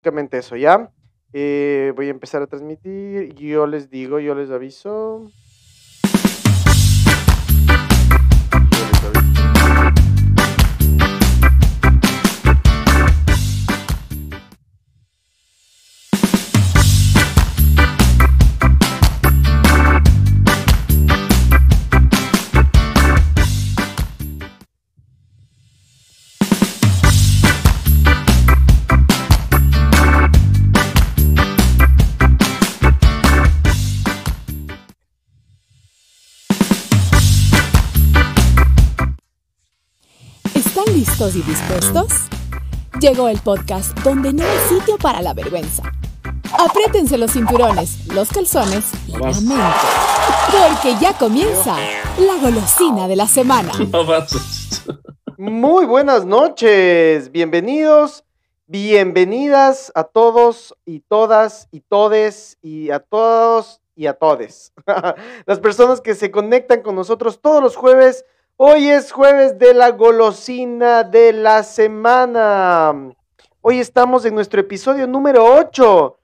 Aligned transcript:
básicamente 0.00 0.38
eso, 0.38 0.56
¿ya? 0.56 0.90
Eh, 1.34 1.92
voy 1.94 2.06
a 2.08 2.10
empezar 2.10 2.40
a 2.42 2.46
transmitir. 2.46 3.34
Yo 3.34 3.66
les 3.66 3.90
digo, 3.90 4.18
yo 4.18 4.34
les 4.34 4.50
aviso. 4.50 5.30
Y 41.40 41.42
dispuestos? 41.42 42.08
Llegó 43.00 43.28
el 43.28 43.38
podcast 43.38 43.96
donde 44.00 44.32
no 44.32 44.42
hay 44.42 44.58
sitio 44.68 44.98
para 44.98 45.22
la 45.22 45.32
vergüenza. 45.32 45.82
Apriétense 46.58 47.16
los 47.16 47.32
cinturones, 47.32 48.06
los 48.08 48.28
calzones 48.28 48.90
y 49.06 49.12
la 49.12 49.18
mente. 49.18 49.74
Porque 50.50 50.96
ya 51.00 51.16
comienza 51.16 51.76
la 52.18 52.36
golosina 52.40 53.08
de 53.08 53.16
la 53.16 53.26
semana. 53.26 53.72
Muy 55.38 55.86
buenas 55.86 56.26
noches, 56.26 57.30
bienvenidos, 57.30 58.24
bienvenidas 58.66 59.92
a 59.94 60.04
todos 60.04 60.74
y 60.84 61.00
todas 61.00 61.68
y 61.70 61.80
todes 61.80 62.58
y 62.60 62.90
a 62.90 62.98
todos 63.00 63.80
y 63.96 64.06
a 64.06 64.14
todes. 64.14 64.72
Las 65.46 65.60
personas 65.60 66.00
que 66.00 66.14
se 66.14 66.30
conectan 66.30 66.82
con 66.82 66.94
nosotros 66.94 67.40
todos 67.40 67.62
los 67.62 67.76
jueves. 67.76 68.24
Hoy 68.62 68.90
es 68.90 69.10
jueves 69.10 69.58
de 69.58 69.72
la 69.72 69.90
golosina 69.92 71.02
de 71.02 71.32
la 71.32 71.62
semana. 71.62 72.94
Hoy 73.62 73.80
estamos 73.80 74.26
en 74.26 74.34
nuestro 74.34 74.60
episodio 74.60 75.06
número 75.06 75.46
8. 75.46 76.18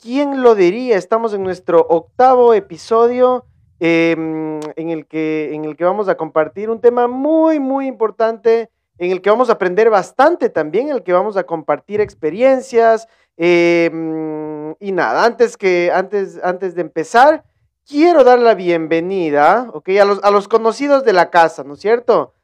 ¿Quién 0.00 0.42
lo 0.42 0.54
diría? 0.54 0.96
Estamos 0.96 1.34
en 1.34 1.42
nuestro 1.42 1.86
octavo 1.86 2.54
episodio 2.54 3.44
em, 3.80 4.60
en, 4.76 4.88
el 4.88 5.04
que, 5.04 5.50
en 5.52 5.66
el 5.66 5.76
que 5.76 5.84
vamos 5.84 6.08
a 6.08 6.14
compartir 6.14 6.70
un 6.70 6.80
tema 6.80 7.06
muy, 7.06 7.60
muy 7.60 7.86
importante, 7.86 8.70
en 8.96 9.10
el 9.10 9.20
que 9.20 9.28
vamos 9.28 9.50
a 9.50 9.52
aprender 9.52 9.90
bastante 9.90 10.48
también, 10.48 10.88
en 10.88 10.94
el 10.94 11.02
que 11.02 11.12
vamos 11.12 11.36
a 11.36 11.44
compartir 11.44 12.00
experiencias. 12.00 13.06
em, 13.36 14.74
y 14.80 14.90
nada, 14.90 15.26
antes, 15.26 15.58
que, 15.58 15.90
antes, 15.92 16.40
antes 16.42 16.74
de 16.74 16.80
empezar, 16.80 17.44
quiero 17.86 18.24
dar 18.24 18.38
la 18.38 18.54
bienvenida, 18.54 19.68
¿ok? 19.72 19.90
A 20.00 20.04
los, 20.04 20.22
a 20.24 20.30
los 20.30 20.48
conocidos 20.48 21.04
de 21.04 21.12
la 21.12 21.30
casa, 21.30 21.64
¿no 21.64 21.74
es 21.74 21.80
cierto? 21.80 22.34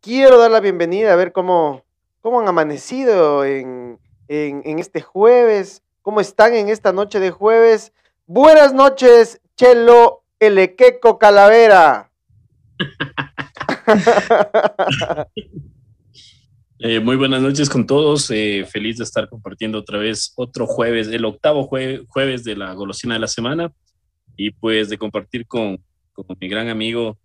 Quiero 0.00 0.38
dar 0.38 0.50
la 0.50 0.60
bienvenida 0.60 1.12
a 1.12 1.16
ver 1.16 1.32
cómo, 1.32 1.82
cómo 2.20 2.40
han 2.40 2.48
amanecido 2.48 3.44
en, 3.44 3.98
en, 4.28 4.62
en 4.64 4.78
este 4.78 5.00
jueves, 5.00 5.82
cómo 6.02 6.20
están 6.20 6.54
en 6.54 6.68
esta 6.68 6.92
noche 6.92 7.20
de 7.20 7.30
jueves. 7.30 7.92
Buenas 8.26 8.72
noches, 8.72 9.40
Chelo 9.56 10.22
Elequeco 10.38 11.18
Calavera. 11.18 12.10
Eh, 16.82 16.98
muy 16.98 17.16
buenas 17.16 17.42
noches 17.42 17.68
con 17.68 17.86
todos. 17.86 18.30
eh, 18.30 18.64
feliz 18.70 18.96
de 18.98 19.04
estar 19.04 19.28
compartiendo 19.28 19.78
otra 19.78 19.98
vez 19.98 20.32
otro 20.36 20.66
jueves, 20.66 21.08
el 21.08 21.24
octavo 21.24 21.68
jue- 21.68 22.04
jueves 22.08 22.42
de 22.44 22.56
la 22.56 22.72
golosina 22.72 23.14
de 23.14 23.20
la 23.20 23.28
semana. 23.28 23.70
Y 24.36 24.52
pues 24.52 24.88
de 24.88 24.96
compartir 24.96 25.46
con, 25.46 25.84
con 26.12 26.24
mi 26.40 26.48
gran 26.48 26.68
amigo 26.68 27.18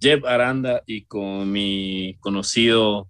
Jeff 0.00 0.22
Aranda 0.26 0.82
y 0.84 1.04
con 1.06 1.50
mi 1.50 2.16
conocido 2.20 3.08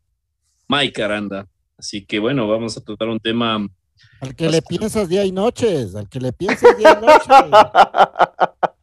Mike 0.68 1.02
Aranda. 1.02 1.48
Así 1.76 2.04
que 2.06 2.20
bueno, 2.20 2.46
vamos 2.46 2.76
a 2.76 2.80
tratar 2.80 3.08
un 3.08 3.18
tema. 3.18 3.66
Al 4.20 4.36
que 4.36 4.48
le 4.48 4.62
piensas 4.62 5.08
día 5.08 5.24
y 5.24 5.32
noches, 5.32 5.96
al 5.96 6.08
que 6.08 6.20
le 6.20 6.32
piensas 6.32 6.78
día 6.78 6.96
y 7.00 7.04
noche. 7.04 7.50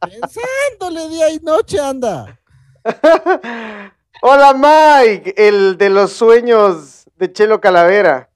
Pensándole 0.00 1.08
día 1.08 1.32
y 1.32 1.38
noche 1.38 1.78
anda. 1.80 2.38
Hola 4.24 4.54
Mike, 4.54 5.34
el 5.36 5.76
de 5.76 5.90
los 5.90 6.12
sueños 6.12 7.04
de 7.16 7.32
Chelo 7.32 7.60
Calavera. 7.60 8.30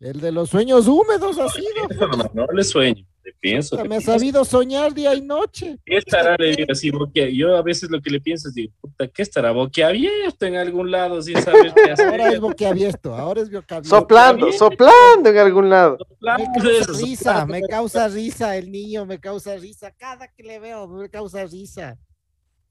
El 0.00 0.18
de 0.20 0.32
los 0.32 0.48
sueños 0.48 0.88
húmedos 0.88 1.38
ha 1.38 1.48
sido. 1.50 2.08
No, 2.32 2.46
no 2.46 2.46
le 2.54 2.64
sueño, 2.64 3.04
le 3.22 3.32
pienso. 3.38 3.82
Me 3.84 3.96
ha 3.96 4.00
sabido 4.00 4.46
soñar 4.46 4.94
día 4.94 5.14
y 5.14 5.20
noche. 5.20 5.76
¿Qué 5.84 5.98
estará? 5.98 6.36
Le 6.38 6.56
digo 6.56 6.72
así, 6.72 6.90
boquia- 6.90 7.28
Yo 7.30 7.54
a 7.54 7.60
veces 7.60 7.90
lo 7.90 8.00
que 8.00 8.08
le 8.08 8.18
pienso 8.20 8.48
es, 8.48 8.54
digo, 8.54 8.72
puta, 8.80 9.08
¿qué 9.08 9.20
estará 9.22 9.50
boquiabierto 9.52 10.46
en 10.46 10.56
algún 10.56 10.90
lado 10.90 11.20
sin 11.20 11.36
saber 11.42 11.74
qué 11.74 11.90
hacer? 11.92 12.08
Ahora 12.08 12.32
es 12.32 12.40
boquiabierto, 12.40 13.14
ahora 13.14 13.42
es 13.42 13.50
boquiabierto. 13.50 13.90
Soplando, 13.90 14.52
soplando 14.52 15.28
en 15.28 15.36
algún 15.36 15.68
lado. 15.68 15.98
Me 16.22 16.46
causa 16.62 16.92
risa, 16.98 17.44
me 17.46 17.60
causa 17.60 18.08
risa 18.08 18.56
el 18.56 18.72
niño, 18.72 19.04
me 19.04 19.20
causa 19.20 19.54
risa. 19.56 19.90
Cada 19.90 20.28
que 20.28 20.42
le 20.42 20.58
veo 20.58 20.88
me 20.88 21.10
causa 21.10 21.44
risa. 21.44 21.98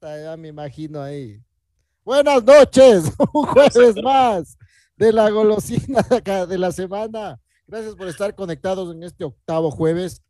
Ya 0.02 0.36
me 0.36 0.48
imagino 0.48 1.00
ahí. 1.00 1.38
Buenas 2.06 2.44
noches, 2.44 3.12
un 3.34 3.46
jueves 3.46 3.96
más 4.00 4.56
de 4.96 5.12
la 5.12 5.28
golosina 5.28 6.02
de 6.48 6.56
la 6.56 6.70
semana. 6.70 7.40
Gracias 7.66 7.96
por 7.96 8.06
estar 8.06 8.32
conectados 8.36 8.94
en 8.94 9.02
este 9.02 9.24
octavo 9.24 9.72
jueves, 9.72 10.22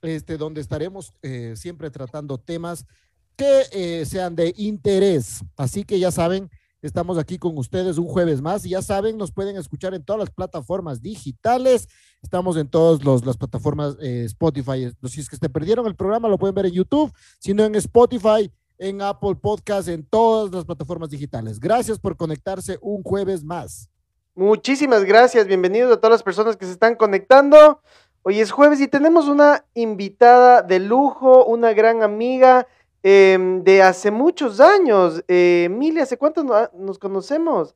este, 0.00 0.36
donde 0.36 0.60
estaremos 0.60 1.12
eh, 1.22 1.54
siempre 1.56 1.90
tratando 1.90 2.38
temas 2.38 2.86
que 3.34 3.62
eh, 3.72 4.06
sean 4.06 4.36
de 4.36 4.54
interés. 4.56 5.40
Así 5.56 5.82
que 5.82 5.98
ya 5.98 6.12
saben, 6.12 6.48
estamos 6.82 7.18
aquí 7.18 7.36
con 7.36 7.58
ustedes 7.58 7.98
un 7.98 8.06
jueves 8.06 8.40
más 8.40 8.64
y 8.64 8.68
ya 8.68 8.80
saben, 8.80 9.18
nos 9.18 9.32
pueden 9.32 9.56
escuchar 9.56 9.92
en 9.92 10.04
todas 10.04 10.20
las 10.20 10.30
plataformas 10.30 11.02
digitales. 11.02 11.88
Estamos 12.22 12.56
en 12.56 12.68
todas 12.68 13.04
las 13.24 13.36
plataformas 13.36 13.96
eh, 14.00 14.22
Spotify. 14.26 14.88
Si 15.08 15.20
es 15.20 15.28
que 15.28 15.36
te 15.36 15.50
perdieron 15.50 15.88
el 15.88 15.96
programa, 15.96 16.28
lo 16.28 16.38
pueden 16.38 16.54
ver 16.54 16.66
en 16.66 16.74
YouTube, 16.74 17.12
sino 17.40 17.64
en 17.64 17.74
Spotify, 17.74 18.52
en 18.78 19.00
Apple 19.02 19.34
Podcast, 19.36 19.88
en 19.88 20.04
todas 20.04 20.52
las 20.52 20.64
plataformas 20.64 21.10
digitales. 21.10 21.60
Gracias 21.60 21.98
por 21.98 22.16
conectarse 22.16 22.78
un 22.80 23.02
jueves 23.02 23.44
más. 23.44 23.88
Muchísimas 24.34 25.04
gracias, 25.04 25.46
bienvenidos 25.46 25.92
a 25.92 25.96
todas 25.96 26.10
las 26.12 26.22
personas 26.22 26.56
que 26.56 26.66
se 26.66 26.72
están 26.72 26.96
conectando. 26.96 27.80
Hoy 28.22 28.40
es 28.40 28.50
jueves 28.50 28.80
y 28.80 28.88
tenemos 28.88 29.28
una 29.28 29.64
invitada 29.74 30.62
de 30.62 30.80
lujo, 30.80 31.44
una 31.44 31.72
gran 31.72 32.02
amiga 32.02 32.66
em, 33.02 33.62
de 33.62 33.82
hace 33.82 34.10
muchos 34.10 34.60
años. 34.60 35.22
Eh, 35.28 35.64
Emilia, 35.66 36.02
¿hace 36.04 36.16
cuánto 36.16 36.42
no- 36.42 36.70
nos 36.76 36.98
conocemos? 36.98 37.74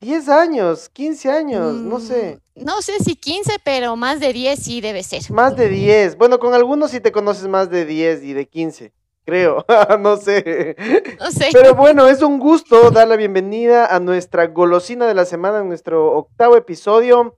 10 0.00 0.30
años, 0.30 0.88
15 0.88 1.30
años, 1.30 1.74
no 1.74 2.00
sé. 2.00 2.40
Mm, 2.56 2.64
No 2.64 2.80
sé 2.82 2.94
si 3.04 3.14
15, 3.16 3.52
pero 3.62 3.94
más 3.96 4.18
de 4.20 4.32
10 4.32 4.58
sí 4.58 4.80
debe 4.80 5.02
ser. 5.02 5.30
Más 5.30 5.54
de 5.56 5.68
10. 5.68 6.16
Bueno, 6.16 6.38
con 6.38 6.54
algunos 6.54 6.90
sí 6.90 7.00
te 7.00 7.12
conoces 7.12 7.46
más 7.48 7.68
de 7.70 7.84
10 7.84 8.22
y 8.24 8.32
de 8.32 8.48
15, 8.48 8.92
creo. 9.30 9.64
no 10.00 10.16
sé. 10.16 10.76
No 11.20 11.30
sé. 11.30 11.50
Pero 11.52 11.74
bueno, 11.74 12.08
es 12.08 12.20
un 12.20 12.40
gusto 12.40 12.90
dar 12.90 13.06
la 13.06 13.14
bienvenida 13.16 13.86
a 13.86 14.00
nuestra 14.00 14.48
golosina 14.48 15.06
de 15.06 15.14
la 15.14 15.24
semana, 15.24 15.60
en 15.60 15.68
nuestro 15.68 16.12
octavo 16.16 16.56
episodio, 16.56 17.36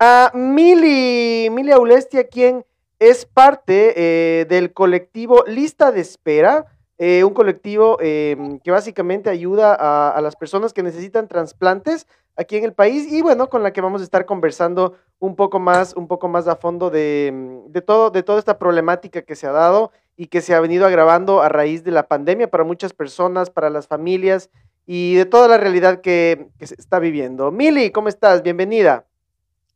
a 0.00 0.32
Mili, 0.34 1.48
Mili 1.50 1.70
Aulestia, 1.70 2.26
quien 2.26 2.64
es 2.98 3.24
parte 3.24 3.94
eh, 3.96 4.46
del 4.46 4.72
colectivo 4.72 5.44
Lista 5.46 5.92
de 5.92 6.00
Espera, 6.00 6.66
eh, 6.98 7.22
un 7.22 7.34
colectivo 7.34 7.98
eh, 8.00 8.58
que 8.64 8.72
básicamente 8.72 9.30
ayuda 9.30 9.76
a, 9.78 10.10
a 10.10 10.20
las 10.20 10.34
personas 10.34 10.72
que 10.72 10.82
necesitan 10.82 11.28
trasplantes 11.28 12.08
aquí 12.36 12.56
en 12.56 12.64
el 12.64 12.72
país 12.72 13.12
y 13.12 13.22
bueno, 13.22 13.48
con 13.48 13.62
la 13.62 13.72
que 13.72 13.80
vamos 13.80 14.00
a 14.00 14.04
estar 14.04 14.26
conversando 14.26 14.94
un 15.20 15.36
poco 15.36 15.60
más, 15.60 15.94
un 15.94 16.08
poco 16.08 16.26
más 16.26 16.48
a 16.48 16.56
fondo 16.56 16.90
de, 16.90 17.62
de 17.68 17.80
todo, 17.80 18.10
de 18.10 18.24
toda 18.24 18.40
esta 18.40 18.58
problemática 18.58 19.22
que 19.22 19.36
se 19.36 19.46
ha 19.46 19.52
dado 19.52 19.92
y 20.18 20.26
que 20.26 20.42
se 20.42 20.52
ha 20.52 20.60
venido 20.60 20.84
agravando 20.84 21.42
a 21.42 21.48
raíz 21.48 21.84
de 21.84 21.92
la 21.92 22.08
pandemia 22.08 22.50
para 22.50 22.64
muchas 22.64 22.92
personas, 22.92 23.50
para 23.50 23.70
las 23.70 23.86
familias 23.86 24.50
y 24.84 25.14
de 25.14 25.24
toda 25.24 25.46
la 25.46 25.58
realidad 25.58 26.00
que, 26.00 26.48
que 26.58 26.66
se 26.66 26.74
está 26.74 26.98
viviendo. 26.98 27.52
Mili, 27.52 27.92
¿cómo 27.92 28.08
estás? 28.08 28.42
Bienvenida. 28.42 29.06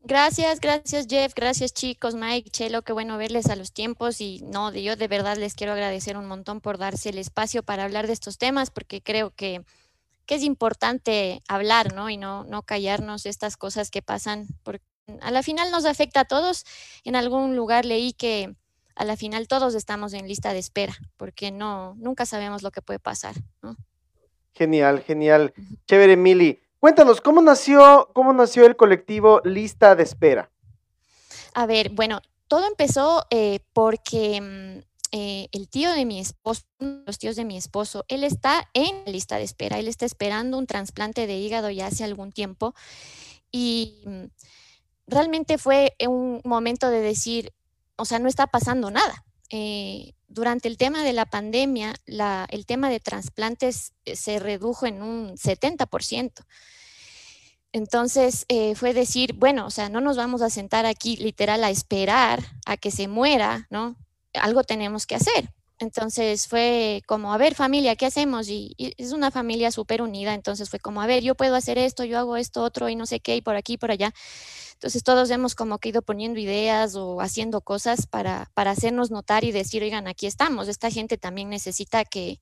Gracias, 0.03 0.59
gracias 0.59 1.07
Jeff, 1.09 1.33
gracias 1.33 1.73
chicos, 1.73 2.17
Mike, 2.17 2.51
Chelo, 2.51 2.83
qué 2.83 2.93
bueno 2.93 3.19
verles 3.19 3.49
a 3.51 3.55
los 3.55 3.73
tiempos 3.73 4.21
y 4.21 4.41
no, 4.43 4.73
yo 4.75 4.97
de 4.97 5.07
verdad 5.07 5.37
les 5.37 5.55
quiero 5.55 5.75
agradecer 5.75 6.17
un 6.17 6.27
montón 6.27 6.61
por 6.61 6.77
darse 6.77 7.11
el 7.11 7.19
espacio 7.19 7.63
para 7.63 7.85
hablar 7.85 8.09
de 8.09 8.13
estos 8.13 8.37
temas 8.37 8.73
porque 8.73 9.01
creo 9.01 9.31
que, 9.31 9.65
que 10.27 10.35
es 10.35 10.43
importante 10.43 11.41
hablar, 11.47 11.95
¿no? 11.95 12.11
Y 12.11 12.17
no, 12.17 12.43
no 12.43 12.63
callarnos 12.63 13.27
estas 13.27 13.57
cosas 13.57 13.93
que 13.93 14.03
pasan 14.03 14.49
porque 14.65 14.85
a 15.21 15.31
la 15.31 15.45
final 15.45 15.71
nos 15.71 15.85
afecta 15.85 16.21
a 16.21 16.25
todos. 16.25 16.65
En 17.05 17.15
algún 17.15 17.55
lugar 17.55 17.85
leí 17.85 18.13
que 18.13 18.57
a 18.95 19.05
la 19.05 19.17
final 19.17 19.49
todos 19.49 19.75
estamos 19.75 20.13
en 20.13 20.29
lista 20.29 20.53
de 20.53 20.59
espera 20.59 20.95
porque 21.17 21.51
no, 21.51 21.95
nunca 21.97 22.27
sabemos 22.27 22.63
lo 22.63 22.71
que 22.71 22.83
puede 22.83 22.99
pasar, 22.99 23.35
¿no? 23.63 23.77
Genial, 24.55 25.01
genial. 25.03 25.55
Chévere, 25.87 26.17
Mili. 26.17 26.61
Cuéntanos, 26.79 27.21
¿cómo 27.21 27.41
nació, 27.41 28.11
cómo 28.13 28.33
nació 28.33 28.67
el 28.67 28.77
colectivo 28.77 29.41
Lista 29.45 29.95
de 29.95 30.03
Espera? 30.03 30.51
A 31.55 31.65
ver, 31.67 31.91
bueno, 31.91 32.21
todo 32.49 32.67
empezó 32.67 33.25
eh, 33.31 33.61
porque 33.73 34.41
mm, 34.41 34.93
eh, 35.13 35.49
el 35.53 35.69
tío 35.69 35.93
de 35.93 36.05
mi 36.05 36.21
esposo, 36.21 36.65
los 36.79 37.19
tíos 37.19 37.37
de 37.37 37.45
mi 37.45 37.57
esposo, 37.57 38.05
él 38.09 38.25
está 38.25 38.69
en 38.75 39.05
lista 39.07 39.37
de 39.37 39.45
espera, 39.45 39.79
él 39.79 39.87
está 39.87 40.07
esperando 40.07 40.59
un 40.59 40.67
trasplante 40.67 41.27
de 41.27 41.37
hígado 41.37 41.71
ya 41.71 41.87
hace 41.87 42.03
algún 42.03 42.33
tiempo 42.33 42.75
y 43.51 44.03
mm, 44.07 44.25
realmente 45.07 45.59
fue 45.59 45.95
un 46.07 46.41
momento 46.45 46.89
de 46.89 47.01
decir, 47.01 47.53
o 48.03 48.05
sea, 48.05 48.19
no 48.19 48.29
está 48.29 48.47
pasando 48.47 48.91
nada. 48.91 49.25
Eh, 49.51 50.15
durante 50.29 50.69
el 50.69 50.77
tema 50.77 51.05
de 51.05 51.13
la 51.13 51.27
pandemia, 51.27 51.95
el 52.07 52.67
tema 52.67 52.89
de 52.89 53.01
trasplantes 53.01 53.93
eh, 54.05 54.17
se 54.17 54.39
redujo 54.39 54.87
en 54.87 55.03
un 55.03 55.37
70%. 55.37 56.33
Entonces 57.75 58.45
fue 58.77 58.93
decir, 58.93 59.33
bueno, 59.33 59.65
o 59.65 59.71
sea, 59.71 59.89
no 59.89 60.03
nos 60.03 60.19
vamos 60.19 60.43
a 60.43 60.51
sentar 60.51 60.85
aquí 60.85 61.17
literal 61.17 61.65
a 61.65 61.71
esperar 61.71 62.43
a 62.67 62.77
que 62.77 62.91
se 62.91 63.09
muera, 63.09 63.67
¿no? 63.71 63.97
algo 64.35 64.65
tenemos 64.65 65.07
que 65.07 65.15
hacer. 65.15 65.51
Entonces 65.79 66.47
fue 66.47 67.03
como, 67.07 67.33
a 67.33 67.39
ver 67.39 67.55
familia, 67.55 67.97
¿qué 67.97 68.07
hacemos? 68.07 68.49
Y, 68.49 68.75
es 68.79 69.13
una 69.13 69.31
familia 69.31 69.73
súper 69.73 70.01
unida, 70.01 70.35
entonces 70.35 70.71
fue 70.71 70.79
como, 70.79 71.03
a 71.03 71.07
ver, 71.07 71.23
yo 71.23 71.35
puedo 71.35 71.57
hacer 71.57 71.77
esto, 71.79 72.05
yo 72.05 72.19
hago 72.19 72.37
esto, 72.37 72.63
otro 72.63 72.89
y 72.89 72.95
no 72.95 73.07
sé 73.07 73.21
qué, 73.21 73.37
y 73.37 73.43
por 73.43 73.57
aquí, 73.57 73.79
por 73.79 73.91
allá. 73.91 74.15
Entonces 74.83 75.05
todos 75.05 75.31
hemos 75.31 75.55
como 75.55 75.79
que 75.79 75.91
ido 75.91 76.03
poniendo 76.03 76.41
ideas 76.41 76.97
o 76.97 77.21
haciendo 77.21 77.61
cosas 77.61 78.09
para, 78.09 78.51
para 78.53 78.73
hacernos 78.73 79.13
notar 79.13 79.45
y 79.45 79.53
decir, 79.53 79.81
oigan, 79.81 80.09
aquí 80.09 80.27
estamos, 80.27 80.67
esta 80.67 80.91
gente 80.91 81.19
también 81.19 81.49
necesita 81.49 82.05
que, 82.05 82.41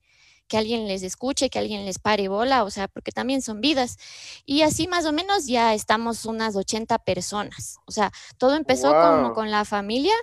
que 0.48 0.56
alguien 0.56 0.88
les 0.88 1.02
escuche, 1.02 1.50
que 1.50 1.58
alguien 1.58 1.84
les 1.84 1.98
pare 1.98 2.28
bola, 2.28 2.64
o 2.64 2.70
sea, 2.70 2.88
porque 2.88 3.12
también 3.12 3.42
son 3.42 3.60
vidas. 3.60 3.98
Y 4.46 4.62
así 4.62 4.88
más 4.88 5.04
o 5.04 5.12
menos 5.12 5.48
ya 5.48 5.74
estamos 5.74 6.24
unas 6.24 6.56
80 6.56 7.00
personas. 7.00 7.76
O 7.84 7.92
sea, 7.92 8.10
todo 8.38 8.56
empezó 8.56 8.90
como 8.90 9.34
con 9.34 9.50
la 9.50 9.66
familia, 9.66 10.14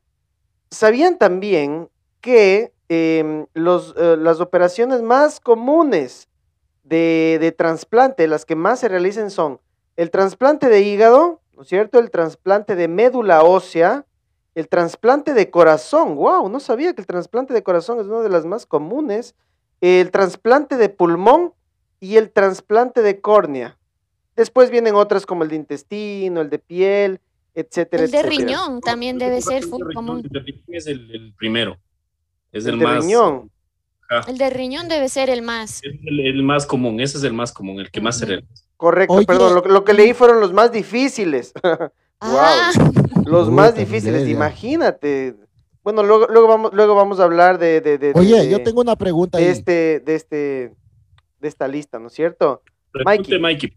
¿Sabían 0.71 1.19
también 1.19 1.89
que 2.21 2.73
em, 2.89 3.47
los, 3.55 3.95
eh, 3.97 4.17
las 4.17 4.41
operaciones 4.41 5.03
más 5.03 5.41
comunes 5.41 6.29
de, 6.85 7.39
de 7.41 7.51
trasplante, 7.51 8.29
las 8.29 8.45
que 8.45 8.55
más 8.55 8.81
se 8.81 8.89
realicen 8.89 9.31
son 9.31 9.61
el 9.97 10.11
trasplante 10.11 10.69
de 10.69 10.81
hígado, 10.83 11.41
¿no 11.55 11.63
es 11.63 11.69
cierto? 11.69 11.99
El 11.99 12.11
trasplante 12.11 12.77
de 12.77 12.89
médula 12.89 13.43
ósea, 13.43 14.07
el 14.55 14.69
trasplante 14.69 15.33
de 15.33 15.51
corazón, 15.51 16.17
wow, 16.17 16.49
no 16.49 16.61
sabía 16.61 16.93
que 16.95 17.01
el 17.01 17.07
trasplante 17.07 17.55
de 17.55 17.63
corazón 17.63 18.01
es 18.01 18.07
una 18.07 18.21
de 18.21 18.29
las 18.29 18.45
más 18.45 18.67
comunes. 18.67 19.35
El 19.81 20.11
trasplante 20.11 20.77
de 20.77 20.89
pulmón 20.89 21.55
y 22.01 22.17
el 22.17 22.31
trasplante 22.31 23.03
de 23.03 23.21
córnea. 23.21 23.79
Después 24.37 24.71
vienen 24.71 24.95
otras 24.95 25.27
como 25.27 25.45
el 25.45 25.51
de 25.51 25.57
intestino, 25.57 26.41
el 26.41 26.51
de 26.51 26.59
piel, 26.59 27.21
etcétera. 27.55 28.05
El 28.05 28.11
de 28.11 28.23
riñón 28.23 28.81
también 28.81 29.19
debe 29.19 29.41
ser 29.41 29.69
común. 29.69 30.23
El 30.25 30.31
de 30.31 30.41
riñón 30.41 30.65
es 30.69 30.87
el, 30.87 31.35
primero. 31.39 31.79
Es 32.53 32.67
el, 32.67 32.79
de 32.79 32.85
más. 32.85 33.05
Riñón. 33.05 33.51
El 34.27 34.39
de 34.39 34.51
riñón 34.51 34.89
debe 34.89 35.09
ser 35.09 35.31
el 35.31 35.43
más. 35.43 35.83
Es 35.85 35.93
el, 36.05 36.43
más 36.43 36.67
común, 36.67 37.01
ese 37.01 37.19
es 37.19 37.25
el 37.25 37.33
más 37.33 37.53
común, 37.53 37.81
el 37.81 37.91
que 37.91 38.01
más 38.01 38.19
se 38.19 38.27
realiza. 38.27 38.65
Correcto, 38.77 39.23
perdón, 39.27 39.63
lo, 39.67 39.85
que 39.85 39.93
leí 39.93 40.15
fueron 40.15 40.41
los 40.41 40.53
más 40.53 40.73
difíciles. 40.73 41.53
Ah. 42.23 42.71
Los 43.25 43.51
más 43.51 43.75
difíciles, 43.75 44.29
imagínate. 44.29 45.37
Bueno, 45.83 46.03
luego, 46.03 46.27
luego, 46.29 46.49
vamos, 46.49 46.73
luego 46.75 46.95
vamos 46.95 47.21
a 47.21 47.25
hablar 47.25 47.59
de, 47.59 47.81
de, 47.81 48.13
Oye, 48.15 48.51
yo 48.51 48.63
tengo 48.63 48.81
una 48.81 48.97
pregunta. 48.97 49.39
De 49.39 49.51
este, 49.51 50.01
de 50.01 50.15
este, 50.15 50.75
de 51.41 51.49
esta 51.49 51.67
lista, 51.67 51.99
¿no 51.99 52.09
es 52.09 52.13
cierto? 52.13 52.63
Mikey. 53.05 53.77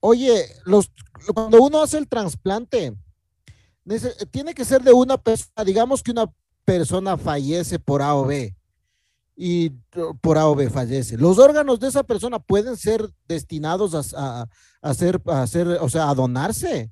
Oye, 0.00 0.44
los, 0.66 0.90
cuando 1.32 1.62
uno 1.62 1.82
hace 1.82 1.96
el 1.96 2.08
trasplante, 2.08 2.94
tiene 4.30 4.52
que 4.54 4.64
ser 4.64 4.82
de 4.82 4.92
una 4.92 5.16
persona, 5.16 5.64
digamos 5.64 6.02
que 6.02 6.10
una 6.10 6.30
persona 6.64 7.16
fallece 7.16 7.78
por 7.78 8.02
A 8.02 8.14
o 8.14 8.26
B 8.26 8.54
y 9.36 9.70
por 10.20 10.36
A 10.36 10.46
o 10.46 10.54
B 10.54 10.68
fallece. 10.68 11.16
Los 11.16 11.38
órganos 11.38 11.80
de 11.80 11.88
esa 11.88 12.02
persona 12.02 12.38
pueden 12.38 12.76
ser 12.76 13.08
destinados 13.26 14.14
a, 14.14 14.42
a, 14.42 14.48
hacer, 14.82 15.20
a 15.26 15.42
hacer, 15.42 15.68
o 15.68 15.88
sea, 15.88 16.10
a 16.10 16.14
donarse 16.14 16.90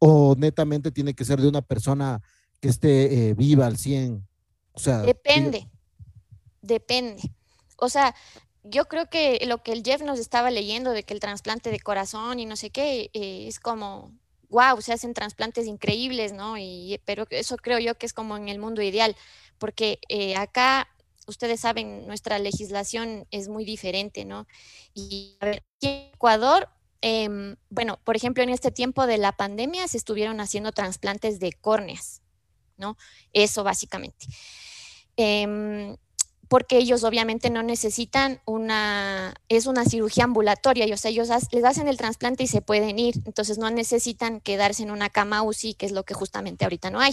o 0.00 0.34
netamente 0.36 0.90
tiene 0.90 1.14
que 1.14 1.24
ser 1.24 1.40
de 1.40 1.46
una 1.46 1.62
persona 1.62 2.20
que 2.58 2.68
esté 2.68 3.28
eh, 3.30 3.34
viva 3.34 3.66
al 3.66 3.76
100? 3.76 4.26
O 4.72 4.78
sea, 4.78 5.02
depende, 5.02 5.68
depende. 6.60 7.22
O 7.76 7.88
sea, 7.88 8.14
yo 8.64 8.86
creo 8.86 9.08
que 9.08 9.40
lo 9.46 9.62
que 9.62 9.72
el 9.72 9.82
Jeff 9.84 10.02
nos 10.02 10.18
estaba 10.18 10.50
leyendo 10.50 10.90
de 10.90 11.02
que 11.02 11.14
el 11.14 11.20
trasplante 11.20 11.70
de 11.70 11.80
corazón 11.80 12.40
y 12.40 12.46
no 12.46 12.56
sé 12.56 12.70
qué, 12.70 13.10
eh, 13.12 13.46
es 13.46 13.60
como, 13.60 14.12
wow, 14.48 14.80
se 14.80 14.92
hacen 14.92 15.14
trasplantes 15.14 15.66
increíbles, 15.66 16.32
¿no? 16.32 16.58
Y, 16.58 17.00
pero 17.04 17.26
eso 17.30 17.56
creo 17.56 17.78
yo 17.78 17.96
que 17.96 18.06
es 18.06 18.12
como 18.12 18.36
en 18.36 18.48
el 18.48 18.58
mundo 18.58 18.82
ideal, 18.82 19.16
porque 19.58 20.00
eh, 20.08 20.36
acá, 20.36 20.88
ustedes 21.26 21.60
saben, 21.60 22.06
nuestra 22.06 22.38
legislación 22.38 23.26
es 23.30 23.48
muy 23.48 23.64
diferente, 23.64 24.24
¿no? 24.24 24.46
Y 24.94 25.36
a 25.40 25.46
ver, 25.46 25.64
aquí 25.76 25.88
en 25.88 26.14
Ecuador 26.14 26.68
Em, 27.02 27.56
bueno, 27.70 27.98
por 28.04 28.16
ejemplo, 28.16 28.42
en 28.42 28.50
este 28.50 28.70
tiempo 28.70 29.06
de 29.06 29.18
la 29.18 29.32
pandemia 29.32 29.88
se 29.88 29.96
estuvieron 29.96 30.40
haciendo 30.40 30.72
trasplantes 30.72 31.40
de 31.40 31.52
córneas, 31.52 32.20
¿no? 32.76 32.96
Eso 33.32 33.64
básicamente. 33.64 34.26
Em, 35.16 35.96
porque 36.48 36.78
ellos 36.78 37.04
obviamente 37.04 37.48
no 37.48 37.62
necesitan 37.62 38.40
una, 38.44 39.34
es 39.48 39.66
una 39.66 39.84
cirugía 39.84 40.24
ambulatoria, 40.24 40.86
y, 40.86 40.92
o 40.92 40.96
sea, 40.96 41.10
ellos 41.10 41.28
les 41.52 41.64
hacen 41.64 41.86
el 41.88 41.96
trasplante 41.96 42.42
y 42.42 42.48
se 42.48 42.60
pueden 42.60 42.98
ir, 42.98 43.14
entonces 43.24 43.56
no 43.56 43.70
necesitan 43.70 44.40
quedarse 44.40 44.82
en 44.82 44.90
una 44.90 45.10
cama 45.10 45.42
UCI, 45.42 45.74
que 45.74 45.86
es 45.86 45.92
lo 45.92 46.02
que 46.04 46.12
justamente 46.12 46.64
ahorita 46.64 46.90
no 46.90 47.00
hay. 47.00 47.12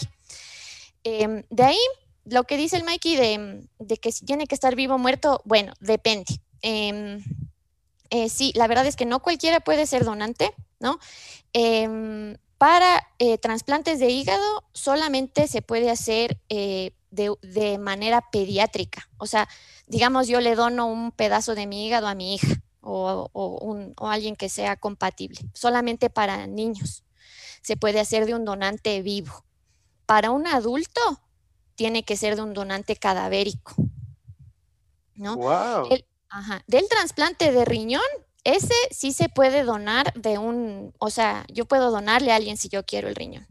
Em, 1.03 1.43
de 1.49 1.63
ahí, 1.63 1.77
lo 2.25 2.43
que 2.43 2.57
dice 2.57 2.77
el 2.77 2.83
Mikey 2.83 3.15
de, 3.15 3.67
de, 3.79 3.97
que 3.97 4.11
si 4.11 4.25
tiene 4.25 4.47
que 4.47 4.55
estar 4.55 4.75
vivo 4.75 4.95
o 4.95 4.97
muerto, 4.97 5.41
bueno, 5.45 5.73
depende. 5.79 6.25
Eh, 8.09 8.29
sí, 8.29 8.51
la 8.55 8.67
verdad 8.67 8.85
es 8.85 8.95
que 8.95 9.05
no 9.05 9.21
cualquiera 9.21 9.59
puede 9.59 9.85
ser 9.85 10.03
donante, 10.05 10.53
¿no? 10.79 10.99
Em, 11.53 12.37
para 12.57 13.07
eh, 13.19 13.37
trasplantes 13.37 13.99
de 13.99 14.09
hígado 14.09 14.63
solamente 14.73 15.47
se 15.47 15.61
puede 15.61 15.89
hacer 15.91 16.39
eh, 16.49 16.91
de, 17.11 17.33
de 17.41 17.77
manera 17.77 18.21
pediátrica. 18.31 19.09
O 19.17 19.27
sea, 19.27 19.47
digamos, 19.87 20.27
yo 20.27 20.41
le 20.41 20.55
dono 20.55 20.87
un 20.87 21.11
pedazo 21.11 21.55
de 21.55 21.67
mi 21.67 21.85
hígado 21.87 22.07
a 22.07 22.15
mi 22.15 22.35
hija 22.35 22.47
o, 22.81 23.29
o, 23.33 23.57
un, 23.59 23.93
o 23.97 24.07
alguien 24.07 24.35
que 24.35 24.49
sea 24.49 24.75
compatible, 24.75 25.39
solamente 25.53 26.09
para 26.09 26.47
niños. 26.47 27.03
Se 27.61 27.77
puede 27.77 27.99
hacer 27.99 28.25
de 28.25 28.33
un 28.33 28.45
donante 28.45 29.01
vivo. 29.01 29.43
Para 30.05 30.31
un 30.31 30.47
adulto, 30.47 31.01
tiene 31.75 32.03
que 32.03 32.15
ser 32.17 32.35
de 32.37 32.41
un 32.41 32.53
donante 32.53 32.95
cadavérico. 32.95 33.75
¿no? 35.15 35.35
Wow. 35.35 35.87
El- 35.91 36.05
ajá, 36.29 36.63
Del 36.67 36.87
trasplante 36.87 37.51
de 37.51 37.65
riñón, 37.65 38.01
ese 38.43 38.73
sí 38.91 39.11
se 39.11 39.29
puede 39.29 39.63
donar 39.63 40.13
de 40.13 40.37
un, 40.37 40.93
o 40.99 41.09
sea, 41.09 41.45
yo 41.51 41.65
puedo 41.65 41.91
donarle 41.91 42.31
a 42.31 42.35
alguien 42.35 42.57
si 42.57 42.69
yo 42.69 42.85
quiero 42.85 43.07
el 43.09 43.15
riñón. 43.15 43.45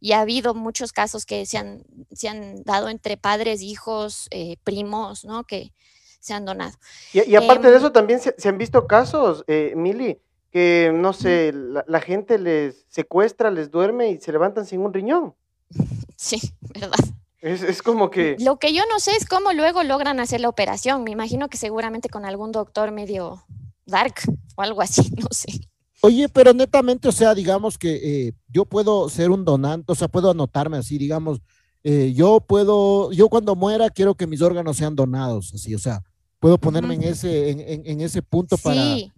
Y 0.00 0.12
ha 0.12 0.20
habido 0.20 0.54
muchos 0.54 0.92
casos 0.92 1.24
que 1.24 1.46
se 1.46 1.56
han, 1.56 1.84
se 2.12 2.28
han 2.28 2.62
dado 2.64 2.88
entre 2.88 3.16
padres, 3.16 3.62
hijos, 3.62 4.28
eh, 4.30 4.56
primos, 4.64 5.24
¿no? 5.24 5.44
Que 5.44 5.72
se 6.20 6.34
han 6.34 6.44
donado. 6.44 6.76
Y, 7.12 7.30
y 7.30 7.36
aparte 7.36 7.68
de 7.68 7.74
Em, 7.74 7.78
eso, 7.78 7.92
también 7.92 8.20
se, 8.20 8.34
se 8.36 8.48
han 8.48 8.58
visto 8.58 8.86
casos, 8.86 9.44
eh, 9.46 9.72
Mili, 9.76 10.20
que 10.50 10.90
no 10.94 11.12
sé, 11.12 11.52
la, 11.52 11.84
la 11.86 12.00
gente 12.00 12.38
les 12.38 12.86
secuestra, 12.88 13.50
les 13.50 13.70
duerme 13.70 14.10
y 14.10 14.20
se 14.20 14.32
levantan 14.32 14.66
sin 14.66 14.80
un 14.80 14.92
riñón. 14.92 15.34
Sí, 16.16 16.40
¿verdad? 16.60 16.96
Es, 17.44 17.62
es 17.62 17.82
como 17.82 18.08
que. 18.10 18.36
Lo 18.40 18.58
que 18.58 18.72
yo 18.72 18.82
no 18.90 18.98
sé 19.00 19.10
es 19.16 19.26
cómo 19.26 19.52
luego 19.52 19.82
logran 19.82 20.18
hacer 20.18 20.40
la 20.40 20.48
operación. 20.48 21.04
Me 21.04 21.10
imagino 21.10 21.48
que 21.48 21.58
seguramente 21.58 22.08
con 22.08 22.24
algún 22.24 22.52
doctor 22.52 22.90
medio 22.90 23.44
dark 23.84 24.14
o 24.56 24.62
algo 24.62 24.80
así, 24.80 25.02
no 25.18 25.26
sé. 25.30 25.68
Oye, 26.00 26.28
pero 26.30 26.54
netamente, 26.54 27.06
o 27.08 27.12
sea, 27.12 27.34
digamos 27.34 27.76
que 27.76 28.28
eh, 28.28 28.32
yo 28.48 28.64
puedo 28.64 29.10
ser 29.10 29.30
un 29.30 29.44
donante, 29.44 29.92
o 29.92 29.94
sea, 29.94 30.08
puedo 30.08 30.30
anotarme 30.30 30.78
así, 30.78 30.96
digamos, 30.96 31.40
eh, 31.82 32.12
yo 32.14 32.40
puedo, 32.40 33.12
yo 33.12 33.28
cuando 33.28 33.54
muera 33.54 33.90
quiero 33.90 34.14
que 34.14 34.26
mis 34.26 34.40
órganos 34.40 34.76
sean 34.78 34.96
donados, 34.96 35.52
así, 35.54 35.74
o 35.74 35.78
sea, 35.78 36.02
puedo 36.40 36.56
ponerme 36.58 36.94
en 36.94 37.02
ese, 37.04 37.50
en, 37.50 37.60
en- 37.60 37.82
en 37.86 38.00
ese 38.00 38.20
punto 38.22 38.56
para, 38.58 38.82
Sí, 38.82 39.12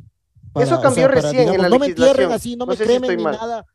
para, 0.53 0.67
Eso 0.67 0.79
o 0.79 0.81
cambió 0.81 1.05
sea, 1.07 1.09
para, 1.09 1.21
recién 1.23 1.37
en 1.43 1.47
digamos, 1.47 1.63
la 1.63 1.69
no 1.71 1.79
me 1.79 1.87
entierren 1.87 2.33
así, 2.33 2.57
no, 2.57 2.67
No 2.67 2.71
me 2.73 2.77
si 2.77 2.83
cremen 2.85 3.17
ni 3.17 3.23
mal. 3.25 3.37
nada, 3.37 3.67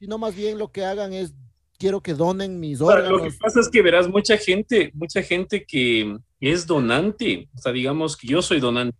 sino 0.00 0.18
más 0.18 0.34
bien 0.34 0.58
lo 0.58 0.70
que 0.70 0.84
hagan 0.84 1.12
es, 1.12 1.32
quiero 1.80 2.02
que 2.02 2.12
donen 2.12 2.60
mis 2.60 2.80
O 2.82 2.86
sea, 2.86 2.98
lo 2.98 3.08
que 3.08 3.14
órganos. 3.14 3.36
pasa 3.38 3.60
es 3.60 3.68
que 3.70 3.80
verás 3.80 4.06
mucha 4.06 4.36
gente, 4.36 4.92
mucha 4.94 5.22
gente 5.22 5.64
que 5.64 6.18
es 6.38 6.66
donante, 6.66 7.48
o 7.56 7.58
sea, 7.58 7.72
digamos 7.72 8.16
que 8.18 8.28
yo 8.28 8.42
soy 8.42 8.60
donante. 8.60 8.96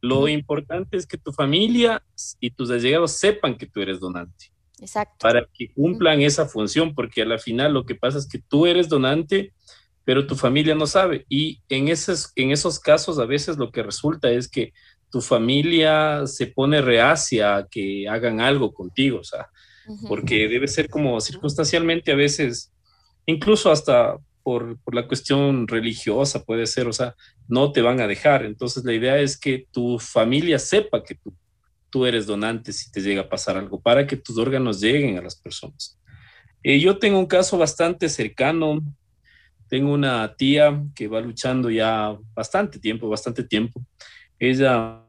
Lo 0.00 0.26
importante 0.26 0.96
es 0.96 1.06
que 1.06 1.18
tu 1.18 1.32
familia 1.32 2.02
y 2.40 2.50
tus 2.50 2.70
allegados 2.70 3.12
sepan 3.12 3.56
que 3.56 3.66
tú 3.66 3.80
eres 3.80 4.00
donante, 4.00 4.50
exacto. 4.80 5.18
para 5.20 5.46
que 5.52 5.70
cumplan 5.72 6.22
esa 6.22 6.46
función, 6.46 6.94
porque 6.94 7.22
a 7.22 7.26
la 7.26 7.38
final 7.38 7.74
lo 7.74 7.84
que 7.84 7.94
pasa 7.94 8.18
es 8.18 8.26
que 8.26 8.38
tú 8.38 8.66
eres 8.66 8.88
donante, 8.88 9.52
pero 10.04 10.26
tu 10.26 10.34
familia 10.34 10.74
no 10.74 10.86
sabe. 10.86 11.26
Y 11.28 11.60
en 11.68 11.88
esos, 11.88 12.32
en 12.34 12.50
esos 12.50 12.80
casos 12.80 13.18
a 13.18 13.26
veces 13.26 13.58
lo 13.58 13.70
que 13.70 13.82
resulta 13.82 14.30
es 14.30 14.48
que 14.48 14.72
tu 15.10 15.20
familia 15.20 16.26
se 16.26 16.46
pone 16.46 16.80
reacia 16.80 17.56
a 17.56 17.68
que 17.68 18.08
hagan 18.08 18.40
algo 18.40 18.72
contigo, 18.72 19.20
o 19.20 19.24
sea, 19.24 19.50
Porque 20.08 20.48
debe 20.48 20.68
ser 20.68 20.88
como 20.88 21.20
circunstancialmente 21.20 22.12
a 22.12 22.16
veces, 22.16 22.72
incluso 23.26 23.70
hasta 23.70 24.16
por, 24.42 24.78
por, 24.78 24.94
la 24.94 25.06
cuestión 25.06 25.68
religiosa 25.68 26.44
puede 26.44 26.66
ser, 26.66 26.88
o 26.88 26.92
sea, 26.92 27.14
no 27.48 27.72
te 27.72 27.80
van 27.80 28.00
a 28.00 28.06
dejar. 28.06 28.44
Entonces 28.44 28.84
la 28.84 28.92
idea 28.92 29.18
es 29.18 29.38
que 29.38 29.66
tu 29.70 29.98
familia 29.98 30.58
sepa 30.58 31.02
que 31.02 31.14
tú, 31.14 31.34
tú 31.90 32.06
eres 32.06 32.26
donante 32.26 32.72
si 32.72 32.90
te 32.90 33.00
llega 33.00 33.22
a 33.22 33.28
pasar 33.28 33.56
algo, 33.56 33.80
para 33.80 34.06
que 34.06 34.16
tus 34.16 34.38
órganos 34.38 34.80
lleguen 34.80 35.18
a 35.18 35.22
las 35.22 35.36
personas. 35.36 35.98
Eh, 36.62 36.80
yo 36.80 36.98
tengo 36.98 37.18
un 37.18 37.26
caso 37.26 37.58
bastante 37.58 38.08
cercano, 38.08 38.80
tengo 39.68 39.92
una 39.92 40.34
tía 40.36 40.82
que 40.94 41.08
va 41.08 41.20
luchando 41.20 41.70
ya 41.70 42.16
bastante 42.34 42.78
tiempo, 42.78 43.08
bastante 43.08 43.44
tiempo. 43.44 43.84
Ella 44.38 45.02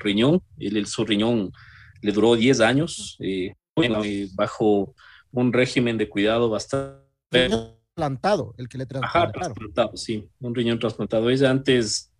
riñón, 0.00 0.42
el, 0.58 0.86
su 0.86 1.04
riñón 1.04 1.52
le 2.00 2.12
duró 2.12 2.36
10 2.36 2.60
años, 2.60 3.16
eh, 3.20 3.54
bajo 4.34 4.94
un 5.32 5.52
régimen 5.52 5.98
de 5.98 6.08
cuidado 6.08 6.48
bastante... 6.48 7.04
Trasplantado, 7.30 8.54
el 8.58 8.68
que 8.68 8.78
le 8.78 8.86
trasplantaron. 8.86 9.28
Ajá, 9.28 9.32
trasplantado, 9.32 9.96
sí, 9.96 10.28
un 10.40 10.54
riñón 10.54 10.78
trasplantado. 10.78 11.30
Ella 11.30 11.50
antes 11.50 12.12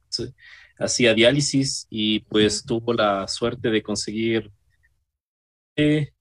hacía 0.79 1.15
diálisis 1.15 1.87
y 1.91 2.21
pues 2.21 2.65
tuvo 2.65 2.93
la 2.93 3.29
suerte 3.29 3.71
de 3.71 3.83
conseguir... 3.83 4.51
Eh, 5.77 6.13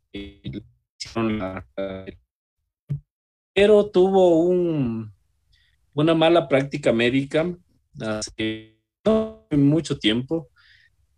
pero 3.54 3.90
tuvo 3.90 4.40
un, 4.42 5.14
una 5.94 6.16
mala 6.16 6.48
práctica 6.48 6.92
médica 6.92 7.56
hace 8.00 8.80
mucho 9.52 9.98
tiempo 9.98 10.50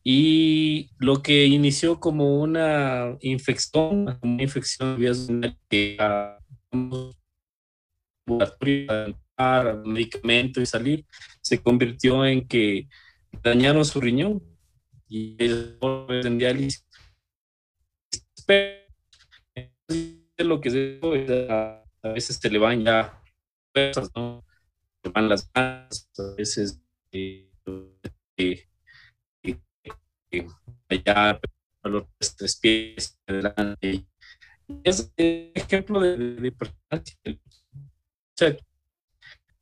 y 0.08 0.92
lo 1.00 1.24
que 1.24 1.48
inició 1.48 2.00
como 2.00 2.40
una 2.40 3.18
infección, 3.22 4.20
una 4.22 4.44
infección 4.44 5.02
que 5.68 5.98
a 6.00 6.38
medicamento 9.84 10.62
y 10.62 10.68
salir, 10.68 11.08
se 11.42 11.60
convirtió 11.60 12.24
en 12.24 12.48
que 12.48 12.88
dañaron 13.42 13.84
su 13.84 14.00
riñón 14.00 14.44
y 15.08 15.36
en 15.40 16.38
diálisis. 16.38 16.86
Lo 20.38 20.62
que 20.62 20.70
se 20.70 21.00
a, 21.50 21.84
a 22.04 22.10
veces 22.10 22.38
se 22.40 22.50
le 22.52 22.60
van 22.60 22.86
ya 22.86 23.24
¿no? 24.16 24.46
Se 25.04 25.10
van 25.10 25.30
las 25.30 25.50
manos, 25.56 26.10
a 26.20 26.36
veces 26.38 26.80
eh, 27.12 27.50
eh, 28.38 28.68
allá 30.90 31.40
los 31.84 32.06
tres 32.36 32.58
pies 32.58 33.18
adelante. 33.28 34.06
Es 34.84 35.02
un 35.02 35.14
ejemplo 35.18 36.00
de, 36.00 36.18
de 36.18 36.52
personas 36.52 37.04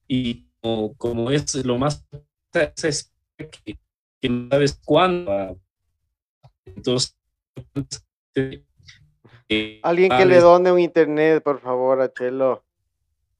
y 0.07 0.47
como, 0.61 0.95
como, 0.95 1.31
es 1.31 1.53
lo 1.65 1.77
más 1.77 2.05
es 2.53 3.11
que, 3.37 3.79
que 4.21 4.29
no 4.29 4.49
sabes 4.49 4.79
cuándo. 4.85 5.59
Entonces, 6.65 7.17
eh, 9.49 9.79
alguien 9.83 10.09
que 10.09 10.25
le 10.25 10.39
done 10.39 10.71
un 10.71 10.79
internet, 10.79 11.43
por 11.43 11.59
favor, 11.59 12.01
a 12.01 12.11
Chelo. 12.11 12.63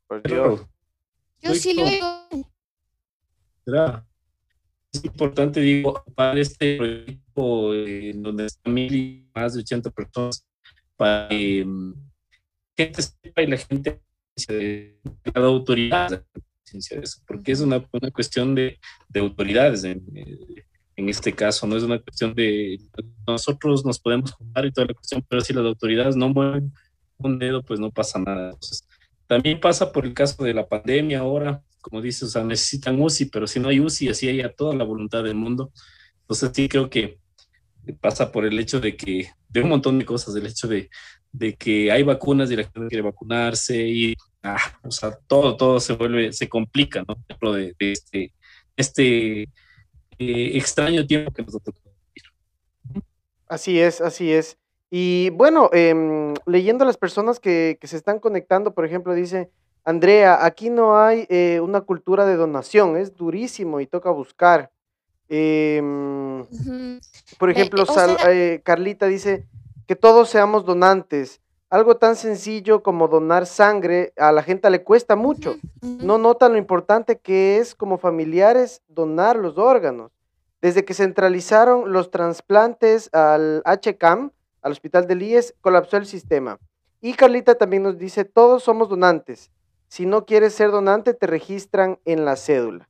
Por 0.07 0.23
Dios. 0.23 0.65
Yo 1.41 1.55
sí 1.55 1.73
lo 1.73 1.85
digo. 1.85 2.27
Es 4.91 5.05
importante, 5.05 5.59
digo, 5.59 6.03
para 6.15 6.39
este 6.39 6.77
proyecto 6.77 7.22
eh, 7.35 8.13
donde 8.15 8.45
están 8.45 8.73
mil 8.73 8.95
y 8.95 9.29
más 9.33 9.53
de 9.53 9.61
80 9.61 9.89
personas, 9.91 10.45
para 10.95 11.29
que 11.29 11.61
eh, 11.61 11.65
gente 12.77 13.01
sepa 13.01 13.41
y 13.41 13.47
la 13.47 13.57
gente 13.57 14.01
de 14.47 14.99
cada 15.33 15.47
autoridad 15.47 16.23
porque 17.27 17.51
es 17.51 17.59
una, 17.59 17.83
una 17.91 18.11
cuestión 18.11 18.55
de, 18.55 18.79
de 19.09 19.19
autoridades 19.19 19.83
en, 19.83 20.03
en, 20.95 21.09
este 21.09 21.33
caso, 21.33 21.67
no 21.67 21.75
es 21.75 21.83
una 21.83 21.99
cuestión 21.99 22.33
de 22.33 22.79
nosotros 23.27 23.85
nos 23.85 23.99
podemos 23.99 24.31
juntar 24.31 24.65
y 24.65 24.71
toda 24.71 24.87
la 24.87 24.93
cuestión, 24.93 25.25
pero 25.27 25.41
si 25.41 25.53
las 25.53 25.65
autoridades 25.65 26.15
no 26.15 26.29
mueven 26.29 26.73
un 27.17 27.39
dedo, 27.39 27.61
pues 27.63 27.79
no 27.79 27.91
pasa 27.91 28.19
nada. 28.19 28.51
Entonces, 28.51 28.87
también 29.27 29.59
pasa 29.59 29.91
por 29.91 30.05
el 30.05 30.13
caso 30.13 30.43
de 30.43 30.53
la 30.53 30.67
pandemia 30.67 31.19
ahora, 31.19 31.63
como 31.81 32.01
dices, 32.01 32.23
o 32.23 32.27
sea, 32.27 32.43
necesitan 32.43 33.01
UCI, 33.01 33.25
pero 33.25 33.47
si 33.47 33.59
no 33.59 33.69
hay 33.69 33.79
UCI, 33.79 34.09
así 34.09 34.27
hay 34.27 34.41
a 34.41 34.53
toda 34.53 34.75
la 34.75 34.83
voluntad 34.83 35.23
del 35.23 35.35
mundo. 35.35 35.71
Entonces 36.21 36.51
sí 36.53 36.69
creo 36.69 36.89
que 36.89 37.19
pasa 37.91 38.31
por 38.31 38.45
el 38.45 38.57
hecho 38.59 38.79
de 38.79 38.95
que, 38.95 39.27
de 39.49 39.61
un 39.61 39.69
montón 39.69 39.99
de 39.99 40.05
cosas, 40.05 40.35
el 40.35 40.45
hecho 40.45 40.67
de, 40.67 40.89
de 41.31 41.55
que 41.55 41.91
hay 41.91 42.03
vacunas 42.03 42.49
y 42.49 42.55
la 42.55 42.63
gente 42.63 42.87
quiere 42.87 43.01
vacunarse 43.01 43.75
y, 43.75 44.15
ah, 44.43 44.57
o 44.83 44.91
sea, 44.91 45.17
todo, 45.27 45.57
todo 45.57 45.79
se 45.79 45.93
vuelve, 45.93 46.31
se 46.31 46.47
complica, 46.47 47.03
¿no? 47.07 47.15
Dentro 47.27 47.53
de, 47.53 47.75
este, 47.79 48.31
este 48.77 49.41
eh, 49.43 49.47
extraño 50.17 51.05
tiempo 51.05 51.31
que 51.31 51.41
nos 51.41 51.51
tocó 51.53 51.79
vivir. 52.13 53.03
Así 53.47 53.79
es, 53.79 53.99
así 53.99 54.31
es. 54.31 54.57
Y 54.89 55.31
bueno, 55.31 55.69
eh, 55.73 56.33
leyendo 56.45 56.83
a 56.83 56.87
las 56.87 56.97
personas 56.97 57.39
que, 57.39 57.77
que 57.81 57.87
se 57.87 57.97
están 57.97 58.19
conectando, 58.19 58.73
por 58.73 58.85
ejemplo, 58.85 59.13
dice... 59.13 59.49
Andrea, 59.85 60.45
aquí 60.45 60.69
no 60.69 60.97
hay 60.97 61.25
eh, 61.27 61.59
una 61.59 61.81
cultura 61.81 62.25
de 62.25 62.37
donación, 62.37 62.95
es 62.95 63.17
durísimo 63.17 63.81
y 63.81 63.85
toca 63.85 64.11
buscar. 64.11 64.71
Eh, 65.35 65.81
uh 65.81 66.45
-huh. 66.47 67.01
Por 67.39 67.49
ejemplo, 67.49 67.87
sea... 67.87 68.15
eh, 68.31 68.61
Carlita 68.63 69.07
dice 69.07 69.47
que 69.87 69.95
todos 69.95 70.29
seamos 70.29 70.63
donantes. 70.63 71.41
Algo 71.71 71.97
tan 71.97 72.15
sencillo 72.15 72.83
como 72.83 73.07
donar 73.07 73.47
sangre 73.47 74.13
a 74.15 74.31
la 74.31 74.43
gente 74.43 74.69
le 74.69 74.83
cuesta 74.83 75.15
mucho. 75.15 75.55
Uh 75.81 75.87
-huh. 75.87 76.03
No 76.03 76.19
notan 76.19 76.51
lo 76.51 76.59
importante 76.59 77.17
que 77.17 77.57
es 77.57 77.73
como 77.73 77.97
familiares 77.97 78.83
donar 78.87 79.35
los 79.35 79.57
órganos. 79.57 80.11
Desde 80.61 80.85
que 80.85 80.93
centralizaron 80.93 81.91
los 81.91 82.11
trasplantes 82.11 83.09
al 83.11 83.63
HCAM, 83.65 84.31
al 84.61 84.71
Hospital 84.71 85.07
del 85.07 85.23
IES, 85.23 85.55
colapsó 85.61 85.97
el 85.97 86.05
sistema 86.05 86.59
Y 87.01 87.13
Carlita 87.15 87.55
también 87.55 87.81
nos 87.83 87.97
dice, 87.97 88.23
todos 88.23 88.63
somos 88.63 88.87
donantes. 88.87 89.49
Si 89.87 90.05
no 90.05 90.25
quieres 90.25 90.53
ser 90.53 90.69
donante, 90.69 91.15
te 91.15 91.25
registran 91.25 91.97
en 92.05 92.23
la 92.23 92.35
cédula. 92.35 92.87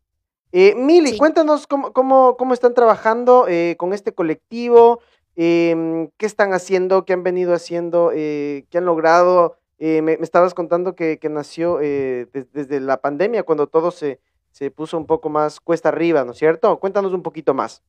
Eh, 0.53 0.75
Mili, 0.75 1.17
cuéntanos 1.17 1.67
cómo, 1.67 1.91
cómo, 1.91 2.53
están 2.53 2.73
trabajando 2.73 3.47
eh, 3.49 3.75
con 3.77 3.91
este 3.91 4.13
colectivo, 4.13 5.01
em, 5.35 6.09
qué 6.17 6.25
están 6.25 6.53
haciendo, 6.53 7.03
qué 7.03 7.11
han 7.11 7.23
venido 7.23 7.53
haciendo, 7.53 8.11
eh, 8.13 8.65
qué 8.69 8.77
han 8.77 8.85
logrado. 8.85 9.57
Me, 9.79 10.13
estabas 10.21 10.53
contando 10.53 10.95
que, 10.95 11.19
nació 11.29 11.79
desde 11.79 12.79
la 12.79 13.01
pandemia, 13.01 13.43
cuando 13.43 13.67
todo 13.67 13.91
se, 13.91 14.21
se 14.53 14.71
puso 14.71 14.97
un 14.97 15.05
poco 15.05 15.27
más 15.27 15.59
cuesta 15.59 15.89
arriba, 15.89 16.23
¿no 16.23 16.31
es 16.31 16.37
cierto? 16.37 16.79
Cuéntanos 16.79 17.11
un 17.11 17.21
poquito 17.21 17.53
más. 17.53 17.81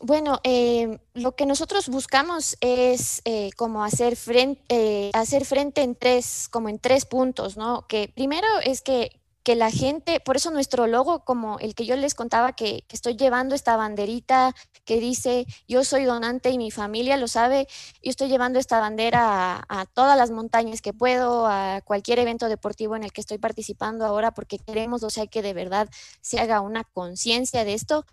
Bueno, 0.00 0.40
eh, 0.44 0.98
lo 1.14 1.32
que 1.32 1.46
nosotros 1.46 1.88
buscamos 1.88 2.58
es 2.60 3.22
eh, 3.24 3.50
como 3.56 3.82
hacer 3.82 4.16
frente, 4.16 4.62
eh, 4.68 5.10
hacer 5.14 5.46
frente 5.46 5.82
en 5.82 5.94
tres, 5.94 6.48
como 6.50 6.68
en 6.68 6.78
tres 6.78 7.06
puntos, 7.06 7.56
¿no? 7.56 7.86
Que 7.86 8.10
primero 8.14 8.46
es 8.62 8.82
que, 8.82 9.18
que, 9.46 9.54
la 9.54 9.70
gente, 9.70 10.18
por 10.18 10.36
eso 10.36 10.50
nuestro 10.50 10.88
logo, 10.88 11.24
como 11.24 11.60
el 11.60 11.76
que 11.76 11.86
yo 11.86 11.94
les 11.94 12.14
contaba, 12.16 12.52
que, 12.52 12.82
que, 12.88 12.96
estoy 12.96 13.16
llevando 13.16 13.54
esta 13.54 13.76
banderita 13.76 14.54
que 14.84 14.98
dice 14.98 15.46
yo 15.68 15.84
soy 15.84 16.04
donante 16.04 16.50
y 16.50 16.58
mi 16.58 16.72
familia 16.72 17.16
lo 17.16 17.28
sabe, 17.28 17.68
yo 18.02 18.10
estoy 18.10 18.28
llevando 18.28 18.58
esta 18.58 18.80
bandera 18.80 19.64
a, 19.68 19.86
todas 19.86 20.18
las 20.18 20.32
montañas 20.32 20.82
que 20.82 20.92
puedo, 20.92 21.46
a 21.46 21.80
cualquier 21.84 22.18
evento 22.18 22.48
deportivo 22.48 22.96
en 22.96 23.04
el 23.04 23.12
que 23.12 23.20
estoy 23.20 23.38
participando 23.38 24.04
ahora, 24.04 24.32
porque 24.32 24.58
queremos, 24.58 25.04
o 25.04 25.10
sea, 25.10 25.28
que 25.28 25.42
de 25.42 25.54
verdad 25.54 25.88
se 26.20 26.40
haga 26.40 26.60
una 26.60 26.82
conciencia 26.82 27.64
de 27.64 27.74
esto, 27.74 28.04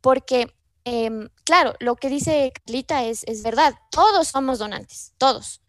porque 0.00 0.54
Em, 0.84 1.28
claro, 1.44 1.74
lo 1.78 1.96
que 1.96 2.08
dice 2.08 2.52
Carlita 2.54 3.04
es, 3.04 3.24
es 3.24 3.42
verdad, 3.42 3.74
todos 3.90 4.28
somos 4.28 4.58
donantes, 4.58 5.12
todos. 5.18 5.60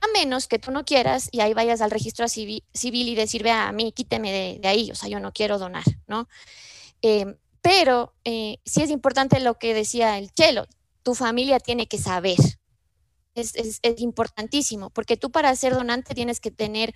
A 0.00 0.06
menos 0.12 0.46
que 0.48 0.58
tú 0.58 0.70
no 0.70 0.84
quieras 0.84 1.28
y 1.32 1.40
ahí 1.40 1.54
vayas 1.54 1.80
al 1.80 1.90
registro 1.90 2.28
civil, 2.28 2.62
y 2.82 3.14
decir, 3.14 3.42
vea, 3.42 3.68
a 3.68 3.72
mí 3.72 3.92
quíteme 3.92 4.58
de, 4.60 4.68
ahí, 4.68 4.90
o 4.90 4.94
sea, 4.94 5.08
yo 5.08 5.20
no 5.20 5.32
quiero 5.32 5.58
donar, 5.58 5.84
¿no? 6.06 6.28
Em, 7.02 7.36
pero 7.62 8.14
eh, 8.24 8.58
sí 8.64 8.82
es 8.82 8.90
importante 8.90 9.40
lo 9.40 9.58
que 9.58 9.74
decía 9.74 10.18
el 10.18 10.30
Chelo, 10.30 10.66
tu 11.02 11.14
familia 11.14 11.60
tiene 11.60 11.88
que 11.88 11.98
saber. 11.98 12.38
Es, 13.34 13.80
importantísimo, 13.98 14.90
porque 14.90 15.16
tú 15.16 15.30
para 15.30 15.54
ser 15.56 15.74
donante 15.74 16.14
tienes 16.14 16.40
que 16.40 16.50
tener 16.50 16.94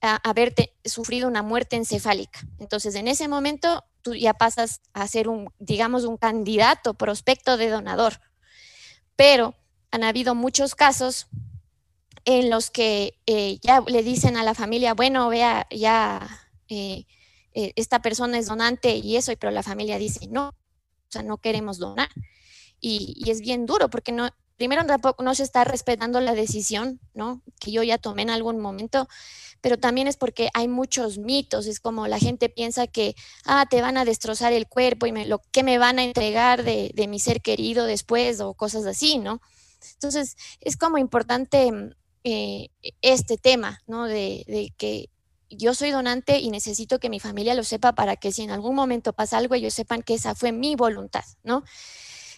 haberte 0.00 0.74
sufrido 0.84 1.28
una 1.28 1.42
muerte 1.42 1.76
encefálica. 1.76 2.40
Entonces, 2.58 2.94
en 2.96 3.08
ese 3.08 3.28
momento, 3.28 3.84
tú 4.02 4.14
ya 4.14 4.34
pasas 4.34 4.80
a 4.92 5.06
ser 5.08 5.28
un, 5.28 5.52
digamos, 5.58 6.04
un 6.04 6.16
candidato, 6.16 6.94
prospecto 6.94 7.56
de 7.56 7.70
donador. 7.70 8.20
Pero 9.16 9.54
han 9.90 10.04
habido 10.04 10.34
muchos 10.34 10.74
casos 10.74 11.28
en 12.26 12.50
los 12.50 12.70
que 12.70 13.18
eh, 13.24 13.58
ya 13.62 13.82
le 13.86 14.02
dicen 14.02 14.36
a 14.36 14.42
la 14.42 14.54
familia, 14.54 14.92
bueno, 14.92 15.30
vea, 15.30 15.66
ya 15.70 16.28
eh, 16.68 17.06
eh, 17.54 17.72
esta 17.76 18.02
persona 18.02 18.38
es 18.38 18.46
donante 18.46 18.96
y 18.96 19.16
eso, 19.16 19.32
pero 19.40 19.50
la 19.50 19.62
familia 19.62 19.96
dice, 19.96 20.26
no, 20.28 20.48
o 20.48 20.54
sea, 21.08 21.22
no 21.22 21.38
queremos 21.38 21.78
donar. 21.78 22.10
Y, 22.78 23.14
y 23.16 23.30
es 23.30 23.40
bien 23.40 23.64
duro 23.64 23.88
porque 23.88 24.12
no, 24.12 24.28
primero 24.56 24.84
tampoco 24.84 25.22
no 25.22 25.34
se 25.34 25.44
está 25.44 25.64
respetando 25.64 26.20
la 26.20 26.34
decisión, 26.34 27.00
¿no? 27.14 27.42
Que 27.58 27.72
yo 27.72 27.82
ya 27.82 27.96
tomé 27.96 28.22
en 28.22 28.30
algún 28.30 28.60
momento 28.60 29.08
pero 29.66 29.78
también 29.78 30.06
es 30.06 30.16
porque 30.16 30.48
hay 30.54 30.68
muchos 30.68 31.18
mitos, 31.18 31.66
es 31.66 31.80
como 31.80 32.06
la 32.06 32.20
gente 32.20 32.48
piensa 32.48 32.86
que, 32.86 33.16
ah, 33.44 33.66
te 33.68 33.80
van 33.80 33.96
a 33.96 34.04
destrozar 34.04 34.52
el 34.52 34.68
cuerpo 34.68 35.06
y 35.06 35.12
me, 35.12 35.26
lo 35.26 35.42
que 35.50 35.64
me 35.64 35.78
van 35.78 35.98
a 35.98 36.04
entregar 36.04 36.62
de, 36.62 36.92
mi 37.08 37.18
ser 37.18 37.40
querido 37.40 37.84
después 37.84 38.40
o 38.40 38.54
cosas 38.54 38.86
así, 38.86 39.18
¿no? 39.18 39.40
Entonces, 39.94 40.36
es 40.60 40.76
como 40.76 40.98
importante 40.98 41.72
mm, 41.72 41.90
eh, 42.28 42.70
este 43.02 43.38
tema, 43.38 43.80
¿no? 43.86 44.06
De, 44.06 44.74
que 44.76 45.10
yo 45.48 45.74
soy 45.74 45.92
donante 45.92 46.40
y 46.40 46.50
necesito 46.50 46.98
que 46.98 47.08
mi 47.08 47.20
familia 47.20 47.54
lo 47.54 47.62
sepa 47.62 47.94
para 47.94 48.16
que 48.16 48.32
si 48.32 48.42
en 48.42 48.50
algún 48.50 48.74
momento 48.74 49.12
pasa 49.12 49.38
algo, 49.38 49.54
ellos 49.54 49.74
sepan 49.74 50.02
que 50.02 50.14
esa 50.14 50.34
fue 50.34 50.50
mi 50.50 50.74
voluntad, 50.74 51.24
¿no? 51.44 51.62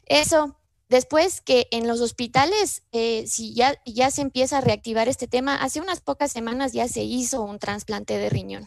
Eso 0.05 0.57
Después 0.90 1.42
que 1.42 1.68
en 1.70 1.87
los 1.87 2.01
hospitales, 2.01 2.83
eh, 2.92 3.27
si 3.27 3.53
ya, 3.53 3.79
ya 3.85 4.11
se 4.11 4.22
empieza 4.22 4.57
a 4.57 4.61
reactivar 4.62 5.07
este 5.07 5.29
tema, 5.29 5.57
hace 5.57 5.83
unas 5.83 6.01
pocas 6.01 6.33
semanas 6.33 6.72
ya 6.72 6.88
se 6.88 7.03
hizo 7.03 7.42
un 7.42 7.59
trasplante 7.59 8.16
de 8.16 8.31
riñón. 8.31 8.66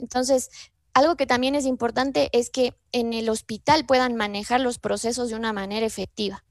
Entonces, 0.00 0.50
algo 0.92 1.14
que 1.14 1.26
también 1.26 1.54
es 1.54 1.66
importante 1.66 2.30
es 2.32 2.50
que 2.50 2.74
en 2.90 3.12
el 3.12 3.28
hospital 3.28 3.86
puedan 3.86 4.16
manejar 4.16 4.60
los 4.60 4.80
procesos 4.80 5.28
de 5.28 5.36
una 5.36 5.52
manera 5.52 5.86
efectiva. 5.86 6.44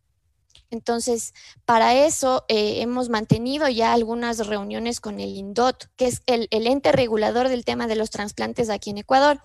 Entonces, 0.71 1.34
para 1.65 1.95
eso 1.95 2.45
eh, 2.47 2.82
hemos 2.82 3.10
mantenido 3.10 3.67
ya 3.69 3.93
algunas 3.93 4.45
reuniones 4.45 4.99
con 4.99 5.19
el 5.19 5.29
INDOT, 5.29 5.86
que 5.95 6.08
es 6.08 6.21
el, 6.27 6.47
ente 6.51 6.91
regulador 6.91 7.49
del 7.49 7.65
tema 7.65 7.88
de 7.88 7.95
los 7.95 8.12
trasplantes 8.12 8.69
aquí 8.69 8.91
en 8.91 8.99
Ecuador. 8.99 9.41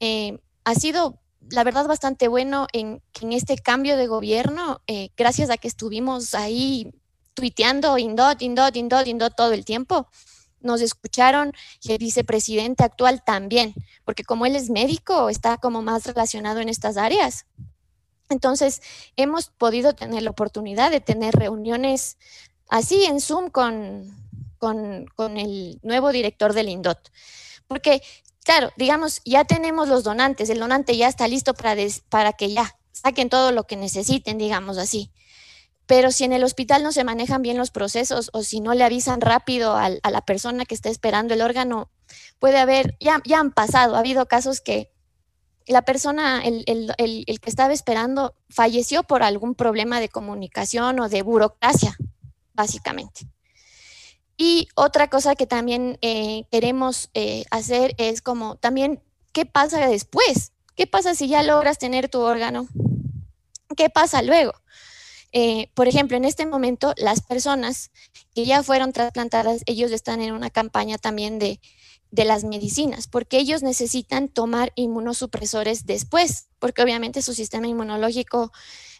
Eh, 0.00 0.38
ha 0.64 0.74
sido 0.74 1.22
la 1.50 1.64
verdad, 1.64 1.86
bastante 1.86 2.28
bueno 2.28 2.66
en, 2.72 3.02
este 3.30 3.56
cambio 3.56 3.96
de 3.96 4.06
gobierno, 4.06 4.80
eh, 4.86 5.10
gracias 5.16 5.50
a 5.50 5.56
que 5.56 5.68
estuvimos 5.68 6.34
ahí 6.34 6.92
tuiteando 7.34 7.98
Indot, 7.98 8.42
Indot, 8.42 8.76
Indot, 8.76 9.06
Indot 9.06 9.34
todo 9.36 9.52
el 9.52 9.64
tiempo. 9.64 10.08
Nos 10.60 10.80
escucharon 10.80 11.52
y 11.82 11.92
el 11.92 11.98
vicepresidente 11.98 12.84
actual 12.84 13.24
también, 13.24 13.74
porque 14.04 14.22
como 14.22 14.46
él 14.46 14.54
es 14.54 14.70
médico, 14.70 15.28
está 15.28 15.56
como 15.56 15.82
más 15.82 16.06
relacionado 16.06 16.60
en 16.60 16.68
estas 16.68 16.96
áreas. 16.96 17.46
Entonces, 18.32 18.82
hemos 19.16 19.48
podido 19.48 19.94
tener 19.94 20.22
la 20.22 20.30
oportunidad 20.30 20.90
de 20.90 21.00
tener 21.00 21.34
reuniones 21.34 22.16
así 22.68 23.04
en 23.04 23.20
Zoom 23.20 23.50
con, 23.50 24.16
con, 24.58 25.36
el 25.36 25.78
nuevo 25.82 26.12
director 26.12 26.52
del 26.52 26.68
INDOT. 26.68 27.10
Porque 27.66 28.02
claro, 28.44 28.70
digamos, 28.76 29.20
ya 29.24 29.44
tenemos 29.44 29.88
los 29.88 30.04
donantes, 30.04 30.50
el 30.50 30.60
donante 30.60 30.96
ya 30.96 31.08
está 31.08 31.28
listo 31.28 31.54
para, 31.54 31.76
para 32.08 32.32
que 32.32 32.52
ya 32.52 32.76
saquen 32.92 33.28
todo 33.28 33.52
lo 33.52 33.64
que 33.64 33.76
necesiten, 33.76 34.38
digamos 34.38 34.78
así. 34.78 35.10
Pero 35.86 36.12
si 36.12 36.24
en 36.24 36.32
el 36.32 36.44
hospital 36.44 36.82
no 36.82 36.92
se 36.92 37.04
manejan 37.04 37.42
bien 37.42 37.58
los 37.58 37.70
procesos 37.70 38.30
o 38.32 38.42
si 38.42 38.60
no 38.60 38.72
le 38.72 38.84
avisan 38.84 39.20
rápido 39.20 39.76
a 39.76 39.88
la 39.88 40.24
persona 40.24 40.64
que 40.64 40.74
está 40.74 40.88
esperando 40.88 41.34
el 41.34 41.42
órgano, 41.42 41.90
puede 42.38 42.58
haber, 42.58 42.96
ya, 43.00 43.20
ya 43.24 43.40
han 43.40 43.52
pasado, 43.52 43.96
ha 43.96 43.98
habido 43.98 44.26
casos 44.26 44.60
que 44.60 44.91
la 45.66 45.82
persona, 45.82 46.42
el, 46.44 46.94
que 46.96 47.50
estaba 47.50 47.72
esperando, 47.72 48.34
falleció 48.48 49.02
por 49.02 49.22
algún 49.22 49.54
problema 49.54 50.00
de 50.00 50.08
comunicación 50.08 51.00
o 51.00 51.08
de 51.08 51.22
burocracia, 51.22 51.96
básicamente. 52.54 53.26
Y 54.36 54.68
otra 54.74 55.08
cosa 55.08 55.34
que 55.34 55.46
también 55.46 55.98
eh, 56.00 56.44
queremos 56.50 57.10
eh, 57.14 57.44
hacer 57.50 57.94
es 57.98 58.22
como 58.22 58.56
también, 58.56 59.02
¿qué 59.32 59.46
pasa 59.46 59.86
después? 59.86 60.52
¿Qué 60.74 60.86
pasa 60.86 61.14
si 61.14 61.28
ya 61.28 61.42
logras 61.42 61.78
tener 61.78 62.08
tu 62.08 62.20
órgano? 62.20 62.66
¿Qué 63.76 63.90
pasa 63.90 64.22
luego? 64.22 64.52
Eh, 65.32 65.70
por 65.74 65.88
ejemplo, 65.88 66.16
en 66.16 66.24
este 66.24 66.44
momento, 66.44 66.92
las 66.96 67.22
personas 67.22 67.90
que 68.34 68.44
ya 68.44 68.62
fueron 68.62 68.92
trasplantadas, 68.92 69.62
ellos 69.66 69.90
están 69.90 70.20
en 70.20 70.32
una 70.32 70.50
campaña 70.50 70.98
también 70.98 71.38
de, 71.38 71.60
de 72.12 72.24
las 72.26 72.44
medicinas, 72.44 73.08
porque 73.08 73.38
ellos 73.38 73.62
necesitan 73.62 74.28
tomar 74.28 74.72
inmunosupresores 74.76 75.86
después, 75.86 76.46
porque 76.58 76.82
obviamente 76.82 77.22
su 77.22 77.34
sistema 77.34 77.66
inmunológico 77.66 78.52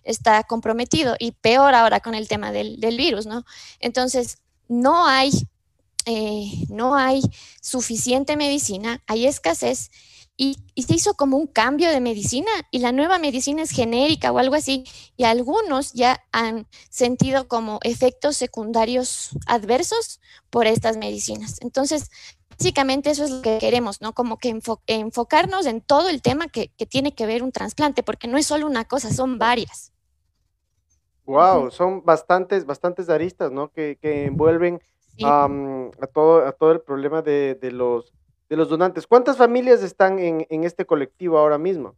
está 0.03 0.42
comprometido 0.44 1.14
y 1.18 1.33
peor 1.33 1.75
ahora 1.75 2.01
con 2.01 2.14
el 2.14 2.27
tema 2.27 2.51
del, 2.51 2.81
del 2.81 2.96
virus, 2.96 3.27
¿no? 3.27 3.44
Entonces, 3.79 4.38
no 4.66 5.07
hay, 5.07 5.31
eh, 6.07 6.51
no 6.70 6.96
hay 6.96 7.20
suficiente 7.61 8.37
medicina, 8.37 9.03
hay 9.07 9.27
escasez 9.27 9.90
y, 10.37 10.57
se 10.77 10.94
hizo 10.94 11.14
como 11.14 11.37
un 11.37 11.46
cambio 11.46 11.90
de 11.90 12.01
medicina 12.01 12.51
y 12.70 12.79
la 12.79 12.92
nueva 12.92 13.18
medicina 13.18 13.62
es 13.62 13.70
genérica 13.70 14.33
o 14.33 14.38
algo 14.38 14.55
así 14.55 14.85
y 15.16 15.25
algunos 15.25 15.92
ya 15.92 16.25
han 16.33 16.66
sentido 16.90 17.48
como 17.48 17.79
efectos 17.83 18.37
secundarios 18.37 19.31
adversos 19.46 20.20
por 20.51 20.66
estas 20.66 20.96
medicinas. 20.96 21.59
Entonces, 21.61 22.11
básicamente 22.62 23.11
eso 23.11 23.25
es 23.25 23.31
lo 23.31 23.42
que 23.42 23.59
queremos, 23.59 24.01
¿no? 24.01 24.12
Como 24.12 24.38
que 24.38 24.55
enfocarnos 24.87 25.66
en 25.66 25.81
todo 25.81 26.09
el 26.09 26.22
tema 26.22 26.46
que, 26.46 26.68
que 26.68 26.87
tiene 26.87 27.12
que 27.12 27.27
ver 27.27 27.42
un 27.42 27.51
trasplante, 27.51 28.05
porque 28.05 28.29
no 28.29 28.38
es 28.38 28.46
solo 28.46 28.68
una 28.68 28.85
cosa, 28.85 29.11
son 29.11 29.37
varias. 29.37 29.92
Wow, 31.25 31.72
son 31.72 32.05
bastantes, 32.05 32.64
bastantes 32.64 33.09
aristas, 33.09 33.51
¿no? 33.51 33.72
Que, 33.72 33.98
que 34.01 34.27
envuelven 34.27 34.81
a, 35.25 35.48
todo, 36.14 36.46
a 36.46 36.53
todo 36.53 36.70
el 36.70 36.81
problema 36.81 37.20
de, 37.20 37.59
de, 37.61 37.72
los, 37.72 38.12
de 38.48 38.57
los 38.57 38.68
donantes. 38.68 39.09
¿Cuántas 39.09 39.37
familias 39.37 39.83
están 39.83 40.20
en, 40.20 40.46
en 40.48 40.62
este 40.62 40.87
colectivo 40.87 41.38
ahora 41.38 41.59
mismo? 41.59 41.96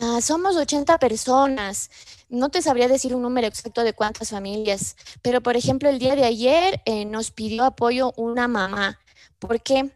Ah, 0.00 0.20
somos 0.22 0.56
80 0.56 0.98
personas. 0.98 1.90
No 2.30 2.48
te 2.48 2.62
sabría 2.62 2.88
decir 2.88 3.14
un 3.14 3.22
número 3.22 3.46
exacto 3.46 3.82
de 3.84 3.92
cuántas 3.92 4.30
familias, 4.30 4.96
pero 5.20 5.42
por 5.42 5.56
ejemplo, 5.56 5.88
el 5.88 5.98
día 5.98 6.16
de 6.16 6.24
ayer 6.24 6.80
eh, 6.86 7.04
nos 7.04 7.30
pidió 7.30 7.64
apoyo 7.64 8.12
una 8.16 8.48
mamá, 8.48 8.98
porque 9.38 9.92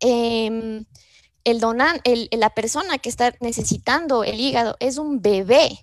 em, 0.00 0.84
el 1.44 1.60
donan, 1.60 2.00
el, 2.04 2.28
la 2.32 2.50
persona 2.50 2.98
que 2.98 3.08
está 3.08 3.34
necesitando 3.40 4.24
el 4.24 4.40
hígado 4.40 4.76
es 4.80 4.98
un 4.98 5.20
bebé. 5.20 5.80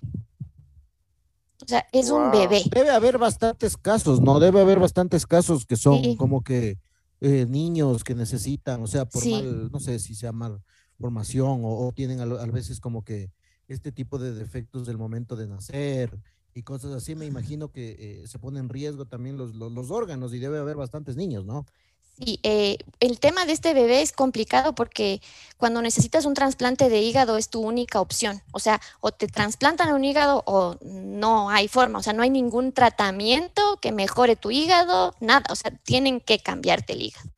sea, 1.68 1.88
es 1.92 2.10
un 2.10 2.32
bebé. 2.32 2.64
Debe 2.72 2.90
haber 2.90 3.18
bastantes 3.20 3.78
casos, 3.78 4.20
¿no? 4.20 4.40
Debe 4.40 4.60
haber 4.62 4.80
bastantes 4.80 5.28
casos 5.28 5.66
que 5.66 5.78
son 5.78 6.02
Sí. 6.04 6.16
como 6.18 6.44
que 6.44 6.80
eh, 7.22 7.46
niños 7.48 8.04
que 8.04 8.16
necesitan, 8.16 8.82
o 8.82 8.88
sea, 8.88 9.06
por 9.06 9.22
Sí. 9.22 9.32
mal, 9.32 9.72
no 9.72 9.80
sé 9.80 10.00
si 10.00 10.16
sea 10.16 10.32
mal 10.32 10.60
formación 11.02 11.66
o, 11.66 11.88
o 11.88 11.92
tienen 11.92 12.20
a, 12.20 12.24
a 12.24 12.46
veces 12.46 12.80
como 12.80 13.04
que 13.04 13.32
este 13.68 13.92
tipo 13.92 14.20
de 14.20 14.34
defectos 14.34 14.86
del 14.86 14.98
momento 14.98 15.36
de 15.36 15.48
nacer 15.48 16.18
y 16.54 16.64
cosas 16.64 16.94
así. 16.94 17.16
Me 17.16 17.26
imagino 17.26 17.72
que 17.72 18.22
eh, 18.24 18.28
se 18.28 18.40
pone 18.40 18.60
en 18.60 18.70
riesgo 18.70 19.06
también 19.06 19.38
los, 19.38 19.56
los, 19.56 19.72
los 19.72 19.92
órganos 19.92 20.34
y 20.34 20.40
debe 20.40 20.60
haber 20.60 20.76
bastantes 20.78 21.16
niños, 21.16 21.46
¿no? 21.46 21.66
Sí, 22.18 22.40
eh, 22.44 22.78
el 23.00 23.20
tema 23.20 23.46
de 23.46 23.54
este 23.54 23.74
bebé 23.74 24.02
es 24.02 24.12
complicado 24.12 24.76
porque 24.76 25.22
cuando 25.58 25.82
necesitas 25.82 26.26
un 26.26 26.34
trasplante 26.34 26.90
de 26.90 27.02
hígado 27.02 27.38
es 27.38 27.50
tu 27.50 27.62
única 27.62 28.02
opción. 28.02 28.42
O 28.52 28.60
sea, 28.60 28.82
o 29.00 29.12
te 29.12 29.28
trasplantan 29.28 29.94
un 29.94 30.04
hígado 30.04 30.44
o 30.46 30.78
no 30.82 31.50
hay 31.50 31.68
forma. 31.68 32.00
O 32.00 32.04
sea, 32.04 32.14
no 32.14 32.24
hay 32.24 32.30
ningún 32.30 32.74
tratamiento 32.74 33.78
que 33.82 33.92
mejore 33.92 34.36
tu 34.36 34.52
hígado, 34.52 35.16
nada. 35.20 35.44
O 35.50 35.56
sea, 35.56 35.72
tienen 35.84 36.20
que 36.20 36.40
cambiarte 36.40 36.94
el 36.94 37.04
hígado. 37.04 37.30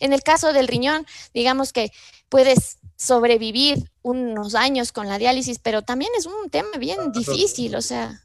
En 0.00 0.12
el 0.12 0.22
caso 0.22 0.52
del 0.52 0.68
riñón, 0.68 1.06
digamos 1.34 1.72
que 1.72 1.92
puedes 2.28 2.78
sobrevivir 2.96 3.90
unos 4.02 4.54
años 4.54 4.90
con 4.90 5.06
la 5.06 5.18
diálisis, 5.18 5.58
pero 5.60 5.82
también 5.82 6.10
es 6.18 6.26
un 6.26 6.50
tema 6.50 6.70
bien 6.78 7.12
difícil. 7.12 7.76
O 7.76 7.82
sea, 7.82 8.24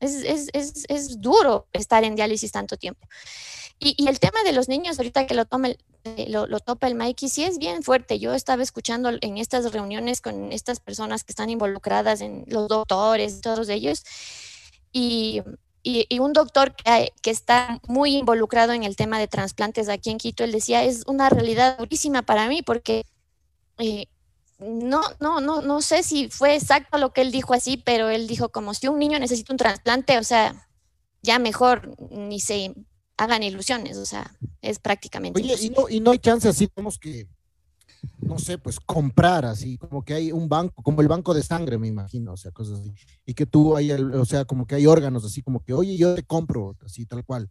es, 0.00 0.16
es, 0.16 0.48
es, 0.52 0.84
es 0.88 1.20
duro 1.20 1.66
estar 1.72 2.04
en 2.04 2.14
diálisis 2.14 2.52
tanto 2.52 2.76
tiempo. 2.76 3.06
Y, 3.84 4.08
el 4.08 4.20
tema 4.20 4.42
de 4.44 4.52
los 4.52 4.68
niños, 4.68 4.98
ahorita 4.98 5.26
que 5.26 5.34
lo, 5.34 5.44
toma 5.44 5.68
el, 5.68 5.78
eh, 6.04 6.26
lo, 6.28 6.46
lo, 6.46 6.60
topa 6.60 6.86
el 6.86 6.94
Mikey, 6.94 7.28
sí 7.28 7.42
es 7.42 7.58
bien 7.58 7.82
fuerte. 7.82 8.20
Yo 8.20 8.32
estaba 8.32 8.62
escuchando 8.62 9.10
en 9.20 9.38
estas 9.38 9.72
reuniones 9.72 10.20
con 10.20 10.52
estas 10.52 10.78
personas 10.78 11.24
que 11.24 11.32
están 11.32 11.50
involucradas, 11.50 12.20
en 12.20 12.44
los 12.46 12.68
doctores, 12.68 13.40
todos 13.40 13.68
ellos, 13.68 14.04
y, 14.92 15.42
y, 15.82 16.06
y 16.08 16.18
un 16.20 16.32
doctor 16.32 16.76
que, 16.76 17.12
que, 17.22 17.30
está 17.30 17.80
muy 17.88 18.16
involucrado 18.18 18.72
en 18.72 18.84
el 18.84 18.94
tema 18.94 19.18
de 19.18 19.26
trasplantes 19.26 19.88
aquí 19.88 20.10
en 20.10 20.18
Quito, 20.18 20.44
él 20.44 20.52
decía, 20.52 20.84
es 20.84 21.02
una 21.06 21.28
realidad 21.28 21.78
durísima 21.78 22.22
para 22.22 22.46
mí 22.46 22.62
porque 22.62 23.04
eh, 23.78 24.06
no, 24.60 25.02
no, 25.18 25.40
no, 25.40 25.60
no 25.60 25.80
sé 25.80 26.04
si 26.04 26.28
fue 26.28 26.54
exacto 26.54 26.98
lo 26.98 27.12
que 27.12 27.22
él 27.22 27.32
dijo 27.32 27.52
así, 27.52 27.78
pero 27.78 28.10
él 28.10 28.28
dijo 28.28 28.50
como 28.50 28.74
si 28.74 28.86
un 28.86 29.00
niño 29.00 29.18
necesita 29.18 29.52
un 29.52 29.58
trasplante, 29.58 30.18
o 30.18 30.24
sea, 30.24 30.68
ya 31.22 31.40
mejor 31.40 31.96
ni 32.10 32.38
se 32.38 32.74
hagan 33.16 33.42
ilusiones, 33.42 33.96
o 33.96 34.06
sea, 34.06 34.34
es 34.60 34.78
prácticamente. 34.78 35.40
Oye, 35.40 35.54
y 35.60 35.70
no, 35.70 35.88
y 35.88 36.00
no 36.00 36.10
hay 36.12 36.18
chance 36.18 36.48
así, 36.48 36.68
tenemos 36.68 36.98
que, 36.98 37.28
no 38.18 38.38
sé, 38.38 38.58
pues 38.58 38.80
comprar 38.80 39.44
así, 39.44 39.78
como 39.78 40.04
que 40.04 40.14
hay 40.14 40.32
un 40.32 40.48
banco, 40.48 40.82
como 40.82 41.00
el 41.00 41.08
banco 41.08 41.34
de 41.34 41.42
sangre, 41.42 41.78
me 41.78 41.88
imagino, 41.88 42.32
o 42.32 42.36
sea, 42.36 42.50
cosas 42.50 42.80
así. 42.80 42.92
Y 43.26 43.34
que 43.34 43.46
tú 43.46 43.76
hay, 43.76 43.92
o 43.92 44.24
sea, 44.24 44.44
como 44.44 44.66
que 44.66 44.74
hay 44.74 44.86
órganos 44.86 45.24
así, 45.24 45.42
como 45.42 45.62
que, 45.64 45.72
oye, 45.72 45.96
yo 45.96 46.14
te 46.14 46.22
compro, 46.22 46.76
así, 46.84 47.06
tal 47.06 47.24
cual. 47.24 47.50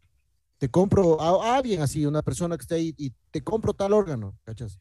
Te 0.58 0.70
compro 0.70 1.20
a, 1.20 1.56
alguien 1.56 1.82
así, 1.82 2.06
una 2.06 2.22
persona 2.22 2.58
que 2.58 2.62
esté 2.62 2.76
ahí, 2.76 2.94
y 2.98 3.12
te 3.32 3.44
compro 3.44 3.74
tal 3.74 3.94
órgano, 3.94 4.38
¿cachas? 4.44 4.80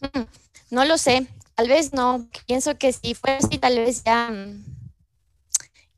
Mm, 0.00 0.22
No 0.70 0.84
lo 0.84 0.98
sé, 0.98 1.28
tal 1.54 1.68
vez 1.68 1.92
no. 1.92 2.28
Pienso 2.46 2.76
que 2.78 2.92
si 2.92 3.14
fuera 3.14 3.38
así, 3.38 3.58
tal 3.58 3.76
vez 3.76 4.02
ya, 4.02 4.32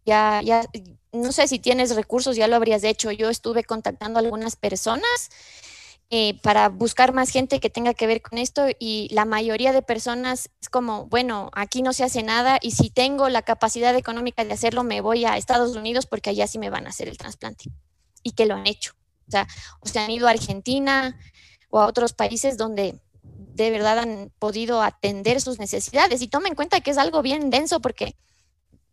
ya, 0.04 0.42
ya, 0.42 0.62
no 1.12 1.33
sé 1.33 1.46
si 1.48 1.59
tienes 1.59 1.94
recursos, 1.94 2.37
ya 2.37 2.48
lo 2.48 2.57
habrías 2.57 2.85
hecho. 2.85 3.11
Yo 3.11 3.31
estuve 3.31 3.64
contactando 3.64 4.18
a 4.18 4.22
algunas 4.22 4.57
personas 4.57 5.31
eh, 6.11 6.38
para 6.42 6.68
buscar 6.68 7.14
más 7.14 7.31
gente 7.31 7.59
que 7.59 7.70
tenga 7.70 7.94
que 7.94 8.07
ver 8.07 8.20
con 8.20 8.38
esto 8.38 8.66
y 8.79 9.09
la 9.12 9.25
mayoría 9.25 9.72
de 9.72 9.81
personas 9.81 10.51
es 10.61 10.68
como, 10.68 11.07
bueno, 11.07 11.51
aquí 11.55 11.81
no 11.81 11.94
se 11.94 12.05
hace 12.05 12.22
nada 12.22 12.59
y 12.61 12.72
si 12.72 12.90
tengo 12.90 13.31
la 13.31 13.40
capacidad 13.42 13.96
económica 13.96 14.44
de 14.44 14.53
hacerlo, 14.53 14.85
me 14.85 15.01
voy 15.01 15.25
a 15.25 15.37
Estados 15.37 15.75
Unidos 15.75 16.07
porque 16.07 16.31
allá 16.31 16.46
sí 16.46 16.59
me 16.59 16.68
van 16.68 16.87
a 16.87 16.90
hacer 16.90 17.09
el 17.09 17.16
trasplante. 17.16 17.70
Y 18.22 18.33
que 18.33 18.46
lo 18.46 18.55
han 18.55 18.66
hecho. 18.66 18.92
O 19.27 19.31
sea, 19.31 19.46
o 19.81 19.88
se 19.88 20.01
han 20.01 20.11
ido 20.11 20.29
a 20.29 20.33
Argentina 20.33 21.18
o 21.70 21.81
a 21.81 21.87
otros 21.87 22.12
países 22.12 22.59
donde 22.59 23.01
de 23.22 23.70
verdad 23.70 23.98
han 23.98 24.31
podido 24.38 24.83
atender 24.83 25.40
sus 25.40 25.59
necesidades. 25.59 26.20
Y 26.20 26.29
toma 26.29 26.48
en 26.48 26.55
cuenta 26.55 26.81
que 26.81 26.90
es 26.90 26.98
algo 26.98 27.22
bien 27.22 27.51
denso 27.51 27.81
porque, 27.81 28.16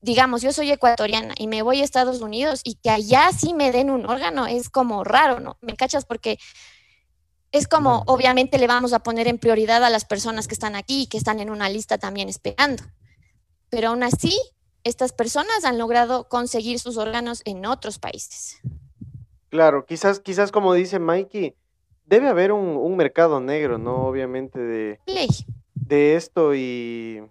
digamos, 0.02 0.42
yo 0.42 0.54
soy 0.54 0.72
ecuatoriana 0.72 1.34
y 1.38 1.48
me 1.48 1.62
voy 1.62 1.82
a 1.82 1.84
Estados 1.84 2.22
Unidos 2.22 2.62
y 2.64 2.76
que 2.76 2.90
allá 2.90 3.32
sí 3.38 3.54
me 3.54 3.72
den 3.72 3.90
un 3.90 4.06
órgano 4.06 4.48
es 4.48 4.70
como 4.70 5.04
raro, 5.04 5.40
¿no? 5.40 5.58
¿Me 5.62 5.76
cachas? 5.76 6.06
Porque 6.06 6.40
es 7.52 7.68
como, 7.68 8.04
obviamente 8.06 8.58
le 8.58 8.68
vamos 8.68 8.94
a 8.94 9.00
poner 9.00 9.28
en 9.28 9.40
prioridad 9.40 9.84
a 9.84 9.90
las 9.90 10.06
personas 10.06 10.48
que 10.48 10.54
están 10.54 10.76
aquí 10.76 11.04
y 11.04 11.08
que 11.08 11.18
están 11.18 11.40
en 11.40 11.50
una 11.50 11.70
lista 11.70 11.98
también 11.98 12.30
esperando. 12.30 12.84
Pero 13.70 13.90
aún 13.90 14.04
así, 14.04 14.40
estas 14.84 15.12
personas 15.12 15.66
han 15.66 15.78
logrado 15.78 16.30
conseguir 16.30 16.80
sus 16.80 16.98
órganos 16.98 17.42
en 17.46 17.66
otros 17.66 18.00
países. 18.00 18.60
Claro, 19.50 19.86
quizás, 19.86 20.20
quizás 20.20 20.52
como 20.52 20.74
dice 20.74 21.00
Mikey, 21.00 21.56
debe 22.06 22.30
haber 22.30 22.52
un, 22.52 22.78
un, 22.78 22.96
mercado 22.96 23.40
negro, 23.40 23.78
¿no? 23.78 24.08
Obviamente 24.08 24.60
de, 24.60 25.00
de 25.74 26.16
esto 26.16 26.54
y, 26.54 27.24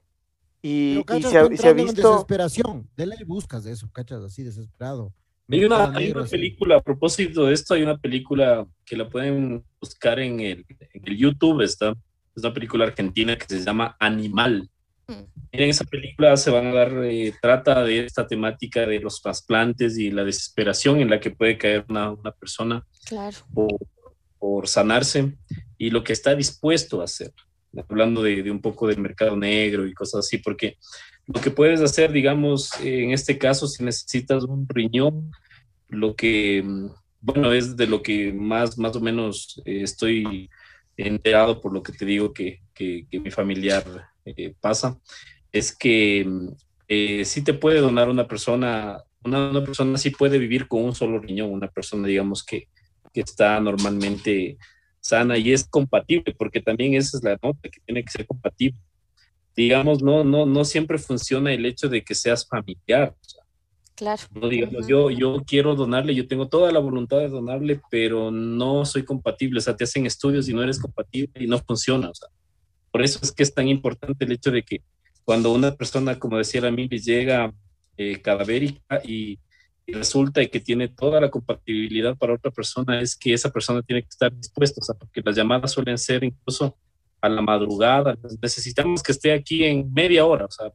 y, 0.63 1.03
Pero, 1.05 1.19
y 1.19 1.23
se, 1.23 1.39
ha, 1.39 1.57
se 1.57 1.69
ha 1.69 1.73
visto... 1.73 2.11
desesperación, 2.13 2.89
de 2.97 3.07
ley 3.07 3.25
buscas 3.27 3.65
de 3.65 3.73
eso, 3.73 3.91
cachas, 3.93 4.23
así 4.23 4.43
desesperado. 4.43 5.13
Hay 5.51 5.65
una, 5.65 5.97
hay 5.97 6.11
una 6.11 6.27
película, 6.27 6.77
a 6.77 6.83
propósito 6.83 7.47
de 7.47 7.55
esto, 7.55 7.73
hay 7.73 7.83
una 7.83 7.97
película 7.97 8.67
que 8.85 8.97
la 8.97 9.09
pueden 9.09 9.65
buscar 9.81 10.19
en 10.21 10.41
el, 10.41 10.67
en 10.93 11.03
el 11.09 11.17
YouTube, 11.17 11.63
está, 11.63 11.95
es 12.37 12.45
una 12.45 12.53
película 12.53 12.85
argentina 12.85 13.37
que 13.37 13.47
se 13.47 13.65
llama 13.65 13.97
Animal. 13.99 14.69
Mm. 15.07 15.25
En 15.53 15.71
esa 15.71 15.85
película 15.85 16.37
se 16.37 16.51
van 16.51 16.67
a 16.67 16.75
dar, 16.75 16.93
eh, 17.05 17.33
trata 17.41 17.83
de 17.83 18.05
esta 18.05 18.27
temática 18.27 18.87
de 18.87 19.01
los 19.01 19.23
trasplantes 19.23 19.97
y 19.97 20.11
la 20.11 20.23
desesperación 20.23 21.01
en 21.01 21.09
la 21.09 21.19
que 21.19 21.31
puede 21.31 21.57
caer 21.57 21.87
una, 21.89 22.11
una 22.11 22.33
persona 22.33 22.87
Claro. 23.07 23.39
por, 23.55 23.71
por, 24.39 24.69
sanarse 24.69 25.35
y 25.79 25.89
lo 25.89 26.05
que 26.05 26.13
está 26.13 26.35
dispuesto 26.35 27.01
a 27.01 27.05
hacer. 27.05 27.33
Hablando 27.89 28.23
de, 28.23 28.51
un 28.51 28.61
poco 28.61 28.87
del 28.87 28.99
mercado 28.99 29.37
negro 29.37 29.87
y 29.87 29.95
cosas 29.95 30.27
así, 30.27 30.39
porque 30.39 30.79
lo 31.27 31.41
que 31.41 31.51
puedes 31.51 31.81
hacer, 31.81 32.13
digamos, 32.13 32.71
en 32.81 33.11
este 33.13 33.37
caso, 33.37 33.67
si 33.67 33.85
necesitas 33.85 34.45
un 34.45 34.67
riñón, 34.69 35.31
lo 35.89 36.15
que, 36.15 36.65
bueno, 37.21 37.53
es 37.53 37.77
de 37.77 37.87
lo 37.87 38.03
que 38.03 38.33
más, 38.33 38.79
más 38.79 38.97
o 38.97 39.01
menos 39.01 39.61
eh, 39.65 39.83
estoy 39.83 40.51
enterado 40.97 41.61
por 41.61 41.73
lo 41.73 41.83
que 41.83 41.93
te 41.93 42.05
digo 42.05 42.33
que, 42.33 42.61
que, 42.75 43.07
mi 43.13 43.31
familiar 43.31 43.85
eh, 44.25 44.55
pasa, 44.61 44.99
es 45.53 45.77
que 45.77 46.27
eh, 46.89 47.25
sí 47.25 47.43
te 47.43 47.55
puede 47.55 47.81
donar 47.81 48.09
una 48.09 48.27
persona, 48.27 49.03
una, 49.25 49.51
una, 49.51 49.65
persona 49.65 49.99
sí 49.99 50.11
puede 50.11 50.39
vivir 50.39 50.67
con 50.69 50.85
un 50.85 50.95
solo 50.95 51.19
riñón, 51.19 51.53
una 51.53 51.69
persona, 51.69 52.09
digamos, 52.09 52.45
que, 52.45 52.69
que 53.13 53.21
está 53.21 53.61
normalmente 53.61 54.59
sana 55.01 55.39
y 55.39 55.53
es 55.53 55.67
compatible, 55.67 56.35
porque 56.37 56.61
también 56.61 56.95
esa 56.95 57.17
es 57.17 57.25
la 57.25 57.39
nota, 57.43 57.69
que 57.69 57.81
tiene 57.85 58.03
que 58.05 58.11
ser 58.11 58.27
compatible. 58.27 58.79
Digamos, 59.57 60.03
no, 60.03 60.23
no, 60.25 60.47
no 60.47 60.65
siempre 60.65 60.99
funciona 60.99 61.53
el 61.53 61.67
hecho 61.67 61.89
de 61.89 62.03
que 62.03 62.15
seas 62.15 62.47
familiar. 62.47 63.15
O 63.21 63.25
sea, 63.29 63.43
Claro. 63.97 64.23
no 64.33 64.49
digamos, 64.49 64.77
uh 64.77 64.87
-huh. 64.87 64.89
yo, 64.89 65.11
yo 65.11 65.45
quiero 65.45 65.75
donarle, 65.75 66.15
yo 66.15 66.29
tengo 66.29 66.47
toda 66.47 66.71
la 66.71 66.79
voluntad 66.79 67.19
de 67.19 67.29
donarle, 67.29 67.81
pero 67.91 68.31
no 68.31 68.85
soy 68.85 69.03
compatible. 69.05 69.59
O 69.59 69.61
sea, 69.61 69.75
te 69.75 69.83
hacen 69.83 70.07
estudios 70.07 70.49
y 70.49 70.55
no 70.55 70.63
eres 70.63 70.79
compatible 70.79 71.33
y 71.35 71.49
no 71.49 71.59
funciona. 71.59 72.09
O 72.09 72.15
sea, 72.15 72.29
por 72.93 73.03
eso 73.03 73.19
es 73.23 73.33
que 73.33 73.43
es 73.43 73.53
tan 73.53 73.67
importante 73.67 74.25
el 74.25 74.31
hecho 74.31 74.53
de 74.53 74.63
que 74.63 74.83
cuando 75.25 75.53
una 75.53 75.75
persona, 75.75 76.17
como 76.17 76.39
decía 76.39 76.61
la 76.61 76.71
Mili, 76.71 77.01
llega 77.01 77.53
eh, 77.97 78.23
cadavérica 78.23 79.01
y, 79.05 79.41
y, 79.89 79.93
resulta 79.93 80.45
que 80.47 80.61
tiene 80.61 80.89
toda 80.89 81.19
la 81.19 81.31
compatibilidad 81.31 82.15
para 82.17 82.35
otra 82.35 82.51
persona, 82.51 83.01
es 83.01 83.17
que 83.17 83.33
esa 83.33 83.51
persona 83.51 83.81
tiene 83.81 84.03
que 84.03 84.11
estar 84.11 84.31
dispuesta, 84.31 84.81
o 84.83 84.85
sea, 84.85 84.95
porque 84.95 85.23
las 85.25 85.35
llamadas 85.35 85.73
suelen 85.73 85.97
ser 85.97 86.23
incluso 86.23 86.77
a 87.23 87.29
la 87.29 87.41
madrugada. 87.41 88.15
Necesitamos 88.43 89.03
que 89.03 89.13
esté 89.13 89.33
aquí 89.33 89.65
en 89.65 89.91
media 89.93 90.27
hora, 90.27 90.45
o 90.45 90.51
sea, 90.51 90.71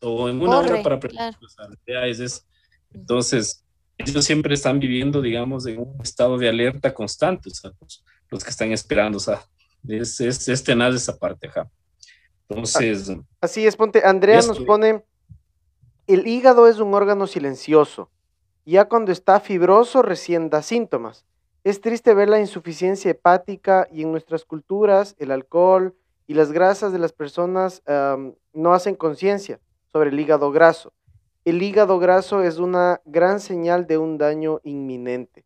o 0.00 0.28
en 0.28 0.40
una 0.40 0.62
Corre, 0.62 0.80
hora 0.80 0.82
para 0.82 0.98
claro. 0.98 1.38
o 1.44 1.48
sea, 1.48 1.68
la 1.68 1.76
idea 1.86 2.06
es, 2.06 2.20
es 2.20 2.46
entonces, 2.94 3.62
ellos 3.98 4.24
siempre 4.24 4.54
están 4.54 4.80
viviendo, 4.80 5.20
digamos, 5.20 5.66
en 5.66 5.78
un 5.78 6.00
estado 6.02 6.38
de 6.38 6.48
alerta 6.48 6.94
constante, 6.94 7.50
o 7.50 7.54
sea, 7.54 7.72
los, 7.78 8.04
los 8.30 8.42
que 8.42 8.50
están 8.50 8.72
esperando, 8.72 9.18
o 9.18 9.20
sea, 9.20 9.42
es, 9.86 10.18
es, 10.20 10.48
es 10.48 10.64
tenaz 10.64 10.94
esa 10.94 11.18
parte, 11.18 11.48
ajá. 11.48 11.70
Entonces. 12.48 13.12
Así 13.40 13.66
es, 13.66 13.76
ponte, 13.76 14.02
Andrea 14.02 14.40
nos 14.42 14.60
pone, 14.60 15.04
el 16.06 16.26
hígado 16.26 16.68
es 16.68 16.78
un 16.78 16.94
órgano 16.94 17.26
silencioso, 17.26 18.10
ya 18.72 18.86
cuando 18.86 19.12
está 19.12 19.40
fibroso 19.40 20.02
recién 20.02 20.50
da 20.50 20.62
síntomas. 20.62 21.24
Es 21.64 21.80
triste 21.80 22.14
ver 22.14 22.28
la 22.28 22.40
insuficiencia 22.40 23.10
hepática 23.10 23.88
y 23.90 24.02
en 24.02 24.12
nuestras 24.12 24.44
culturas 24.44 25.16
el 25.18 25.30
alcohol 25.30 25.94
y 26.26 26.34
las 26.34 26.52
grasas 26.52 26.92
de 26.92 26.98
las 26.98 27.12
personas 27.12 27.82
no 28.52 28.74
hacen 28.74 28.94
conciencia 28.94 29.60
sobre 29.92 30.10
el 30.10 30.20
hígado 30.20 30.52
graso 30.52 30.92
el 31.46 31.62
hígado 31.62 32.00
graso 32.00 32.42
es 32.42 32.58
una 32.58 33.00
gran 33.04 33.38
señal 33.38 33.86
de 33.86 33.98
un 33.98 34.18
daño 34.18 34.60
inminente. 34.64 35.44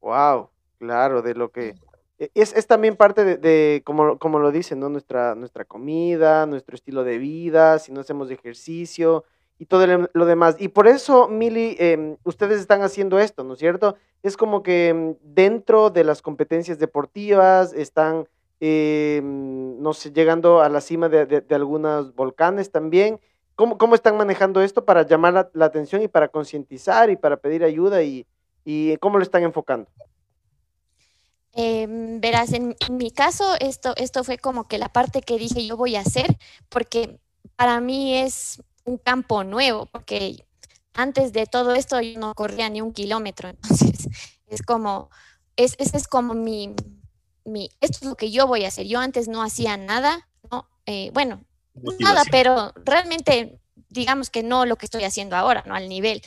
Wow, 0.00 0.48
claro, 0.78 1.22
de 1.22 1.34
lo 1.34 1.50
que 1.50 1.74
es, 2.18 2.54
es 2.54 2.68
también 2.68 2.94
parte 2.94 3.24
de, 3.24 3.36
de, 3.36 3.82
como, 3.84 4.16
como 4.20 4.38
lo 4.38 4.52
dicen, 4.52 4.78
¿no? 4.78 4.88
Nuestra, 4.88 5.34
nuestra 5.34 5.64
comida, 5.64 6.46
nuestro 6.46 6.76
estilo 6.76 7.02
de 7.02 7.18
vida, 7.18 7.80
si 7.80 7.90
no 7.90 8.00
hacemos 8.00 8.30
ejercicio 8.30 9.24
y 9.60 9.66
todo 9.66 10.08
lo 10.14 10.24
demás. 10.24 10.56
Y 10.58 10.68
por 10.68 10.88
eso, 10.88 11.28
Mili, 11.28 11.76
em, 11.78 12.16
ustedes 12.24 12.60
están 12.60 12.80
haciendo 12.80 13.18
esto, 13.18 13.44
¿no 13.44 13.52
es 13.52 13.58
cierto? 13.58 13.94
Es 14.22 14.38
como 14.38 14.62
que 14.62 14.88
em, 14.88 15.16
dentro 15.22 15.90
de 15.90 16.02
las 16.02 16.22
competencias 16.22 16.78
deportivas 16.78 17.74
están, 17.74 18.26
em, 18.58 19.78
no 19.82 19.92
sé, 19.92 20.12
llegando 20.12 20.62
a 20.62 20.70
la 20.70 20.80
cima 20.80 21.10
de, 21.10 21.44
algunos 21.50 22.14
volcanes 22.14 22.70
también. 22.70 23.20
¿Cómo, 23.54 23.76
¿Cómo, 23.76 23.94
están 23.94 24.16
manejando 24.16 24.62
esto 24.62 24.86
para 24.86 25.02
llamar 25.02 25.50
la, 25.52 25.66
atención 25.66 26.00
y 26.00 26.08
para 26.08 26.28
concientizar 26.28 27.10
y 27.10 27.16
para 27.16 27.36
pedir 27.36 27.62
ayuda 27.62 28.02
y, 28.02 28.26
y 28.64 28.96
cómo 28.96 29.18
lo 29.18 29.22
están 29.22 29.42
enfocando? 29.42 29.90
verás, 31.54 32.54
en, 32.54 32.76
mi 32.88 33.10
caso, 33.10 33.44
esto, 33.60 33.92
esto 33.96 34.24
fue 34.24 34.38
como 34.38 34.66
que 34.68 34.78
la 34.78 34.88
parte 34.88 35.20
que 35.20 35.36
dije 35.36 35.66
yo 35.66 35.76
voy 35.76 35.96
a 35.96 36.00
hacer, 36.00 36.38
porque 36.70 37.18
para 37.56 37.80
mí 37.80 38.16
es 38.16 38.62
un 38.84 38.98
campo 38.98 39.44
nuevo, 39.44 39.86
porque 39.86 40.46
antes 40.94 41.32
de 41.32 41.46
todo 41.46 41.74
esto 41.74 42.00
yo 42.00 42.18
no 42.18 42.34
corría 42.34 42.68
ni 42.68 42.80
un 42.80 42.92
kilómetro, 42.92 43.48
entonces 43.50 44.08
es 44.46 44.62
como, 44.62 45.10
es, 45.56 45.74
ese 45.78 45.96
es 45.96 46.08
como 46.08 46.34
mi, 46.34 46.74
mi, 47.44 47.70
esto 47.80 47.98
es 48.02 48.04
lo 48.04 48.16
que 48.16 48.30
yo 48.30 48.46
voy 48.46 48.64
a 48.64 48.68
hacer. 48.68 48.86
Yo 48.86 49.00
antes 49.00 49.28
no 49.28 49.42
hacía 49.42 49.76
nada, 49.76 50.28
¿no? 50.50 50.68
Eh, 50.86 51.10
bueno, 51.12 51.44
nada, 51.98 52.22
pero 52.30 52.72
realmente 52.84 53.60
digamos 53.88 54.30
que 54.30 54.42
no 54.42 54.66
lo 54.66 54.76
que 54.76 54.86
estoy 54.86 55.04
haciendo 55.04 55.36
ahora, 55.36 55.62
¿no? 55.66 55.74
Al 55.74 55.88
nivel. 55.88 56.22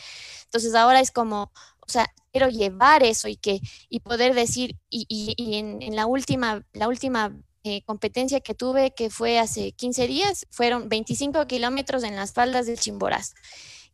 Entonces 0.45 0.75
ahora 0.75 0.99
es 0.99 1.11
como, 1.11 1.51
o 1.79 1.89
sea, 1.89 2.07
quiero 2.31 2.49
llevar 2.49 3.03
eso 3.03 3.27
y 3.27 3.35
que, 3.35 3.61
y 3.89 3.99
poder 3.99 4.33
decir, 4.33 4.77
y, 4.89 5.05
y, 5.09 5.57
en, 5.57 5.81
en, 5.81 5.95
la 5.95 6.05
última, 6.05 6.65
la 6.73 6.87
última 6.87 7.35
eh, 7.63 7.83
competencia 7.83 8.41
que 8.41 8.53
tuve, 8.53 8.91
que 8.91 9.09
fue 9.09 9.39
hace 9.39 9.71
15 9.71 10.07
días, 10.07 10.45
fueron 10.49 10.89
25 10.89 11.47
kilómetros 11.47 12.03
en 12.03 12.15
las 12.15 12.33
faldas 12.33 12.65
del 12.65 12.79
Chimboraz. 12.79 13.33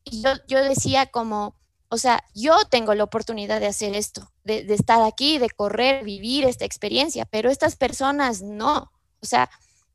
Y 0.03 0.21
yo, 0.23 0.31
yo 0.47 0.63
decía 0.63 1.05
como, 1.05 1.55
o 1.89 1.97
sea, 1.97 2.23
yo 2.33 2.57
tengo 2.69 2.93
la 2.95 3.03
oportunidad 3.03 3.59
de 3.59 3.67
hacer 3.67 3.95
esto, 3.95 4.31
de, 4.43 4.63
de, 4.63 4.73
estar 4.73 5.01
aquí, 5.03 5.37
de 5.37 5.49
correr, 5.49 6.03
vivir 6.03 6.45
esta 6.45 6.65
experiencia, 6.65 7.25
pero 7.25 7.49
estas 7.49 7.75
personas 7.75 8.41
no. 8.41 8.91
O 9.21 9.25
sea, 9.25 9.49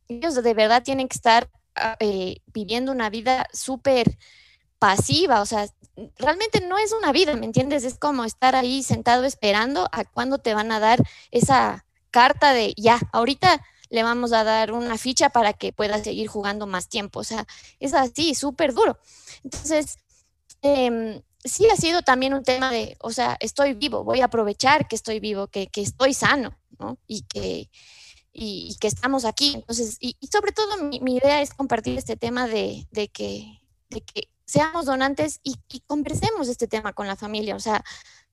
ellos 0.08 0.34
de 0.34 0.54
verdad 0.54 0.82
tienen 0.82 1.08
que 1.08 1.16
estar 1.16 1.50
ah, 1.76 1.96
eh, 2.00 2.38
viviendo 2.46 2.92
una 2.92 3.10
vida 3.10 3.46
súper 3.52 4.18
pasiva, 4.78 5.40
o 5.40 5.46
sea, 5.46 5.66
realmente 6.18 6.60
no 6.60 6.78
es 6.78 6.92
una 6.92 7.12
vida, 7.12 7.34
¿me 7.36 7.46
entiendes? 7.46 7.84
Es 7.84 7.98
como 7.98 8.24
estar 8.24 8.54
ahí 8.54 8.82
sentado 8.82 9.24
esperando 9.24 9.88
a 9.92 10.04
cuándo 10.04 10.38
te 10.38 10.54
van 10.54 10.72
a 10.72 10.80
dar 10.80 11.02
esa, 11.30 11.86
carta 12.14 12.52
de 12.52 12.74
ya, 12.76 13.00
ahorita 13.12 13.60
le 13.90 14.04
vamos 14.04 14.32
a 14.32 14.44
dar 14.44 14.70
una 14.70 14.96
ficha 14.98 15.30
para 15.30 15.52
que 15.52 15.72
pueda 15.72 16.02
seguir 16.02 16.28
jugando 16.28 16.64
más 16.68 16.88
tiempo. 16.88 17.18
O 17.18 17.24
sea, 17.24 17.44
es 17.80 17.92
así, 17.92 18.36
súper 18.36 18.72
duro. 18.72 19.00
Entonces, 19.42 19.98
em, 20.62 21.20
sí 21.44 21.66
ha 21.68 21.76
sido 21.76 22.02
también 22.02 22.32
un 22.32 22.44
tema 22.44 22.70
de, 22.70 22.96
o 23.00 23.10
sea, 23.10 23.36
estoy 23.40 23.74
vivo, 23.74 24.04
voy 24.04 24.20
a 24.20 24.26
aprovechar 24.26 24.86
que 24.86 24.94
estoy 24.94 25.18
vivo, 25.18 25.48
que, 25.48 25.68
estoy 25.74 26.14
sano, 26.14 26.56
¿no? 26.78 26.98
Y 27.08 27.22
que, 27.22 27.68
y, 28.32 28.76
que 28.80 28.86
estamos 28.86 29.24
aquí. 29.24 29.54
Entonces, 29.56 29.96
y, 29.98 30.16
sobre 30.30 30.52
todo 30.52 30.84
mi, 30.84 31.16
idea 31.16 31.42
es 31.42 31.52
compartir 31.52 31.98
este 31.98 32.16
tema 32.16 32.46
de, 32.46 32.86
que, 33.12 33.60
de 33.90 34.00
que 34.02 34.28
seamos 34.44 34.86
donantes 34.86 35.40
y, 35.42 35.56
y, 35.68 35.80
conversemos 35.80 36.46
este 36.46 36.68
tema 36.68 36.92
con 36.92 37.08
la 37.08 37.16
familia. 37.16 37.56
O 37.56 37.60
sea, 37.60 37.84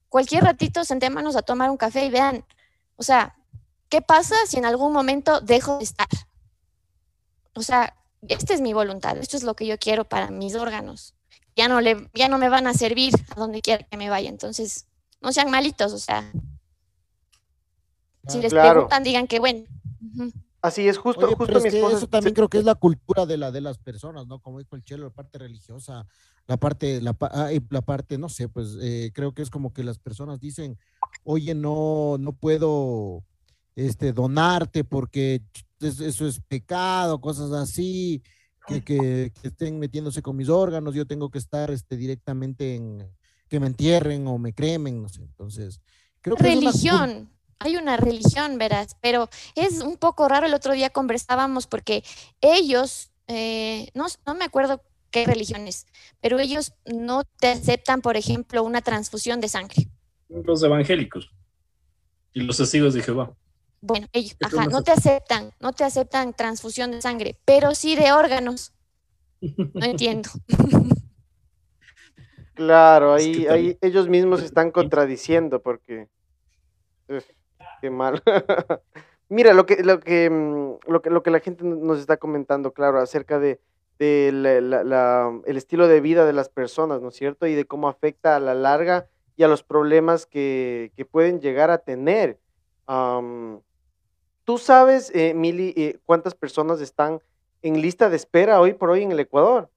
cualquier 0.08 0.44
ratito 0.44 0.84
sentémonos 0.84 1.34
a 1.34 1.42
tomar 1.42 1.68
un 1.68 1.76
café 1.76 2.06
y 2.06 2.10
vean, 2.10 2.44
o 2.94 3.02
sea, 3.02 3.36
¿Qué 3.92 4.00
pasa 4.00 4.34
si 4.48 4.56
en 4.56 4.64
algún 4.64 4.90
momento 4.90 5.42
dejo 5.42 5.76
de 5.76 5.84
estar? 5.84 6.08
O 7.54 7.60
sea, 7.60 7.94
esta 8.26 8.54
es 8.54 8.62
mi 8.62 8.72
voluntad, 8.72 9.18
esto 9.18 9.36
es 9.36 9.42
lo 9.42 9.54
que 9.54 9.66
yo 9.66 9.76
quiero 9.78 10.08
para 10.08 10.30
mis 10.30 10.54
órganos. 10.54 11.14
Ya 11.56 11.68
no, 11.68 11.82
le, 11.82 12.08
ya 12.14 12.28
no 12.28 12.38
me 12.38 12.48
van 12.48 12.66
a 12.66 12.72
servir 12.72 13.12
a 13.28 13.34
donde 13.34 13.60
quiera 13.60 13.84
que 13.84 13.98
me 13.98 14.08
vaya. 14.08 14.30
Entonces, 14.30 14.86
no 15.20 15.30
sean 15.30 15.50
malitos, 15.50 15.92
o 15.92 15.98
sea. 15.98 16.32
Si 18.28 18.40
les 18.40 18.54
preguntan, 18.54 19.02
digan 19.02 19.26
que 19.26 19.40
bueno. 19.40 19.66
Así 20.62 20.88
es, 20.88 20.96
justo, 20.96 21.26
justo 21.36 21.60
mi 21.60 21.68
esposa. 21.68 21.98
Eso 21.98 22.06
también 22.06 22.34
creo 22.34 22.48
que 22.48 22.56
es 22.56 22.64
la 22.64 22.76
cultura 22.76 23.26
de, 23.26 23.36
la, 23.36 23.50
de 23.50 23.60
las 23.60 23.76
personas, 23.76 24.26
¿no? 24.26 24.40
Como 24.40 24.58
dijo 24.58 24.74
el 24.74 24.84
Chelo, 24.84 25.04
la 25.04 25.10
parte 25.10 25.36
religiosa, 25.36 26.06
la 26.46 26.56
parte, 26.56 27.02
la, 27.02 27.14
ah, 27.20 27.50
la 27.68 27.82
parte, 27.82 28.16
no 28.16 28.30
sé, 28.30 28.48
pues 28.48 28.68
eh, 28.80 29.10
creo 29.12 29.34
que 29.34 29.42
es 29.42 29.50
como 29.50 29.74
que 29.74 29.84
las 29.84 29.98
personas 29.98 30.40
dicen, 30.40 30.78
oye, 31.24 31.54
no, 31.54 32.16
no 32.18 32.32
puedo 32.32 33.22
este, 33.76 34.12
donarte 34.12 34.84
porque 34.84 35.42
eso 35.80 36.26
es 36.26 36.40
pecado, 36.40 37.20
cosas 37.20 37.52
así, 37.52 38.22
que, 38.66 38.82
que, 38.82 39.32
estén 39.42 39.78
metiéndose 39.78 40.22
con 40.22 40.36
mis 40.36 40.48
órganos, 40.48 40.94
yo 40.94 41.06
tengo 41.06 41.30
que 41.30 41.38
estar 41.38 41.70
este, 41.70 41.96
directamente 41.96 42.76
en 42.76 43.08
que 43.48 43.60
me 43.60 43.66
entierren 43.66 44.26
o 44.26 44.38
me 44.38 44.54
cremen, 44.54 45.02
no 45.02 45.08
sé. 45.08 45.22
Entonces, 45.22 45.80
creo 46.20 46.36
que 46.36 46.44
religión. 46.44 47.30
hay 47.58 47.76
una 47.76 47.96
religión, 47.96 48.56
verás, 48.56 48.96
pero 49.00 49.28
es 49.54 49.80
un 49.80 49.96
poco 49.96 50.28
raro. 50.28 50.46
El 50.46 50.54
otro 50.54 50.72
día 50.72 50.90
conversábamos 50.90 51.66
porque 51.66 52.02
ellos, 52.40 53.10
eh, 53.28 53.88
no, 53.94 54.06
no 54.24 54.34
me 54.34 54.44
acuerdo 54.44 54.82
qué 55.10 55.26
religiones, 55.26 55.86
pero 56.20 56.38
ellos 56.38 56.72
no 56.86 57.24
te 57.24 57.48
aceptan, 57.48 58.00
por 58.00 58.16
ejemplo, 58.16 58.62
una 58.62 58.80
transfusión 58.80 59.40
de 59.40 59.48
sangre. 59.48 59.88
Los 60.28 60.62
evangélicos 60.62 61.30
y 62.32 62.40
los 62.40 62.56
testigos 62.56 62.94
de 62.94 63.02
Jehová. 63.02 63.34
Bueno, 63.82 64.06
ellos, 64.12 64.36
ajá, 64.40 64.66
no 64.66 64.82
te 64.82 64.92
aceptan, 64.92 65.52
no 65.60 65.72
te 65.72 65.84
aceptan 65.84 66.32
transfusión 66.32 66.92
de 66.92 67.02
sangre, 67.02 67.36
pero 67.44 67.74
sí 67.74 67.96
de 67.96 68.12
órganos. 68.12 68.72
No 69.40 69.84
entiendo. 69.84 70.30
Claro, 72.54 73.14
ahí, 73.14 73.46
ahí 73.46 73.78
ellos 73.80 74.08
mismos 74.08 74.40
se 74.40 74.46
están 74.46 74.70
contradiciendo 74.70 75.62
porque 75.62 76.06
qué 77.80 77.90
mal. 77.90 78.22
Mira, 79.28 79.54
lo 79.54 79.64
que, 79.64 79.82
lo 79.82 80.00
que, 80.00 80.28
mm, 80.28 80.90
lo 80.90 81.00
que, 81.00 81.10
lo 81.10 81.22
que 81.22 81.30
la 81.30 81.40
gente 81.40 81.64
nos 81.64 81.98
está 81.98 82.18
comentando, 82.18 82.72
claro, 82.72 83.00
acerca 83.00 83.38
de, 83.38 83.60
el 83.98 85.56
estilo 85.56 85.88
de 85.88 86.00
vida 86.00 86.26
de 86.26 86.32
las 86.32 86.48
personas, 86.48 87.00
¿no 87.00 87.08
es 87.08 87.16
cierto? 87.16 87.46
Y 87.46 87.54
de 87.54 87.64
cómo 87.64 87.88
afecta 87.88 88.36
a 88.36 88.40
la 88.40 88.54
larga 88.54 89.06
y 89.36 89.44
a 89.44 89.48
los 89.48 89.62
problemas 89.62 90.26
que, 90.26 90.92
pueden 91.10 91.40
llegar 91.40 91.70
a 91.70 91.78
tener. 91.78 92.38
¿Tú 94.44 94.58
sabes, 94.58 95.10
eh, 95.14 95.34
Mili, 95.34 95.72
eh, 95.76 95.98
cuántas 96.04 96.34
personas 96.34 96.80
están 96.80 97.20
en 97.62 97.80
lista 97.80 98.08
de 98.08 98.16
espera 98.16 98.60
hoy 98.60 98.74
por 98.74 98.90
hoy 98.90 99.02
en 99.02 99.12
el 99.12 99.20
Ecuador? 99.20 99.70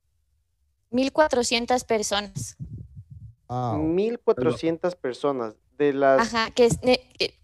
1.400 0.91 1.85
personas. 1.85 2.57
1.400 3.47 4.95
personas. 4.95 5.53
De 5.77 5.91
las... 5.91 6.33
Ajá, 6.33 6.51
que 6.51 6.69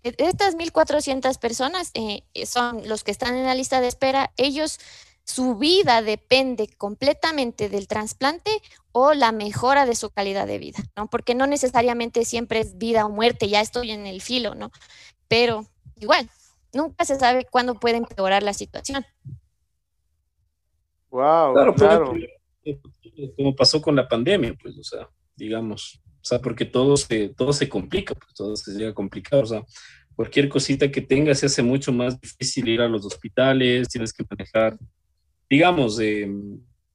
estas 0.04 0.56
1.400 0.56 1.38
personas 1.38 1.92
eh, 1.94 2.24
son 2.46 2.88
los 2.88 3.04
que 3.04 3.12
están 3.12 3.36
en 3.36 3.46
la 3.46 3.56
lista 3.56 3.82
de 3.82 3.88
espera. 3.88 4.32
Ellos, 4.38 4.80
su 5.26 5.58
vida 5.58 6.02
depende 6.02 6.70
completamente 6.78 7.68
del 7.68 7.88
trasplante 7.88 8.50
o 8.94 9.14
la 9.14 9.34
mejora 9.34 9.86
de 9.86 9.96
su 9.96 10.10
calidad 10.12 10.48
de 10.48 10.60
vida, 10.60 10.80
¿no? 10.96 11.10
Porque 11.10 11.36
no 11.36 11.46
necesariamente 11.46 12.24
siempre 12.24 12.62
es 12.62 12.78
vida 12.78 13.06
o 13.06 13.10
muerte, 13.10 13.50
ya 13.50 13.60
estoy 13.60 13.92
en 13.92 14.08
el 14.08 14.22
filo, 14.22 14.56
¿no? 14.56 14.72
Pero 15.28 15.66
igual, 15.98 16.30
nunca 16.74 17.06
se 17.06 17.18
sabe 17.18 17.46
cuándo 17.50 17.80
puede 17.80 17.98
empeorar 17.98 18.44
la 18.44 18.54
situación. 18.54 19.06
Wow, 21.10 21.54
claro, 21.54 21.76
claro. 21.76 22.14
como 23.36 23.56
pasó 23.56 23.82
con 23.82 23.96
la 23.96 24.08
pandemia, 24.08 24.56
pues, 24.62 24.78
o 24.78 24.84
sea, 24.84 25.10
digamos, 25.36 26.02
o 26.06 26.24
sea, 26.24 26.40
porque 26.40 26.66
todo 26.66 26.96
se, 26.96 27.30
todo 27.30 27.52
se 27.52 27.68
complica, 27.68 28.16
pues 28.16 28.34
todo 28.34 28.56
se 28.56 28.72
llega 28.72 28.94
complicado, 28.94 29.44
o 29.44 29.46
sea, 29.46 29.64
cualquier 30.16 30.48
cosita 30.48 30.92
que 30.92 31.02
tengas 31.02 31.40
se 31.40 31.48
hace 31.48 31.64
mucho 31.64 31.92
más 31.92 32.20
difícil 32.20 32.68
ir 32.70 32.82
a 32.82 32.88
los 32.88 33.06
hospitales, 33.06 33.90
tienes 33.90 34.14
que 34.14 34.24
manejar, 34.30 34.78
digamos, 35.50 36.00
eh, 36.00 36.32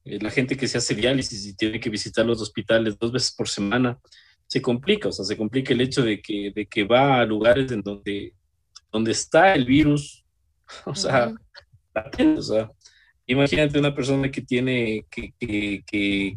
la 0.03 0.31
gente 0.31 0.55
que 0.55 0.67
se 0.67 0.77
hace 0.77 0.95
diálisis 0.95 1.45
y 1.45 1.55
tiene 1.55 1.79
que 1.79 1.89
visitar 1.89 2.25
los 2.25 2.41
hospitales 2.41 2.97
dos 2.97 3.11
veces 3.11 3.33
por 3.35 3.49
semana, 3.49 3.99
se 4.47 4.61
complica, 4.61 5.09
o 5.09 5.11
sea, 5.11 5.25
se 5.25 5.35
complica 5.35 5.73
el 5.73 5.81
hecho 5.81 6.01
de 6.03 6.21
que, 6.21 6.51
de 6.55 6.65
que 6.67 6.85
va 6.85 7.19
a 7.19 7.25
lugares 7.25 7.71
en 7.71 7.81
donde 7.81 8.33
donde 8.91 9.11
está 9.11 9.53
el 9.53 9.65
virus, 9.65 10.25
o 10.85 10.95
sea, 10.95 11.33
o 12.37 12.41
sea, 12.41 12.71
imagínate 13.25 13.79
una 13.79 13.93
persona 13.93 14.31
que 14.31 14.41
tiene, 14.41 15.05
que, 15.09 15.33
que, 15.39 15.83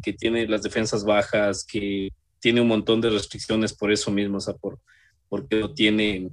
que, 0.01 0.13
tiene 0.13 0.47
las 0.47 0.63
defensas 0.63 1.03
bajas, 1.03 1.65
que 1.65 2.09
tiene 2.39 2.61
un 2.61 2.67
montón 2.67 3.01
de 3.01 3.09
restricciones 3.09 3.73
por 3.73 3.91
eso 3.91 4.11
mismo, 4.11 4.37
o 4.37 4.41
sea, 4.41 4.53
por, 4.55 4.79
porque 5.29 5.59
no 5.59 5.73
tiene 5.73 6.29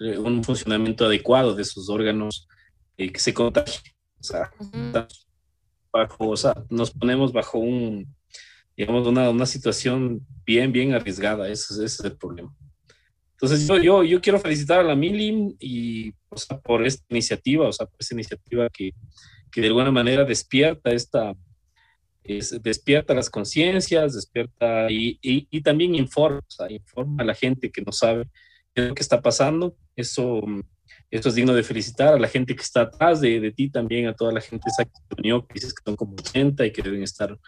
eh, 0.00 0.18
un 0.18 0.42
funcionamiento 0.42 1.04
adecuado 1.06 1.54
de 1.54 1.64
sus 1.64 1.88
órganos, 1.88 2.48
eh, 2.96 3.12
que 3.12 3.20
se 3.20 3.34
contagia, 3.34 3.80
o 4.18 4.22
sea, 4.22 4.50
bajo, 5.92 6.28
o 6.28 6.36
sea, 6.36 6.54
nos 6.70 6.90
ponemos 6.90 7.32
bajo 7.32 7.58
un, 7.58 8.12
digamos, 8.76 9.06
una, 9.06 9.30
una 9.30 9.46
situación 9.46 10.26
bien, 10.44 10.72
bien 10.72 10.94
arriesgada, 10.94 11.48
ese, 11.48 11.74
ese 11.74 11.84
es 11.84 12.00
el 12.00 12.16
problema. 12.16 12.54
Entonces 13.44 13.68
yo, 13.68 13.76
yo, 13.76 14.02
yo 14.02 14.20
quiero 14.22 14.40
felicitar 14.40 14.80
a 14.80 14.82
la 14.82 14.94
Mili 14.94 15.54
y 15.60 16.12
por 16.62 16.86
esta 16.86 17.04
iniciativa, 17.10 17.68
o 17.68 17.72
sea, 17.72 17.86
por 17.86 17.96
esta 17.98 18.14
iniciativa 18.14 18.70
que, 18.70 18.92
que 19.52 19.60
de 19.60 19.66
alguna 19.66 19.90
manera 19.90 20.24
despierta 20.24 20.90
esta, 20.90 21.34
es, 22.22 22.62
despierta 22.62 23.12
las 23.12 23.28
conciencias, 23.28 24.14
despierta 24.14 24.90
y, 24.90 25.18
y, 25.20 25.46
y, 25.50 25.60
también 25.60 25.94
informa, 25.94 26.38
o 26.38 26.50
sea, 26.50 26.72
informa 26.72 27.22
a 27.22 27.26
la 27.26 27.34
gente 27.34 27.70
que 27.70 27.82
no 27.82 27.92
sabe 27.92 28.30
qué 28.74 28.80
lo 28.80 28.94
que 28.94 29.02
está 29.02 29.20
pasando. 29.20 29.76
Eso, 29.94 30.42
eso 31.10 31.28
es 31.28 31.34
digno 31.34 31.52
de 31.52 31.62
felicitar 31.62 32.14
a 32.14 32.18
la 32.18 32.28
gente 32.28 32.56
que 32.56 32.62
está 32.62 32.82
atrás 32.82 33.20
de, 33.20 33.40
de 33.40 33.52
ti 33.52 33.68
también, 33.68 34.06
a 34.06 34.14
toda 34.14 34.32
la 34.32 34.40
gente 34.40 34.70
esa 34.70 34.86
que 34.86 34.92
unió, 35.18 35.46
que 35.46 35.60
que 35.60 35.68
son 35.84 35.96
como 35.96 36.14
80 36.14 36.64
y 36.64 36.72
que 36.72 36.80
deben 36.80 37.02
estar 37.02 37.38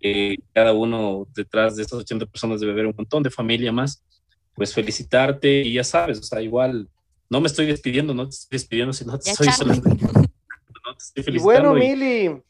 eh, 0.00 0.38
cada 0.52 0.72
uno 0.72 1.28
detrás 1.34 1.76
de 1.76 1.82
estas 1.82 2.00
80 2.00 2.26
personas 2.26 2.60
debe 2.60 2.72
haber 2.72 2.86
un 2.86 2.94
montón 2.96 3.22
de 3.22 3.30
familia 3.30 3.70
más. 3.70 4.02
Pues 4.56 4.74
felicitarte 4.74 5.60
y 5.60 5.74
ya 5.74 5.84
sabes, 5.84 6.18
o 6.18 6.22
sea, 6.22 6.40
igual 6.40 6.88
no 7.28 7.40
me 7.40 7.46
estoy 7.46 7.66
despidiendo, 7.66 8.14
no 8.14 8.24
te 8.28 8.34
estoy 8.34 8.58
despidiendo, 8.58 8.92
sino 8.92 9.18
te 9.18 9.30
estoy, 9.30 9.48
solo, 9.52 9.74
no 9.74 9.82
te 9.82 9.90
estoy 10.98 11.22
felicitando. 11.22 11.36
Y 11.36 11.40
bueno, 11.40 11.76
y, 11.76 11.80
Mili, 11.80 12.42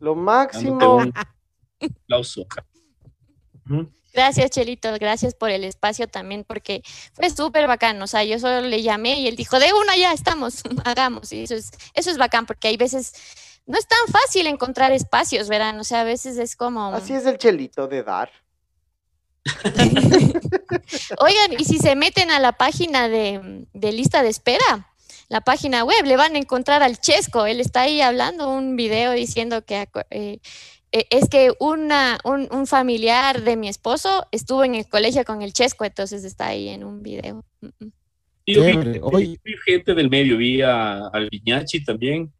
lo 0.00 0.14
máximo. 0.14 0.96
Un 0.96 1.12
aplauso. 1.80 2.46
Gracias, 4.16 4.50
Chelito, 4.50 4.90
gracias 4.98 5.34
por 5.34 5.50
el 5.50 5.62
espacio 5.64 6.08
también, 6.08 6.44
porque 6.44 6.82
fue 7.12 7.28
súper 7.28 7.66
bacán. 7.66 8.00
O 8.00 8.06
sea, 8.06 8.24
yo 8.24 8.38
solo 8.38 8.62
le 8.62 8.82
llamé 8.82 9.20
y 9.20 9.28
él 9.28 9.36
dijo, 9.36 9.58
de 9.58 9.72
una 9.74 9.94
ya 9.94 10.12
estamos, 10.12 10.62
hagamos. 10.84 11.32
Y 11.32 11.42
eso 11.42 11.54
es, 11.54 11.70
eso 11.92 12.10
es 12.10 12.16
bacán, 12.16 12.46
porque 12.46 12.68
hay 12.68 12.78
veces, 12.78 13.12
no 13.66 13.76
es 13.76 13.86
tan 13.86 13.98
fácil 14.10 14.46
encontrar 14.46 14.92
espacios, 14.92 15.50
¿verdad? 15.50 15.78
O 15.78 15.84
sea, 15.84 16.00
a 16.00 16.04
veces 16.04 16.38
es 16.38 16.56
como... 16.56 16.94
Así 16.94 17.12
es 17.12 17.26
el 17.26 17.36
Chelito 17.36 17.88
de 17.88 18.02
dar. 18.02 18.30
Oigan, 21.18 21.52
y 21.58 21.64
si 21.64 21.78
se 21.78 21.96
meten 21.96 22.30
a 22.30 22.40
la 22.40 22.52
página 22.52 23.08
de, 23.08 23.66
de 23.72 23.92
lista 23.92 24.22
de 24.22 24.28
espera, 24.28 24.92
la 25.28 25.40
página 25.40 25.84
web, 25.84 26.04
le 26.04 26.16
van 26.16 26.34
a 26.34 26.38
encontrar 26.38 26.82
al 26.82 27.00
Chesco. 27.00 27.46
Él 27.46 27.60
está 27.60 27.82
ahí 27.82 28.00
hablando 28.00 28.50
un 28.50 28.76
video 28.76 29.12
diciendo 29.12 29.64
que 29.64 29.88
eh, 30.10 30.38
eh, 30.92 31.06
es 31.10 31.28
que 31.28 31.52
una, 31.58 32.18
un, 32.24 32.48
un, 32.52 32.66
familiar 32.66 33.42
de 33.42 33.56
mi 33.56 33.68
esposo 33.68 34.26
estuvo 34.30 34.64
en 34.64 34.76
el 34.76 34.88
colegio 34.88 35.24
con 35.24 35.42
el 35.42 35.52
Chesco, 35.52 35.84
entonces 35.84 36.24
está 36.24 36.48
ahí 36.48 36.68
en 36.68 36.84
un 36.84 37.02
video. 37.02 37.44
Yo 38.46 38.62
vi, 38.64 39.38
vi, 39.42 39.54
gente 39.64 39.94
del 39.94 40.08
medio, 40.08 40.36
vi 40.36 40.62
a, 40.62 41.08
al 41.08 41.28
Viñachi 41.28 41.84
también. 41.84 42.32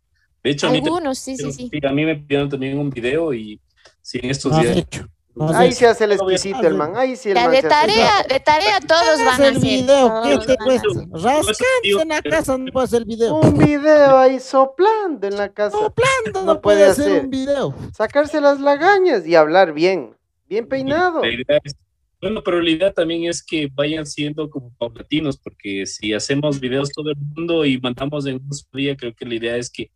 De 0.45 0.51
hecho, 0.51 0.69
Algunos, 0.69 1.27
a 1.27 1.31
mí, 1.33 1.37
sí, 1.37 1.53
sí, 1.53 1.69
sí. 1.73 1.81
A 1.85 1.93
mí 1.93 2.05
me 2.05 2.15
pidieron 2.15 2.49
también 2.49 2.79
un 2.79 2.89
video 2.89 3.35
y 3.35 3.61
sí, 4.01 4.21
en 4.23 4.31
estos 4.31 4.61
días. 4.61 4.77
Hecho. 4.77 5.09
Ahí 5.39 5.73
se 5.73 5.87
hace 5.87 6.05
el 6.05 6.13
exquisito, 6.13 6.67
el 6.67 6.75
man. 6.75 6.97
Ahí 6.97 7.15
sí 7.15 7.31
el 7.31 7.35
man 7.35 7.51
de 7.51 7.63
tarea, 7.63 8.25
de 8.29 8.41
tarea 8.41 8.81
todos 8.81 9.23
van 9.25 9.43
a 9.43 9.49
el 9.49 9.59
video, 9.59 10.23
¿qué 10.23 10.47
te 10.47 10.57
cuesta? 10.57 10.89
Rascando 11.13 12.03
en 12.03 12.09
la 12.09 12.23
casa 12.23 12.57
no 12.57 12.73
puede 12.73 12.85
hacer 12.85 13.03
el 13.03 13.05
video. 13.05 13.35
Un 13.37 13.59
video 13.59 14.17
ahí 14.17 14.41
soplando 14.41 15.27
en 15.27 15.37
la 15.37 15.51
casa. 15.51 15.77
Soplando 15.77 16.41
no, 16.41 16.55
no 16.55 16.61
puede, 16.61 16.85
hacer 16.85 17.25
un 17.25 17.31
video. 17.31 17.75
Sacarse 17.93 18.41
las 18.41 18.61
lagañas 18.61 19.27
y 19.27 19.35
hablar 19.35 19.75
bien, 19.75 20.17
bien 20.49 20.67
peinado. 20.67 21.23
Es, 21.23 21.75
bueno, 22.21 22.43
pero 22.43 22.63
la 22.63 22.71
idea 22.71 22.93
también 22.93 23.25
es 23.25 23.43
que 23.43 23.69
vayan 23.75 24.07
siendo 24.07 24.49
como 24.49 24.73
paulatinos, 24.79 25.37
porque 25.37 25.85
si 25.85 26.15
hacemos 26.15 26.59
videos 26.59 26.91
todo 26.91 27.11
el 27.11 27.17
mundo 27.17 27.67
y 27.67 27.79
mandamos 27.79 28.27
en 28.27 28.37
un 28.37 28.51
día, 28.73 28.97
creo 28.97 29.15
que 29.15 29.27
la 29.27 29.35
idea 29.35 29.57
es 29.57 29.69
que, 29.69 29.91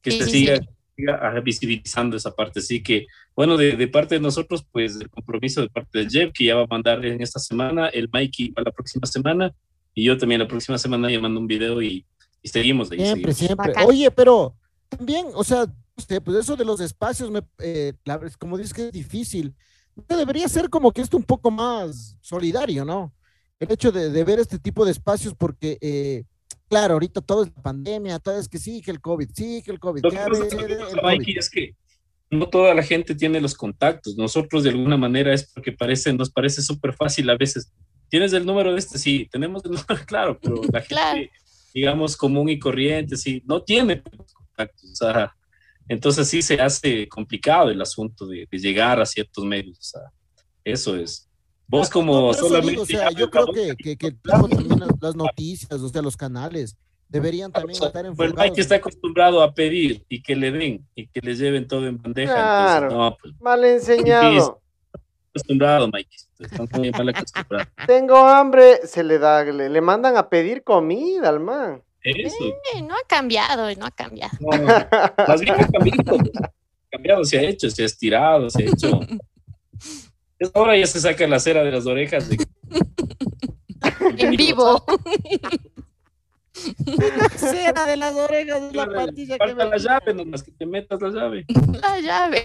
que 0.00 0.12
sí, 0.12 0.18
se 0.18 0.24
sí, 0.24 0.30
siga. 0.30 0.56
Sí 0.58 0.68
visibilizando 1.42 2.16
esa 2.16 2.34
parte. 2.34 2.60
Así 2.60 2.82
que, 2.82 3.06
bueno, 3.34 3.56
de, 3.56 3.76
de, 3.76 3.88
parte 3.88 4.14
de 4.14 4.20
nosotros, 4.20 4.64
pues 4.70 4.96
el 4.96 5.10
compromiso 5.10 5.60
de 5.60 5.68
parte 5.68 5.98
de 6.00 6.10
Jeff, 6.10 6.32
que 6.32 6.44
ya 6.46 6.56
va 6.56 6.62
a 6.62 6.66
mandar 6.66 7.04
en 7.04 7.20
esta 7.20 7.38
semana, 7.38 7.88
el 7.88 8.08
Mikey 8.12 8.52
para 8.52 8.66
la 8.66 8.72
próxima 8.72 9.06
semana, 9.06 9.52
y 9.92 10.04
yo 10.04 10.16
también 10.18 10.40
la 10.40 10.48
próxima 10.48 10.78
semana 10.78 11.10
ya 11.10 11.20
mando 11.20 11.40
un 11.40 11.46
video 11.46 11.82
y, 11.82 12.06
y 12.42 12.48
seguimos 12.48 12.90
ahí. 12.90 12.98
Siempre, 12.98 13.32
seguimos. 13.32 13.36
siempre. 13.38 13.68
Bacán. 13.68 13.86
Oye, 13.86 14.10
pero 14.10 14.56
también, 14.88 15.26
o 15.34 15.44
sea, 15.44 15.66
usted, 15.96 16.22
pues 16.22 16.38
eso 16.38 16.56
de 16.56 16.64
los 16.64 16.80
espacios, 16.80 17.30
me, 17.30 17.42
eh, 17.58 17.94
la, 18.04 18.20
como 18.38 18.56
dices 18.56 18.74
que 18.74 18.86
es 18.86 18.92
difícil, 18.92 19.54
debería 20.08 20.48
ser 20.48 20.68
como 20.68 20.92
que 20.92 21.02
esto 21.02 21.16
un 21.16 21.24
poco 21.24 21.50
más 21.50 22.16
solidario, 22.20 22.84
¿no? 22.84 23.12
El 23.60 23.70
hecho 23.70 23.92
de, 23.92 24.10
de 24.10 24.24
ver 24.24 24.40
este 24.40 24.58
tipo 24.58 24.84
de 24.84 24.92
espacios 24.92 25.34
porque... 25.34 25.78
Eh, 25.80 26.24
claro, 26.74 26.94
ahorita 26.94 27.20
todo 27.20 27.44
es 27.44 27.50
pandemia, 27.50 28.18
todo 28.18 28.36
es 28.36 28.48
que 28.48 28.58
sí, 28.58 28.82
que 28.82 28.90
el 28.90 29.00
COVID, 29.00 29.28
sí, 29.32 29.62
que 29.64 29.70
el 29.70 29.78
COVID. 29.78 30.02
Lo 30.02 30.10
que 30.10 30.16
pasa, 30.16 30.42
el 30.44 31.00
COVID. 31.00 31.38
es 31.38 31.48
que 31.48 31.76
no 32.30 32.48
toda 32.48 32.74
la 32.74 32.82
gente 32.82 33.14
tiene 33.14 33.40
los 33.40 33.54
contactos. 33.54 34.16
Nosotros 34.16 34.64
de 34.64 34.70
alguna 34.70 34.96
manera 34.96 35.32
es 35.32 35.52
porque 35.52 35.70
parece, 35.70 36.12
nos 36.12 36.30
parece 36.30 36.62
súper 36.62 36.92
fácil 36.92 37.30
a 37.30 37.36
veces. 37.36 37.72
¿Tienes 38.08 38.32
el 38.32 38.44
número 38.44 38.72
de 38.72 38.80
este? 38.80 38.98
Sí, 38.98 39.28
tenemos 39.30 39.64
el 39.64 39.70
número, 39.70 39.86
claro, 40.06 40.36
pero 40.42 40.56
la 40.72 40.80
gente, 40.80 40.88
claro. 40.88 41.20
digamos, 41.72 42.16
común 42.16 42.48
y 42.48 42.58
corriente, 42.58 43.16
sí, 43.16 43.40
no 43.46 43.62
tiene 43.62 44.02
contactos. 44.02 44.90
O 44.90 44.96
sea, 44.96 45.32
entonces 45.86 46.26
sí 46.26 46.42
se 46.42 46.60
hace 46.60 47.06
complicado 47.06 47.70
el 47.70 47.80
asunto 47.80 48.26
de, 48.26 48.48
de 48.50 48.58
llegar 48.58 49.00
a 49.00 49.06
ciertos 49.06 49.44
medios. 49.44 49.78
O 49.78 49.82
sea, 49.82 50.02
eso 50.64 50.96
es. 50.96 51.30
Vos 51.74 51.90
como 51.90 52.28
no, 52.28 52.34
solamente... 52.34 52.70
Digo, 52.70 52.82
o 52.82 52.86
sea, 52.86 53.10
yo 53.10 53.28
creo 53.28 53.46
que, 53.46 53.74
que, 53.76 53.96
que 53.96 54.12
también 54.12 54.68
las 55.00 55.16
noticias, 55.16 55.72
o 55.72 55.88
sea, 55.88 56.02
los 56.02 56.16
canales, 56.16 56.76
deberían 57.08 57.50
también 57.50 57.76
o 57.76 57.78
sea, 57.78 57.88
estar 57.88 58.02
pues 58.02 58.10
enfocados. 58.12 58.38
Hay 58.38 58.52
que 58.52 58.60
estar 58.60 58.78
acostumbrado 58.78 59.42
a 59.42 59.52
pedir 59.52 60.04
y 60.08 60.22
que 60.22 60.36
le 60.36 60.52
den 60.52 60.86
y 60.94 61.08
que 61.08 61.20
les 61.20 61.40
lleven 61.40 61.66
todo 61.66 61.88
en 61.88 62.00
bandeja. 62.00 62.32
Claro, 62.32 62.86
Entonces, 62.86 62.98
no, 62.98 63.16
pues, 63.20 63.40
mal 63.40 63.64
enseñado. 63.64 64.60
acostumbrado, 65.30 65.88
Mikey. 65.88 66.18
Están 66.38 66.68
muy 66.74 66.90
mal 66.92 67.08
acostumbrados. 67.08 67.68
Tengo 67.88 68.18
hambre, 68.18 68.86
se 68.86 69.02
le 69.02 69.18
da, 69.18 69.42
le, 69.42 69.68
le, 69.68 69.80
mandan 69.80 70.16
a 70.16 70.28
pedir 70.28 70.62
comida 70.62 71.28
al 71.28 71.40
man. 71.40 71.82
Eso. 72.04 72.36
Eh, 72.74 72.82
no 72.82 72.94
ha 72.94 73.04
cambiado, 73.08 73.74
no 73.74 73.86
ha 73.86 73.90
cambiado. 73.90 74.36
No, 74.38 74.50
más 75.26 75.40
bien 75.40 75.54
ha 75.54 75.66
cambiado. 75.66 76.18
Ha 76.18 76.90
cambiado, 76.90 77.24
se 77.24 77.36
ha 77.36 77.42
hecho, 77.42 77.68
se 77.68 77.82
ha 77.82 77.86
estirado, 77.86 78.48
se 78.48 78.62
ha 78.62 78.66
hecho. 78.66 79.00
Ahora 80.52 80.76
ya 80.76 80.86
se 80.86 81.00
saca 81.00 81.26
la 81.26 81.40
cera 81.40 81.64
de 81.64 81.70
las 81.70 81.86
orejas. 81.86 82.28
De... 82.28 82.36
en 84.18 84.36
vivo. 84.36 84.84
la 86.86 87.28
cera 87.30 87.86
de 87.86 87.96
las 87.96 88.14
orejas 88.14 88.62
es 88.62 88.74
la 88.74 88.86
patilla 88.86 89.36
Falta 89.36 89.56
que 89.56 89.64
me... 89.64 89.70
la 89.70 89.78
llave, 89.78 90.14
nomás 90.14 90.42
que 90.42 90.52
te 90.52 90.66
metas 90.66 91.00
la 91.00 91.10
llave. 91.10 91.44
La 91.80 92.00
llave. 92.00 92.44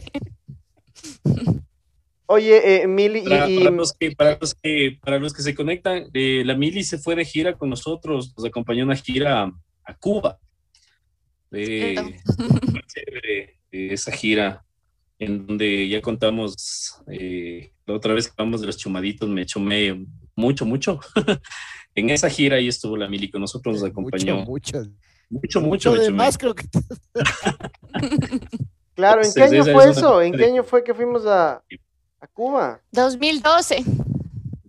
Oye, 2.25 2.83
eh, 2.83 2.88
Mili, 2.88 3.21
para, 3.23 3.49
y, 3.49 3.57
para, 3.57 3.71
los 3.71 3.93
que, 3.93 4.12
para, 4.12 4.38
los 4.39 4.53
que, 4.53 4.99
para 5.01 5.19
los 5.19 5.33
que 5.33 5.41
se 5.41 5.55
conectan, 5.55 6.12
eh, 6.13 6.43
la 6.45 6.53
Mili 6.53 6.83
se 6.83 6.99
fue 6.99 7.15
de 7.15 7.25
gira 7.25 7.57
con 7.57 7.71
nosotros, 7.71 8.33
nos 8.38 8.45
acompañó 8.45 8.83
una 8.83 8.95
gira 8.95 9.43
a, 9.43 9.51
a 9.83 9.97
Cuba. 9.97 10.38
Eh, 11.51 11.95
chévere, 12.85 13.59
esa 13.71 14.12
gira 14.12 14.63
en 15.17 15.47
donde 15.47 15.89
ya 15.89 16.01
contamos, 16.01 17.01
eh, 17.07 17.71
la 17.89 17.95
otra 17.95 18.13
vez 18.13 18.28
que 18.28 18.34
hablamos 18.38 18.62
de 18.62 18.67
los 18.67 18.78
chumaditos, 18.78 19.28
me 19.28 19.45
chumé 19.45 20.06
mucho, 20.36 20.65
mucho. 20.65 20.99
en 21.95 22.10
esa 22.12 22.30
gira 22.30 22.58
ahí 22.58 22.67
estuvo 22.67 22.95
la 22.95 23.10
Mili 23.10 23.30
con 23.30 23.41
nosotros, 23.41 23.82
nos 23.82 23.89
acompañó. 23.89 24.45
Mucho, 24.45 24.78
mucho. 24.78 24.91
Mucho, 25.30 25.62
mucho. 25.62 25.91
mucho 25.91 26.12
más 26.12 26.38
creo 26.38 26.56
que... 26.56 26.65
claro, 28.95 29.23
¿en 29.23 29.34
qué 29.34 29.43
año 29.43 29.65
fue 29.65 29.89
eso? 29.89 30.21
¿En 30.21 30.34
qué 30.34 30.45
año 30.45 30.63
fue 30.63 30.84
que 30.84 30.93
fuimos 30.93 31.25
a, 31.25 31.63
a 32.19 32.28
Cuba? 32.28 32.82
2012. 32.91 33.84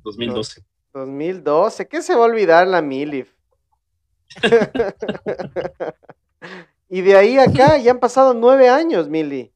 2012. 0.03 0.65
2012, 0.93 1.89
¿qué 1.89 2.03
se 2.03 2.15
va 2.15 2.23
a 2.23 2.29
olvidar 2.29 2.67
la 2.67 2.83
Mili? 2.83 3.27
y 6.89 7.01
de 7.01 7.17
ahí 7.17 7.39
acá 7.39 7.79
ya 7.79 7.93
han 7.93 8.01
pasado 8.01 8.35
nueve 8.35 8.69
años, 8.69 9.09
Mili. 9.09 9.53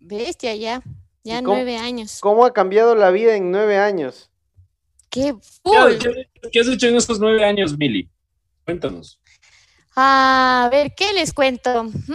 Bestia, 0.00 0.54
ya. 0.54 0.82
Ya 1.28 1.42
nueve 1.42 1.76
años. 1.76 2.20
¿Cómo 2.20 2.44
ha 2.44 2.52
cambiado 2.52 2.94
la 2.94 3.10
vida 3.10 3.36
en 3.36 3.50
nueve 3.50 3.78
años? 3.78 4.30
¡Qué 5.10 5.34
full! 5.62 5.98
¿Qué, 5.98 6.28
qué 6.50 6.60
has 6.60 6.68
hecho 6.68 6.88
en 6.88 6.96
estos 6.96 7.20
nueve 7.20 7.44
años, 7.44 7.76
Mili? 7.76 8.08
Cuéntanos. 8.64 9.20
A 9.94 10.68
ver, 10.70 10.94
¿qué 10.94 11.12
les 11.12 11.32
cuento? 11.34 11.84
Mm, 11.84 12.14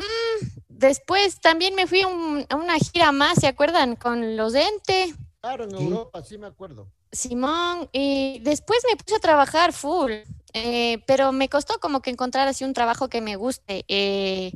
después 0.67 1.39
también 1.41 1.75
me 1.75 1.85
fui 1.85 2.01
a 2.01 2.07
un, 2.07 2.45
a 2.49 2.55
una 2.55 2.77
gira 2.77 3.11
más, 3.11 3.39
¿se 3.39 3.47
acuerdan? 3.47 3.95
Con 3.95 4.37
los 4.37 4.55
Ente. 4.55 5.13
Claro, 5.41 5.65
en 5.65 5.75
Europa, 5.75 6.23
sí 6.23 6.37
me 6.37 6.47
acuerdo. 6.47 6.87
Simón, 7.11 7.89
y 7.91 8.39
después 8.39 8.79
me 8.89 8.95
puse 8.95 9.17
a 9.17 9.19
trabajar 9.19 9.73
full, 9.73 10.11
eh, 10.53 11.03
pero 11.05 11.31
me 11.31 11.49
costó 11.49 11.79
como 11.79 12.01
que 12.01 12.09
encontrar 12.09 12.47
así 12.47 12.63
un 12.63 12.73
trabajo 12.73 13.09
que 13.09 13.21
me 13.21 13.35
guste. 13.35 13.85
Eh, 13.87 14.53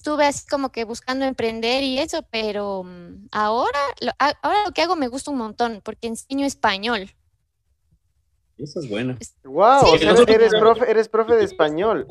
estuve 0.00 0.24
así 0.24 0.46
como 0.48 0.72
que 0.72 0.84
buscando 0.84 1.26
emprender 1.26 1.82
y 1.82 1.98
eso, 1.98 2.26
pero 2.30 2.80
um, 2.80 3.28
ahora 3.30 3.78
lo, 4.00 4.12
ahora 4.18 4.64
lo 4.64 4.72
que 4.72 4.80
hago 4.80 4.96
me 4.96 5.08
gusta 5.08 5.30
un 5.30 5.36
montón 5.36 5.82
porque 5.84 6.06
enseño 6.06 6.46
español. 6.46 7.10
Eso 8.56 8.80
es 8.80 8.88
bueno. 8.88 9.18
Wow, 9.44 9.98
sí, 9.98 10.06
o 10.06 10.16
sea, 10.16 10.34
eres, 10.34 10.52
profe, 10.52 10.90
eres 10.90 11.08
profe 11.08 11.34
de 11.34 11.44
español. 11.44 12.06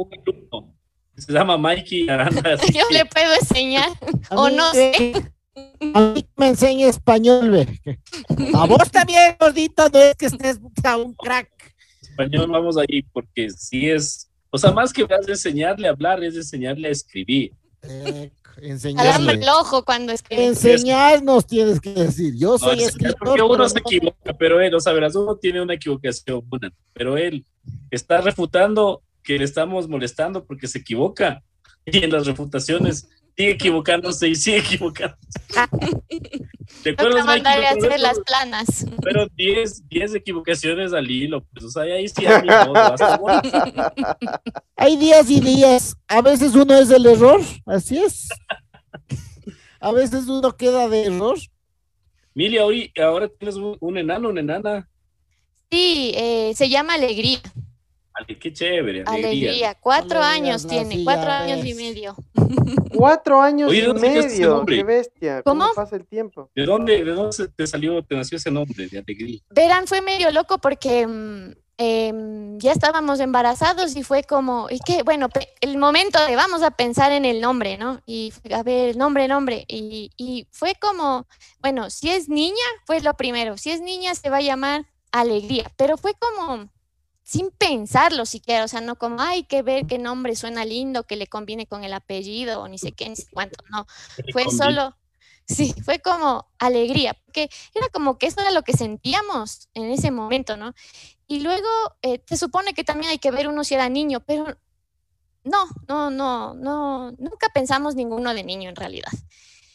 Se 1.17 1.33
llama 1.33 1.57
Mikey 1.57 2.07
Aranda. 2.09 2.57
Yo 2.73 2.83
le 2.91 3.05
puedo 3.05 3.33
enseñar, 3.33 3.89
o 4.29 4.49
no 4.51 4.71
sé. 4.71 5.33
A 5.95 6.01
mí 6.13 6.25
me 6.37 6.49
enseña 6.49 6.87
español, 6.87 7.49
ve. 7.49 7.79
A 8.53 8.67
vos 8.67 8.91
también, 8.91 9.35
gordito, 9.39 9.89
no 9.89 9.99
es 9.99 10.15
que 10.15 10.27
estés 10.27 10.59
a 10.83 10.95
un 10.95 11.15
crack. 11.15 11.49
Español 12.01 12.51
vamos 12.51 12.77
ahí, 12.77 13.01
porque 13.11 13.49
sí 13.49 13.89
es, 13.89 14.29
o 14.51 14.59
sea, 14.59 14.71
más 14.71 14.93
que 14.93 15.03
vas 15.03 15.27
a 15.27 15.31
enseñarle 15.31 15.87
a 15.87 15.91
hablar, 15.91 16.23
es 16.23 16.35
enseñarle 16.35 16.87
a 16.87 16.91
escribir. 16.91 17.51
Eh, 17.83 18.31
enseñarnos. 18.61 19.33
el 19.33 19.47
ojo 19.49 19.85
cuando 19.85 20.11
escribe. 20.11 20.45
Enseñarnos 20.47 21.47
tienes 21.47 21.79
que 21.79 21.93
decir. 21.93 22.35
Yo 22.37 22.51
No, 22.53 22.57
soy 22.57 22.79
es 22.81 22.89
escritor. 22.89 23.15
porque 23.19 23.41
uno 23.41 23.51
pero 23.57 23.69
se 23.69 23.75
no- 23.75 23.81
equivoca, 23.85 24.33
pero 24.37 24.59
él, 24.61 24.73
o 24.75 24.79
sea, 24.79 24.93
verás, 24.93 25.15
uno 25.15 25.35
tiene 25.37 25.61
una 25.61 25.73
equivocación, 25.75 26.43
una, 26.51 26.71
pero 26.93 27.17
él 27.17 27.45
está 27.91 28.21
refutando 28.21 29.01
que 29.23 29.37
le 29.37 29.45
estamos 29.45 29.87
molestando 29.87 30.43
porque 30.45 30.67
se 30.67 30.79
equivoca 30.79 31.41
y 31.85 32.03
en 32.03 32.11
las 32.11 32.25
refutaciones 32.27 33.07
sigue 33.39 33.51
equivocándose 33.51 34.27
y 34.27 34.35
sigue 34.35 34.57
equivocándose. 34.57 35.17
¿Te 36.83 36.89
acuerdas, 36.89 37.25
a 37.25 37.35
otra 37.35 37.69
hacer 37.69 37.99
las 37.99 38.19
planas. 38.19 38.85
Pero 39.01 39.27
10 39.27 39.87
10 39.87 40.15
equivocaciones 40.15 40.91
al 40.91 41.09
hilo, 41.09 41.45
pues, 41.53 41.63
o 41.63 41.69
sea, 41.69 41.83
ahí 41.83 42.07
sí 42.09 42.25
modo, 42.25 42.75
hasta 42.75 43.17
bueno. 43.17 43.41
Hay 44.75 44.97
días 44.97 45.29
y 45.29 45.39
días. 45.39 45.95
A 46.07 46.21
veces 46.21 46.53
uno 46.53 46.77
es 46.77 46.89
el 46.91 47.05
error. 47.05 47.39
Así 47.65 47.97
es. 47.97 48.27
A 49.79 49.93
veces 49.93 50.27
uno 50.27 50.57
queda 50.57 50.89
de 50.89 51.05
error. 51.05 51.37
Mili, 52.33 52.57
ahora, 52.57 52.77
ahora 53.01 53.29
tienes 53.29 53.55
un, 53.55 53.77
un 53.79 53.97
enano, 53.97 54.29
una 54.29 54.41
enana. 54.41 54.89
Sí, 55.71 56.11
eh, 56.15 56.51
se 56.55 56.67
llama 56.67 56.95
Alegría. 56.95 57.39
Ale, 58.13 58.37
qué 58.37 58.51
chévere, 58.51 59.03
alegría. 59.05 59.29
Alegría. 59.29 59.77
Cuatro 59.79 60.21
Alegría, 60.21 60.51
años 60.51 60.63
no, 60.63 60.69
tiene, 60.69 60.95
sí, 60.95 61.03
cuatro 61.03 61.31
años 61.31 61.65
y 61.65 61.73
medio. 61.73 62.15
Cuatro 62.95 63.41
años 63.41 63.69
Oye, 63.69 63.79
y 63.79 63.85
¿dónde 63.85 64.07
sacaste 64.07 64.27
ese 64.27 64.39
medio. 64.41 64.65
Qué 64.65 64.83
bestia. 64.83 65.41
¿Cómo? 65.43 65.63
¿Cómo? 65.63 65.73
pasa 65.73 65.95
el 65.95 66.05
tiempo? 66.05 66.49
¿De 66.55 66.65
dónde, 66.65 67.03
¿De 67.03 67.11
dónde 67.11 67.33
se 67.33 67.47
te 67.47 67.67
salió, 67.67 68.03
te 68.03 68.15
nació 68.15 68.37
ese 68.37 68.51
nombre 68.51 68.87
de 68.87 68.97
alegría? 68.97 69.39
Verán, 69.49 69.87
fue 69.87 70.01
medio 70.01 70.31
loco 70.31 70.57
porque 70.57 71.05
mm, 71.05 71.51
em, 71.77 72.59
ya 72.59 72.71
estábamos 72.71 73.19
embarazados 73.19 73.95
y 73.95 74.03
fue 74.03 74.23
como, 74.23 74.67
y 74.69 74.79
que 74.79 75.03
bueno, 75.03 75.29
el 75.61 75.77
momento 75.77 76.23
de 76.25 76.35
vamos 76.35 76.61
a 76.63 76.71
pensar 76.71 77.11
en 77.11 77.25
el 77.25 77.41
nombre, 77.41 77.77
¿no? 77.77 78.01
Y 78.05 78.31
fue, 78.31 78.53
a 78.53 78.63
ver, 78.63 78.97
nombre, 78.97 79.27
nombre. 79.27 79.65
Y, 79.67 80.11
y 80.17 80.47
fue 80.51 80.73
como, 80.79 81.27
bueno, 81.61 81.89
si 81.89 82.09
es 82.09 82.29
niña, 82.29 82.55
pues 82.85 83.03
lo 83.03 83.13
primero, 83.13 83.57
si 83.57 83.71
es 83.71 83.81
niña 83.81 84.15
se 84.15 84.29
va 84.29 84.37
a 84.37 84.41
llamar 84.41 84.85
Alegría, 85.11 85.71
pero 85.75 85.97
fue 85.97 86.13
como 86.13 86.69
sin 87.29 87.51
pensarlo 87.51 88.25
siquiera, 88.25 88.63
o 88.63 88.67
sea, 88.67 88.81
no 88.81 88.95
como, 88.95 89.21
ay, 89.21 89.43
que 89.43 89.61
ver 89.61 89.85
qué 89.85 89.99
nombre 89.99 90.35
suena 90.35 90.65
lindo, 90.65 91.03
que 91.03 91.15
le 91.15 91.27
conviene 91.27 91.67
con 91.67 91.83
el 91.83 91.93
apellido 91.93 92.59
o 92.59 92.67
ni 92.67 92.79
sé 92.79 92.91
qué, 92.93 93.07
ni 93.07 93.15
sé 93.15 93.27
cuánto, 93.31 93.63
no. 93.69 93.85
Fue 94.33 94.45
solo, 94.49 94.97
sí, 95.47 95.75
fue 95.85 95.99
como 95.99 96.49
alegría, 96.57 97.13
porque 97.13 97.51
era 97.75 97.87
como 97.89 98.17
que 98.17 98.25
eso 98.25 98.41
era 98.41 98.49
lo 98.49 98.63
que 98.63 98.73
sentíamos 98.73 99.69
en 99.75 99.91
ese 99.91 100.09
momento, 100.09 100.57
¿no? 100.57 100.73
Y 101.27 101.41
luego 101.41 101.67
eh, 102.01 102.19
se 102.25 102.35
supone 102.35 102.73
que 102.73 102.83
también 102.83 103.11
hay 103.11 103.19
que 103.19 103.29
ver 103.29 103.47
uno 103.47 103.63
si 103.63 103.75
era 103.75 103.89
niño, 103.89 104.21
pero 104.21 104.57
no, 105.43 105.65
no, 105.87 106.09
no, 106.09 106.55
no, 106.55 107.11
nunca 107.11 107.49
pensamos 107.53 107.93
ninguno 107.93 108.33
de 108.33 108.43
niño 108.43 108.71
en 108.71 108.75
realidad. 108.75 109.11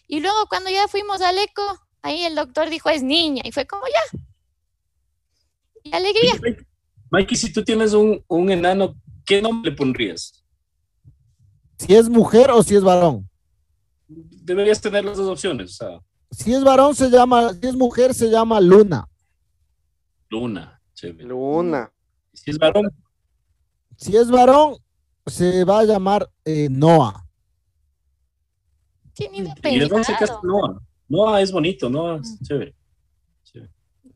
Y 0.09 0.19
luego 0.19 0.49
cuando 0.49 0.71
ya 0.71 0.89
fuimos 0.89 1.21
al 1.21 1.39
eco, 1.39 1.63
ahí 2.03 2.25
el 2.25 2.35
doctor 2.35 2.69
dijo 2.69 2.91
es 2.91 3.05
niña 3.05 3.43
y 3.45 3.53
fue 3.53 3.65
como 3.65 3.85
ya. 3.87 4.19
Y 5.85 5.95
alegría. 5.95 6.33
Mikey, 7.11 7.37
si 7.37 7.53
tú 7.53 7.63
tienes 7.63 7.93
un, 7.93 8.23
un 8.29 8.51
enano, 8.51 8.95
¿qué 9.25 9.41
nombre 9.41 9.71
le 9.71 9.77
pondrías? 9.77 10.45
Si 11.79 11.95
es 11.95 12.09
mujer 12.09 12.51
o 12.51 12.63
si 12.63 12.75
es 12.77 12.83
varón. 12.83 13.29
Deberías 14.09 14.81
tener 14.81 15.05
las 15.05 15.17
dos 15.17 15.29
opciones, 15.29 15.73
o 15.73 15.75
sea, 15.75 16.01
Si 16.31 16.53
es 16.53 16.63
varón 16.65 16.95
se 16.95 17.09
llama, 17.11 17.53
si 17.55 17.67
es 17.67 17.75
mujer 17.75 18.13
se 18.15 18.29
llama 18.31 18.61
Luna. 18.61 19.09
Luna, 20.31 20.81
chévere. 20.95 21.25
Luna. 21.29 21.91
Y 22.33 22.37
Si 22.39 22.51
es 22.51 22.59
varón, 22.59 22.91
Si 23.97 24.17
es 24.17 24.31
varón 24.31 24.77
se 25.27 25.65
va 25.65 25.81
a 25.81 25.85
llamar 25.85 26.29
eh, 26.45 26.69
Noah. 26.71 27.25
He 29.17 29.25
¿y 29.37 29.79
de 29.79 29.87
dónde 29.87 30.05
pensado. 30.07 30.41
Noah? 30.43 30.81
Noah 31.09 31.41
es 31.41 31.53
bonito, 31.53 31.89
Noah 31.89 32.17
es 32.21 32.41
Mm. 32.41 32.45
chévere. 32.45 32.75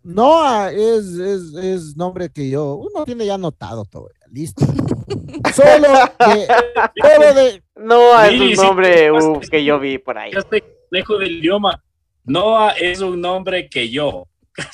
Noah 0.09 0.72
es, 0.72 1.18
es, 1.18 1.54
es 1.54 1.94
nombre 1.94 2.30
que 2.30 2.48
yo, 2.48 2.76
uno 2.76 3.04
tiene 3.04 3.26
ya 3.26 3.34
anotado 3.34 3.84
todo, 3.84 4.09
ya, 4.18 4.26
listo. 4.30 4.64
Solo 5.54 5.88
de, 6.18 6.46
solo 6.96 7.34
de, 7.34 7.62
No, 7.76 8.22
es 8.22 8.59
un 8.59 8.64
nombre 8.64 9.12
uh, 9.12 9.40
que 9.40 9.62
yo 9.62 9.78
vi 9.78 9.98
por 9.98 10.16
ahí. 10.16 10.32
Ya 10.32 10.38
estoy 10.38 10.64
lejos 10.90 11.20
del 11.20 11.32
idioma. 11.32 11.84
Noah 12.24 12.70
es 12.70 13.00
un 13.00 13.20
nombre 13.20 13.68
que 13.68 13.90
yo. 13.90 14.26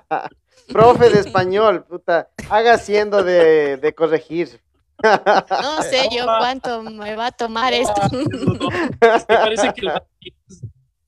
Profe 0.72 1.10
de 1.10 1.20
español, 1.20 1.84
puta. 1.84 2.30
Haga 2.48 2.78
siendo 2.78 3.22
de, 3.22 3.76
de 3.76 3.94
corregir. 3.94 4.58
No 5.02 5.82
sé 5.82 6.08
yo 6.10 6.24
cuánto 6.24 6.82
me 6.82 7.14
va 7.14 7.26
a 7.26 7.32
tomar 7.32 7.74
esto. 7.74 8.00
Noah. 8.10 8.90
Me 9.00 9.36
parece 9.36 9.72
que 9.74 9.88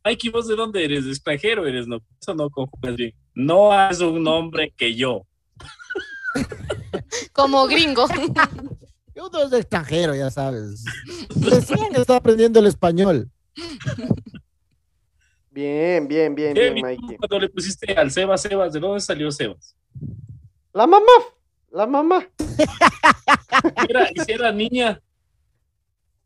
Mikey, 0.05 0.31
¿vos 0.31 0.47
de 0.47 0.55
dónde 0.57 0.85
eres? 0.85 1.05
¿De 1.07 1.11
extranjero 1.13 1.67
eres? 1.67 1.87
No, 1.87 1.99
eso 2.21 2.35
no 2.35 2.51
confundas 2.51 2.95
bien. 2.97 3.15
Noah 3.35 3.89
es 3.91 4.01
un 4.01 4.23
nombre 4.23 4.73
que 4.77 4.95
yo. 4.95 5.27
Como 7.33 7.67
gringo. 7.67 8.07
uno 9.17 9.43
es 9.45 9.51
de 9.51 9.59
extranjero, 9.61 10.15
ya 10.15 10.31
sabes. 10.31 10.85
Recién 11.41 11.95
está 11.97 12.17
aprendiendo 12.17 12.61
el 12.61 12.67
español. 12.67 13.31
Bien, 15.51 16.07
bien, 16.07 16.35
bien, 16.35 16.57
Eh, 16.57 16.71
bien, 16.73 16.79
¿y 16.79 16.81
tú 16.97 17.03
Mikey. 17.03 17.17
Cuando 17.17 17.39
le 17.39 17.49
pusiste 17.49 17.95
al 17.95 18.11
Sebas, 18.11 18.43
Sebas, 18.43 18.73
¿de 18.73 18.81
dónde 18.81 19.01
salió 19.01 19.31
Sebas? 19.31 19.75
La 20.73 20.87
mamá, 20.87 21.13
la 21.71 21.87
mamá. 21.87 22.29
Y 22.39 22.45
era- 23.91 24.09
y 24.13 24.21
si 24.21 24.33
era 24.33 24.53
niña, 24.53 25.01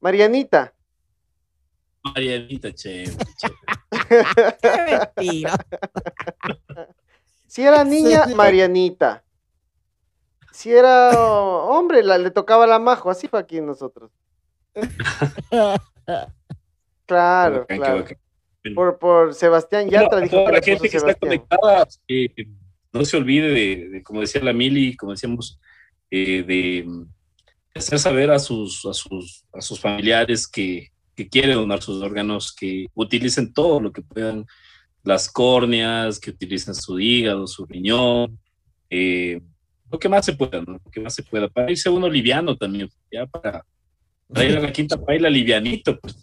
Marianita. 0.01 0.75
Marianita, 2.03 2.73
chévere. 2.73 3.17
Qué 4.63 4.99
mentira. 5.17 5.57
Si 7.47 7.63
era 7.63 7.85
niña. 7.85 8.27
Marianita. 8.35 9.25
Si 10.53 10.73
era 10.73 11.11
hombre, 11.21 12.03
la, 12.03 12.19
le 12.19 12.31
tocaba 12.31 12.67
la 12.67 12.79
majo. 12.79 13.11
Así 13.11 13.29
fue 13.29 13.39
aquí 13.41 13.61
nosotros. 13.61 14.11
Claro, 17.07 17.67
claro. 17.67 18.05
Por, 18.75 18.99
por 18.99 19.35
Sebastián 19.35 19.89
Yatra 19.89 20.19
Bueno, 20.21 20.25
dijo 20.25 20.45
que 20.45 20.53
la 20.53 20.63
gente 20.63 20.89
que 20.91 20.97
está 20.99 21.15
Sebastián. 21.15 21.19
conectada, 21.19 21.89
eh, 22.09 22.29
no 22.93 23.05
se 23.05 23.17
olvide 23.17 23.49
de, 23.49 23.89
de, 23.89 24.03
como 24.03 24.21
decía 24.21 24.43
la 24.43 24.53
Mili, 24.53 24.95
como 24.97 25.13
decíamos, 25.13 25.59
eh, 26.11 26.43
de 26.43 26.85
mm, 26.87 27.07
hacer 27.75 27.99
saber 27.99 28.31
a 28.31 28.39
sus, 28.39 28.85
a 28.85 28.93
sus, 28.93 29.45
a 29.53 29.61
sus 29.61 29.81
familiares 29.81 30.47
que, 30.47 30.91
que 31.19 31.29
quieren 31.29 31.57
donar 31.57 31.83
sus 31.83 32.01
órganos, 32.01 32.53
que 32.55 32.87
utilicen 32.95 33.53
todo 33.53 33.81
lo 33.81 33.91
que 33.91 34.03
puedan, 34.03 34.47
las 35.03 35.29
córneas, 35.29 36.21
que 36.21 36.31
utilicen 36.31 36.77
su 36.77 37.01
hígado, 37.01 37.49
su 37.49 37.67
riñón, 37.67 38.39
eh, 38.89 39.41
lo 39.91 39.99
que 39.99 40.09
más 40.09 40.25
se 40.25 40.35
pueda, 40.35 40.61
¿no? 40.61 40.75
Lo 40.75 40.91
que 40.93 41.01
más 41.01 41.13
se 41.17 41.25
pueda, 41.25 41.49
para 41.49 41.73
irse 41.73 41.91
uno 41.91 42.09
liviano 42.09 42.57
también, 42.57 42.89
ya 43.11 43.27
para, 43.27 43.65
para 44.33 44.45
ir 44.47 44.57
a 44.59 44.61
la 44.61 44.73
quinta 44.73 44.97
paila 44.97 45.29
livianito, 45.29 45.99
pues. 45.99 46.15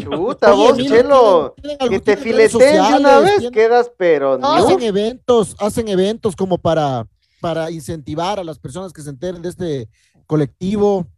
Chuta, 0.00 0.52
vos, 0.52 0.78
Chelo. 0.78 1.56
Que 1.88 1.98
te 1.98 2.16
fileteen 2.16 2.74
de 2.74 2.98
una 3.00 3.18
vez, 3.18 3.38
tienen- 3.38 3.50
quedas, 3.52 3.90
pero 3.98 4.38
No, 4.38 4.52
hacen 4.52 4.80
eventos, 4.82 5.56
hacen 5.58 5.88
eventos 5.88 6.36
como 6.36 6.56
para, 6.56 7.04
para 7.40 7.68
incentivar 7.72 8.38
a 8.38 8.44
las 8.44 8.60
personas 8.60 8.92
que 8.92 9.02
se 9.02 9.10
enteren 9.10 9.42
de 9.42 9.48
este 9.48 9.88
colectivo. 10.28 11.08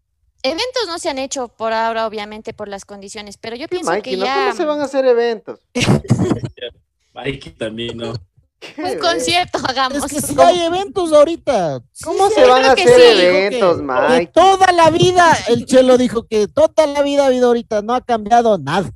Eventos 0.44 0.86
no 0.88 0.98
se 0.98 1.08
han 1.08 1.18
hecho 1.18 1.48
por 1.48 1.72
ahora, 1.72 2.06
obviamente, 2.06 2.52
por 2.52 2.66
las 2.68 2.84
condiciones, 2.84 3.36
pero 3.36 3.54
yo 3.56 3.66
¿Qué, 3.68 3.76
pienso 3.76 3.90
Mikey, 3.92 4.14
que 4.14 4.18
¿no? 4.18 4.24
ya 4.24 4.34
¿Cómo 4.46 4.56
se 4.56 4.64
van 4.64 4.80
a 4.80 4.84
hacer 4.84 5.04
eventos? 5.06 5.60
Mikey 7.14 7.52
también, 7.52 7.96
¿no? 7.98 8.14
¿Qué 8.58 8.80
un 8.80 8.98
concierto 8.98 9.58
hagamos. 9.68 9.98
Es 10.04 10.12
que 10.12 10.20
si 10.20 10.40
hay 10.40 10.60
eventos 10.60 11.12
ahorita. 11.12 11.82
¿Cómo 12.04 12.28
Sí, 12.28 12.34
se 12.36 12.44
van 12.46 12.64
a 12.64 12.74
que 12.76 12.82
hacer 12.84 13.16
sí. 13.16 13.20
eventos, 13.22 13.76
que 13.78 13.82
Mike? 13.82 14.30
toda 14.32 14.72
la 14.72 14.90
vida, 14.90 15.36
el 15.48 15.66
Chelo 15.66 15.98
dijo 15.98 16.26
que 16.28 16.46
toda 16.46 16.86
la 16.86 17.02
vida 17.02 17.24
ha 17.24 17.26
habido 17.26 17.48
ahorita, 17.48 17.82
no 17.82 17.94
ha 17.94 18.00
cambiado 18.00 18.56
nada. 18.58 18.88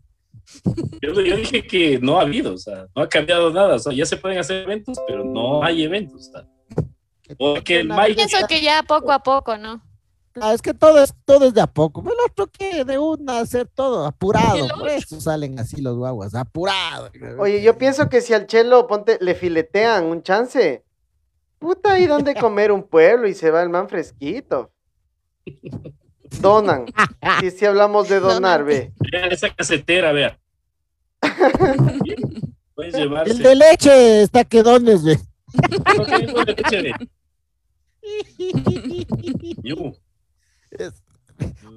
Yo, 1.02 1.20
yo 1.20 1.36
dije 1.36 1.66
que 1.66 1.98
no 2.00 2.18
ha 2.18 2.22
habido, 2.22 2.54
o 2.54 2.58
sea, 2.58 2.86
no 2.94 3.02
ha 3.02 3.08
cambiado 3.08 3.52
nada, 3.52 3.74
o 3.74 3.78
sea, 3.80 3.92
ya 3.92 4.06
se 4.06 4.16
pueden 4.16 4.38
hacer 4.38 4.62
eventos, 4.62 4.96
pero 5.08 5.24
no 5.24 5.62
hay 5.64 5.82
eventos. 5.82 6.28
o 6.28 6.32
sea. 6.32 6.46
Porque 7.36 7.80
el 7.80 7.88
Mike- 7.88 8.14
Pienso 8.14 8.38
que 8.46 8.60
ya 8.62 8.84
poco 8.84 9.10
a 9.10 9.18
poco, 9.18 9.56
¿no? 9.58 9.82
Ah, 10.40 10.52
es 10.52 10.60
que 10.62 10.74
todo 10.74 11.02
es, 11.02 11.14
todo 11.24 11.46
es 11.46 11.54
de 11.54 11.60
a 11.60 11.66
poco. 11.66 12.02
El 12.02 12.16
otro 12.30 12.46
que 12.46 12.84
de 12.84 12.98
una 12.98 13.38
hacer 13.40 13.66
todo, 13.66 14.04
apurado. 14.04 14.68
Por 14.68 14.88
eso 14.88 15.20
salen 15.20 15.58
así 15.58 15.80
los 15.80 15.96
guaguas, 15.96 16.34
apurado. 16.34 17.10
Oye, 17.38 17.62
yo 17.62 17.78
pienso 17.78 18.08
que 18.08 18.20
si 18.20 18.34
al 18.34 18.46
chelo 18.46 18.86
ponte, 18.86 19.18
le 19.20 19.34
filetean 19.34 20.04
un 20.04 20.22
chance, 20.22 20.84
puta, 21.58 21.98
¿y 21.98 22.06
dónde 22.06 22.34
comer 22.40 22.70
un 22.72 22.82
pueblo? 22.82 23.28
Y 23.28 23.34
se 23.34 23.50
va 23.50 23.62
el 23.62 23.70
man 23.70 23.88
fresquito. 23.88 24.72
Donan. 26.40 26.86
Si, 27.40 27.50
si 27.52 27.64
hablamos 27.64 28.08
de 28.08 28.20
donar, 28.20 28.64
ve. 28.64 28.92
Vean 29.12 29.32
esa 29.32 29.54
casetera, 29.54 30.12
vea. 30.12 30.38
Puedes 32.74 32.94
llevarse. 32.94 33.32
El 33.32 33.42
de 33.42 33.54
leche 33.54 34.22
está 34.22 34.44
que 34.44 34.62
dones, 34.62 35.02
ve. 35.02 35.18
No 36.34 36.44
leche. 36.44 36.92
Es- 39.62 40.05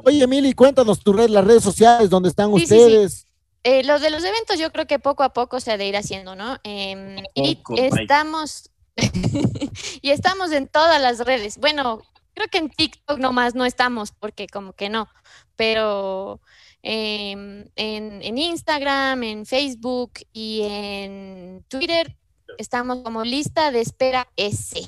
Oye, 0.06 0.24
Emily, 0.24 0.54
cuéntanos 0.54 1.00
tus 1.00 1.16
redes, 1.16 1.32
las 1.32 1.46
redes 1.46 1.64
sociales, 1.64 2.10
donde 2.10 2.30
están 2.30 2.54
Sí, 2.56 2.62
sí, 2.62 2.68
sí. 2.68 2.74
ustedes. 2.76 3.26
Eh, 3.64 3.84
lo 3.84 4.00
de 4.00 4.10
los 4.10 4.24
eventos 4.24 4.58
yo 4.58 4.72
creo 4.72 4.88
que 4.88 5.00
poco 5.00 5.24
a 5.24 5.34
poco 5.34 5.60
se 5.60 5.72
ha 5.72 5.78
de 5.78 5.88
ir 5.88 5.98
haciendo, 5.98 6.36
¿no? 6.36 6.58
Em, 6.64 7.18
y 7.36 7.60
estamos, 7.76 8.72
y 10.02 10.12
estamos 10.12 10.52
en 10.52 10.68
todas 10.68 11.02
las 11.02 11.20
redes. 11.20 11.58
Bueno, 11.58 12.02
creo 12.34 12.48
que 12.48 12.60
en 12.60 12.70
TikTok 12.70 13.20
nomás 13.20 13.56
no 13.56 13.66
estamos, 13.66 14.12
porque 14.12 14.48
como 14.48 14.72
que 14.74 14.88
no, 14.88 15.10
pero 15.58 16.40
em, 16.82 17.66
en, 17.76 18.22
en 18.22 18.38
Instagram, 18.38 19.24
en 19.24 19.46
Facebook 19.46 20.14
y 20.32 20.62
en 20.64 21.66
Twitter 21.68 22.16
estamos 22.58 23.04
como 23.04 23.24
lista 23.24 23.72
de 23.72 23.82
espera 23.82 24.30
S. 24.38 24.88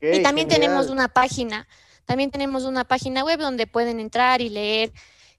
Y 0.00 0.22
también 0.22 0.48
tenemos 0.48 0.88
una 0.88 1.08
página, 1.08 1.66
también 2.06 2.30
tenemos 2.30 2.64
una 2.64 2.84
página 2.84 3.24
web 3.24 3.38
donde 3.40 3.66
pueden 3.66 4.00
entrar 4.00 4.40
y 4.40 4.48
leer 4.48 4.92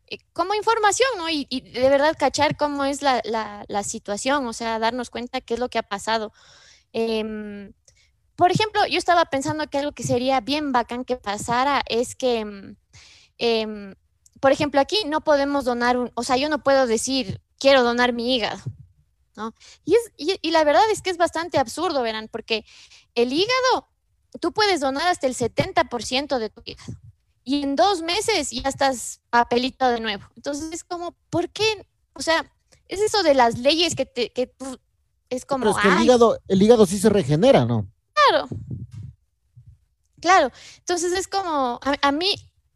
eh, 0.07 0.17
como 0.33 0.53
información, 0.53 1.09
¿no? 1.17 1.29
Y, 1.29 1.45
de 1.61 1.89
verdad 1.89 2.15
cachar 2.17 2.57
cómo 2.57 2.85
es 2.85 3.01
la, 3.01 3.21
la- 3.25 3.65
la 3.67 3.83
situación, 3.83 4.45
o 4.47 4.53
sea, 4.53 4.79
darnos 4.79 5.09
cuenta 5.09 5.41
qué 5.41 5.55
es 5.55 5.59
lo 5.59 5.69
que 5.69 5.79
ha 5.79 5.83
pasado. 5.83 6.31
Em, 6.93 7.73
por 8.35 8.51
ejemplo, 8.51 8.85
yo 8.87 8.97
estaba 8.97 9.25
pensando 9.25 9.67
que 9.69 9.77
algo 9.79 9.93
que 9.93 10.03
sería 10.03 10.41
bien 10.41 10.71
bacán 10.71 11.05
que 11.05 11.15
pasara 11.17 11.81
es 11.89 12.15
que, 12.15 12.39
em, 12.39 12.75
em, 13.37 13.95
por 14.41 14.51
ejemplo, 14.51 14.79
aquí 14.81 14.97
no 15.07 15.21
podemos 15.23 15.65
donar 15.65 15.97
un, 15.97 16.11
o 16.15 16.23
sea, 16.23 16.37
yo 16.37 16.49
no 16.49 16.63
puedo 16.63 16.87
decir, 16.87 17.41
quiero 17.59 17.83
donar 17.83 18.13
mi 18.13 18.35
hígado, 18.35 18.61
¿no? 19.35 19.53
Y, 19.85 19.95
es, 19.95 20.11
y, 20.17 20.37
y 20.41 20.51
la 20.51 20.63
verdad 20.63 20.83
es 20.91 21.01
que 21.01 21.09
es 21.09 21.17
bastante 21.17 21.57
absurdo, 21.57 22.01
verán, 22.01 22.27
porque 22.31 22.65
el 23.15 23.33
hígado 23.33 23.89
tú 24.39 24.51
puedes 24.51 24.79
donar 24.79 25.07
hasta 25.07 25.27
el 25.27 25.35
70% 25.35 26.39
de 26.39 26.49
tu 26.49 26.61
hígado. 26.65 26.93
Y 27.43 27.61
en 27.63 27.75
dos 27.75 28.01
meses 28.01 28.49
ya 28.51 28.67
estás 28.67 29.21
papelito 29.29 29.87
de 29.89 29.99
nuevo. 29.99 30.23
Entonces 30.35 30.71
es 30.73 30.83
como, 30.83 31.15
¿por 31.29 31.49
qué? 31.49 31.85
O 32.13 32.21
sea, 32.21 32.51
es 32.87 32.99
eso 33.01 33.21
de 33.23 33.33
las 33.35 33.57
leyes 33.59 33.95
que, 33.95 34.05
te, 34.05 34.31
que 34.31 34.47
tú- 34.47 34.79
es 35.29 35.45
como, 35.45 35.61
Pero 35.65 35.71
es 35.71 35.77
que 35.81 35.87
el 35.89 35.93
"Ay, 35.97 36.05
hígado, 36.05 36.39
el 36.47 36.61
hígado 36.61 36.85
sí 36.85 36.97
se 36.99 37.09
regenera, 37.09 37.65
¿no? 37.65 37.87
claro. 38.13 38.47
Claro. 40.21 40.51
Entonces 40.79 41.11
es 41.13 41.27
como, 41.27 41.79
a, 41.83 41.95
a 42.01 42.11
mí 42.11 42.33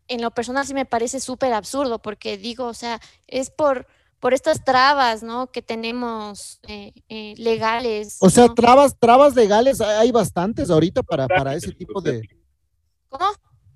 en 0.07 0.21
lo 0.21 0.31
personal 0.31 0.65
sí 0.65 0.73
me 0.73 0.85
parece 0.85 1.19
súper 1.19 1.53
absurdo 1.53 1.99
porque 2.01 2.37
digo, 2.37 2.65
o 2.65 2.73
sea, 2.73 2.99
es 3.27 3.49
por, 3.49 3.87
por 4.19 4.33
estas 4.33 4.63
trabas, 4.63 5.23
¿no? 5.23 5.47
Que 5.47 5.61
tenemos 5.61 6.59
eh, 6.67 6.93
eh, 7.07 7.33
legales. 7.37 8.17
O 8.19 8.29
sea, 8.29 8.47
¿no? 8.47 8.53
trabas, 8.53 8.95
trabas 8.99 9.35
legales 9.35 9.81
hay 9.81 10.11
bastantes 10.11 10.69
ahorita 10.69 11.03
para, 11.03 11.27
para 11.27 11.55
ese 11.55 11.71
tipo 11.71 12.01
de, 12.01 12.21
¿Cómo? 13.07 13.25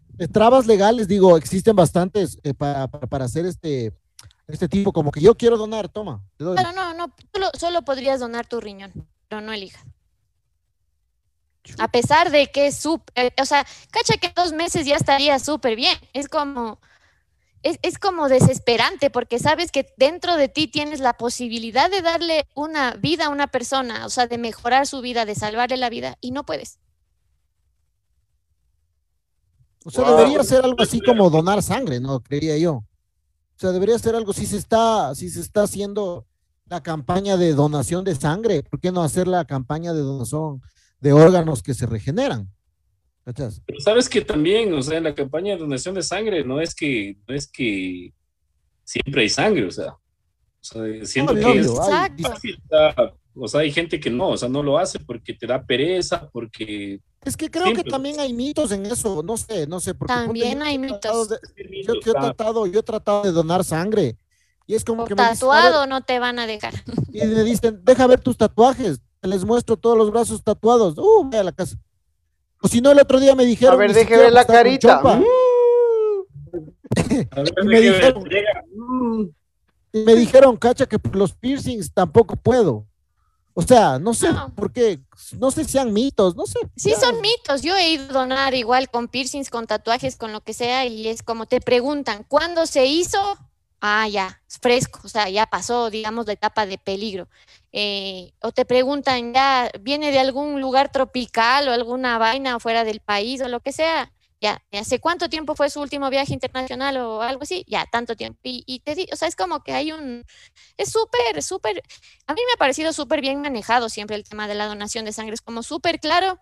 de 0.10 0.28
trabas 0.28 0.68
legales, 0.68 1.08
digo, 1.08 1.38
existen 1.38 1.76
bastantes 1.76 2.38
eh, 2.44 2.54
para, 2.54 2.88
para, 2.88 3.08
para 3.08 3.26
hacer 3.26 3.46
este, 3.46 3.94
este 4.48 4.68
tipo, 4.68 4.92
como 4.92 5.12
que 5.12 5.22
yo 5.22 5.36
quiero 5.36 5.58
donar, 5.58 5.90
toma, 5.90 6.24
te 6.38 6.44
doy. 6.44 6.56
Claro, 6.56 6.74
no, 6.74 6.94
no, 6.94 7.16
solo, 7.34 7.50
solo 7.58 7.82
podrías 7.84 8.20
donar 8.20 8.46
tu 8.46 8.60
riñón, 8.60 8.92
pero 9.28 9.42
no 9.42 9.54
el 9.54 9.64
hígado. 9.64 9.86
A 11.78 11.88
pesar 11.88 12.30
de 12.30 12.48
que 12.52 12.68
es 12.68 12.78
súper, 12.78 13.34
o 13.42 13.46
sea, 13.46 13.66
cacha 13.90 14.18
que 14.18 14.34
dos 14.36 14.52
meses 14.52 14.86
ya 14.86 14.98
estaría 14.98 15.40
súper 15.40 15.78
bien. 15.78 15.98
Es 16.12 16.28
como, 16.28 16.78
es, 17.64 17.80
es 17.82 17.98
como 17.98 18.30
desesperante 18.30 19.10
porque 19.10 19.40
sabes 19.40 19.72
que 19.72 19.88
dentro 19.98 20.36
de 20.36 20.50
ti 20.50 20.68
tienes 20.68 21.00
la 21.00 21.14
posibilidad 21.14 21.90
de 21.90 22.02
darle 22.02 22.48
una 22.56 22.92
vida 22.96 23.26
a 23.26 23.30
una 23.30 23.48
persona, 23.48 24.06
o 24.06 24.10
sea, 24.10 24.28
de 24.28 24.38
mejorar 24.38 24.86
su 24.86 25.02
vida, 25.02 25.26
de 25.26 25.36
salvarle 25.36 25.78
la 25.78 25.90
vida, 25.90 26.18
y 26.22 26.32
no 26.32 26.46
puedes. 26.46 26.80
O 29.86 29.92
sea, 29.92 30.04
Wow. 30.06 30.18
debería 30.18 30.44
ser 30.44 30.64
algo 30.64 30.82
así 30.82 31.02
como 31.02 31.30
donar 31.30 31.62
sangre, 31.62 32.00
¿no? 32.00 32.22
Creía 32.22 32.58
yo. 32.58 32.74
O 32.76 32.86
sea, 33.58 33.72
debería 33.72 34.00
ser 34.00 34.16
algo, 34.16 34.34
si 34.34 34.46
se 34.46 34.58
está, 34.58 35.14
si 35.16 35.30
se 35.30 35.42
está 35.42 35.64
haciendo 35.64 36.26
la 36.66 36.82
campaña 36.82 37.38
de 37.38 37.54
donación 37.54 38.04
de 38.04 38.16
sangre, 38.16 38.64
¿por 38.64 38.80
qué 38.80 38.92
no 38.92 39.04
hacer 39.04 39.28
la 39.28 39.46
campaña 39.46 39.94
de 39.94 40.02
donación 40.02 40.62
de 41.00 41.14
órganos 41.14 41.62
que 41.62 41.74
se 41.74 41.86
regeneran? 41.86 42.50
¿Cachas? 43.26 43.62
Pero 43.66 43.80
sabes 43.80 44.10
que 44.10 44.22
también, 44.22 44.74
o 44.74 44.82
sea, 44.82 44.98
en 44.98 45.06
la 45.06 45.16
campaña 45.16 45.54
de 45.54 45.60
donación 45.60 45.96
de 45.96 46.04
sangre 46.04 46.44
no 46.44 46.60
es 46.60 46.76
que, 46.76 47.18
no 47.28 47.34
es 47.34 47.48
que 47.48 48.14
siempre 48.84 49.22
hay 49.22 49.30
sangre, 49.30 49.66
o 49.66 49.72
sea, 49.72 49.94
o 49.94 49.98
sea 50.62 50.84
siento 51.06 51.32
Obvio, 51.34 51.54
que 51.54 51.60
es 51.60 51.68
difícil, 52.18 52.60
o 52.66 52.70
sea, 52.70 53.14
o 53.36 53.48
sea, 53.48 53.62
hay 53.62 53.72
gente 53.72 54.00
que 54.00 54.10
no, 54.10 54.30
o 54.30 54.38
sea, 54.38 54.50
no 54.50 54.62
lo 54.62 54.78
hace 54.78 55.00
porque 55.00 55.34
te 55.34 55.48
da 55.48 55.64
pereza, 55.64 56.30
porque 56.32 57.00
Es 57.24 57.38
que 57.38 57.50
creo 57.50 57.64
Siempre. 57.66 57.86
que 57.86 57.90
también 57.90 58.20
hay 58.20 58.34
mitos 58.34 58.72
en 58.72 58.86
eso, 58.86 59.24
no 59.24 59.38
sé, 59.38 59.66
no 59.66 59.80
sé. 59.80 59.96
Porque 59.96 60.14
También 60.14 60.62
hay 60.62 60.78
mitos. 60.78 61.30
de- 61.30 61.40
yo, 61.84 61.94
yo 61.94 62.12
he 62.12 62.14
tratado, 62.14 62.68
yo 62.68 62.82
he 62.82 62.84
tratado 62.84 63.24
de 63.24 63.32
donar 63.32 63.64
sangre 63.64 64.18
y 64.68 64.76
es 64.76 64.84
como 64.84 65.06
que 65.06 65.16
me 65.16 65.22
dicen, 65.22 65.36
tatuado 65.36 65.88
no 65.88 66.02
te 66.02 66.20
van 66.20 66.40
a 66.40 66.46
dejar. 66.48 66.74
y 67.12 67.26
me 67.26 67.44
dicen, 67.44 67.80
deja 67.84 68.06
ver 68.08 68.20
tus 68.20 68.38
tatuajes, 68.38 69.00
les 69.22 69.46
muestro 69.46 69.78
todos 69.78 69.98
los 69.98 70.12
brazos 70.12 70.44
tatuados, 70.44 70.98
uh, 70.98 71.30
ve 71.30 71.38
a 71.38 71.44
la 71.44 71.52
casa. 71.54 71.78
O 72.66 72.68
si 72.70 72.80
no, 72.80 72.92
el 72.92 73.00
otro 73.00 73.20
día 73.20 73.36
me 73.36 73.46
dijeron. 73.46 73.74
A 73.76 73.78
ver, 73.78 73.94
deje 73.94 74.18
ver 74.18 74.32
la 74.32 74.46
carita. 74.46 75.00
A 75.00 75.20
ver, 77.42 77.54
Me 77.66 77.80
dijeron- 77.82 79.36
me 79.92 80.16
dijeron, 80.16 80.58
cacha, 80.58 80.86
que 80.88 80.98
por 80.98 81.16
los 81.16 81.34
piercings 81.34 81.92
tampoco 81.94 82.36
puedo. 82.36 82.88
O 83.54 83.62
sea, 83.62 84.00
no 84.00 84.16
sé 84.16 84.32
No. 84.34 84.52
por 84.56 84.72
qué, 84.74 85.00
no 85.38 85.52
sé 85.52 85.64
si 85.66 85.74
sean 85.74 85.94
mitos, 85.94 86.36
no 86.36 86.48
sé. 86.48 86.58
Sí, 86.76 86.90
ya. 86.92 87.00
son 87.00 87.22
mitos. 87.22 87.62
Yo 87.62 87.76
he 87.78 87.90
ido 87.92 88.06
a 88.10 88.14
donar 88.14 88.56
igual 88.56 88.90
con 88.90 89.08
piercings, 89.08 89.52
con 89.52 89.68
tatuajes, 89.68 90.16
con 90.16 90.32
lo 90.32 90.42
que 90.42 90.54
sea, 90.54 90.88
y 90.88 91.08
es 91.08 91.22
como 91.22 91.46
te 91.46 91.62
preguntan, 91.62 92.24
¿cuándo 92.28 92.66
se 92.66 92.88
hizo? 92.88 93.20
Ah, 93.80 94.08
ya, 94.08 94.42
es 94.50 94.58
fresco, 94.58 95.02
o 95.04 95.10
sea, 95.10 95.30
ya 95.30 95.46
pasó, 95.46 95.90
digamos, 95.92 96.26
la 96.26 96.34
etapa 96.34 96.66
de 96.66 96.78
peligro. 96.80 97.28
Eh, 97.74 98.34
o 98.42 98.52
te 98.52 98.66
preguntan, 98.66 99.34
ya, 99.34 99.70
¿viene 99.82 100.12
de 100.12 100.20
algún 100.20 100.62
lugar 100.62 100.92
tropical 100.92 101.68
o 101.68 101.72
alguna 101.74 102.18
vaina 102.20 102.60
fuera 102.60 102.84
del 102.84 103.00
país 103.02 103.42
o 103.42 103.48
lo 103.50 103.62
que 103.62 103.72
sea? 103.72 104.12
Ya, 104.40 104.62
¿hace 104.74 105.00
cuánto 105.00 105.30
tiempo 105.30 105.56
fue 105.56 105.70
su 105.70 105.82
último 105.82 106.10
viaje 106.10 106.34
internacional 106.34 106.98
o 106.98 107.22
algo 107.22 107.44
así? 107.44 107.64
Ya, 107.68 107.86
tanto 107.86 108.16
tiempo. 108.16 108.40
Y, 108.44 108.64
y 108.68 108.80
te 108.82 108.94
di- 108.96 109.08
o 109.12 109.16
sea, 109.16 109.28
es 109.28 109.36
como 109.38 109.64
que 109.64 109.74
hay 109.74 109.92
un, 109.94 110.24
es 110.78 110.92
súper, 110.92 111.42
súper, 111.44 111.82
a 112.28 112.34
mí 112.34 112.42
me 112.48 112.54
ha 112.54 112.58
parecido 112.58 112.94
súper 112.94 113.22
bien 113.22 113.42
manejado 113.42 113.90
siempre 113.90 114.16
el 114.18 114.24
tema 114.24 114.48
de 114.48 114.56
la 114.56 114.68
donación 114.68 115.06
de 115.06 115.14
sangre, 115.14 115.34
es 115.36 115.42
como 115.42 115.64
súper 115.64 116.00
claro 116.00 116.40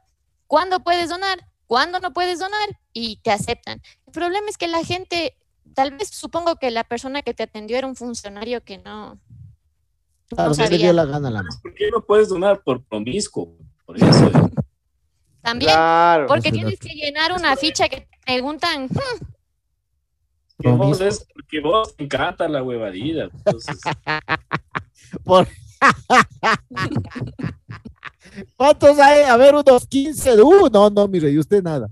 cuándo 0.47 0.81
puedes 0.81 1.09
donar, 1.09 1.47
cuándo 1.67 1.99
no 1.99 2.13
puedes 2.13 2.39
donar 2.39 2.79
y 2.93 3.17
te 3.17 3.31
aceptan. 3.31 3.81
El 4.07 4.13
problema 4.13 4.49
es 4.49 4.57
que 4.57 4.67
la 4.67 4.83
gente, 4.83 5.37
tal 5.75 5.91
vez 5.91 6.09
supongo 6.09 6.55
que 6.57 6.71
la 6.71 6.83
persona 6.83 7.21
que 7.21 7.33
te 7.33 7.43
atendió 7.43 7.77
era 7.77 7.87
un 7.87 7.95
funcionario 7.95 8.63
que 8.63 8.77
no, 8.79 9.19
Claro, 10.35 10.51
no 10.51 10.63
no 10.63 10.69
le 10.69 10.77
dio 10.77 10.93
la 10.93 11.05
gana 11.05 11.29
la 11.29 11.43
mano. 11.43 11.55
¿por 11.61 11.73
qué 11.73 11.89
no 11.91 12.01
puedes 12.03 12.29
donar 12.29 12.61
por 12.63 12.83
promiscuo? 12.83 13.55
Por 13.85 13.97
eso. 13.97 14.27
eh. 14.27 14.31
también, 15.41 15.71
Claro. 15.71 16.27
porque 16.27 16.49
es 16.49 16.53
tienes 16.53 16.79
que 16.79 16.93
llenar 16.93 17.31
una 17.33 17.55
ficha 17.55 17.89
que 17.89 18.01
te 18.01 18.07
preguntan, 18.25 18.85
"Hmm, 18.85 19.25
Que 20.61 20.69
vos 20.69 21.01
es 21.01 21.25
porque 21.33 21.59
vos 21.59 21.95
te 21.95 22.03
encanta 22.03 22.47
la 22.47 22.61
huevadilla. 22.63 23.29
Entonces, 23.33 23.77
Por- 25.25 25.47
¿Cuántos 28.55 28.97
hay? 28.99 29.23
A 29.23 29.35
ver, 29.37 29.55
unos 29.55 29.87
15. 29.87 30.41
Uh, 30.41 30.69
no, 30.71 30.89
no, 30.89 31.07
mire, 31.07 31.29
y 31.31 31.37
usted 31.39 31.61
nada. 31.63 31.87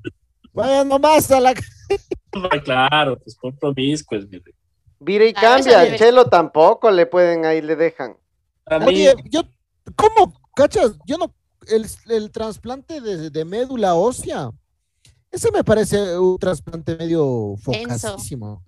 Vaya 0.54 0.84
nomás 0.84 1.30
a 1.32 1.40
la. 1.40 1.54
claro, 2.64 3.18
pues 3.20 3.36
por 3.36 3.58
promiscuo. 3.58 4.18
es, 4.18 4.28
mire. 4.30 4.54
Vira 5.00 5.26
y 5.26 5.34
cambia. 5.34 5.80
Al 5.82 5.96
Chelo 5.96 6.26
tampoco 6.26 6.92
le 6.92 7.06
pueden 7.06 7.46
ahí, 7.46 7.62
le 7.62 7.76
dejan. 7.76 8.16
Mí, 8.80 8.86
Oye, 8.86 9.16
yo, 9.30 9.42
¿cómo? 9.96 10.40
¿Cachas? 10.56 10.94
Yo 11.06 11.18
no. 11.18 11.34
El, 11.68 11.86
el 12.10 12.32
trasplante 12.32 13.02
de, 13.02 13.30
de 13.30 13.46
médula 13.46 13.96
ósea. 13.96 14.52
Ese 15.32 15.52
me 15.52 15.64
parece 15.64 16.18
un 16.18 16.38
trasplante 16.40 16.96
medio 16.98 17.56
focasísimo. 17.62 18.64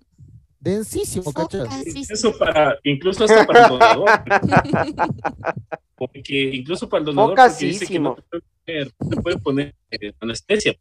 Densísimo, 0.60 1.32
¿cachas? 1.32 1.68
focasísimo". 1.68 2.06
eso 2.08 2.38
para, 2.38 2.78
incluso 2.84 3.24
hasta 3.24 3.44
para 3.44 3.64
el 3.64 3.70
donador. 3.70 4.08
Porque 5.96 6.50
incluso 6.54 6.88
para 6.88 7.00
el 7.00 7.06
donador, 7.06 7.36
porque 7.36 7.66
dice 7.66 7.86
que 7.86 7.98
no 8.00 8.16
te 8.16 8.22
pueden 8.22 8.42
poner, 8.64 8.92
no 8.98 9.08
te 9.08 9.22
pueden 9.22 9.40
poner 9.40 9.74
eh, 9.90 10.12
anestesia. 10.18 10.74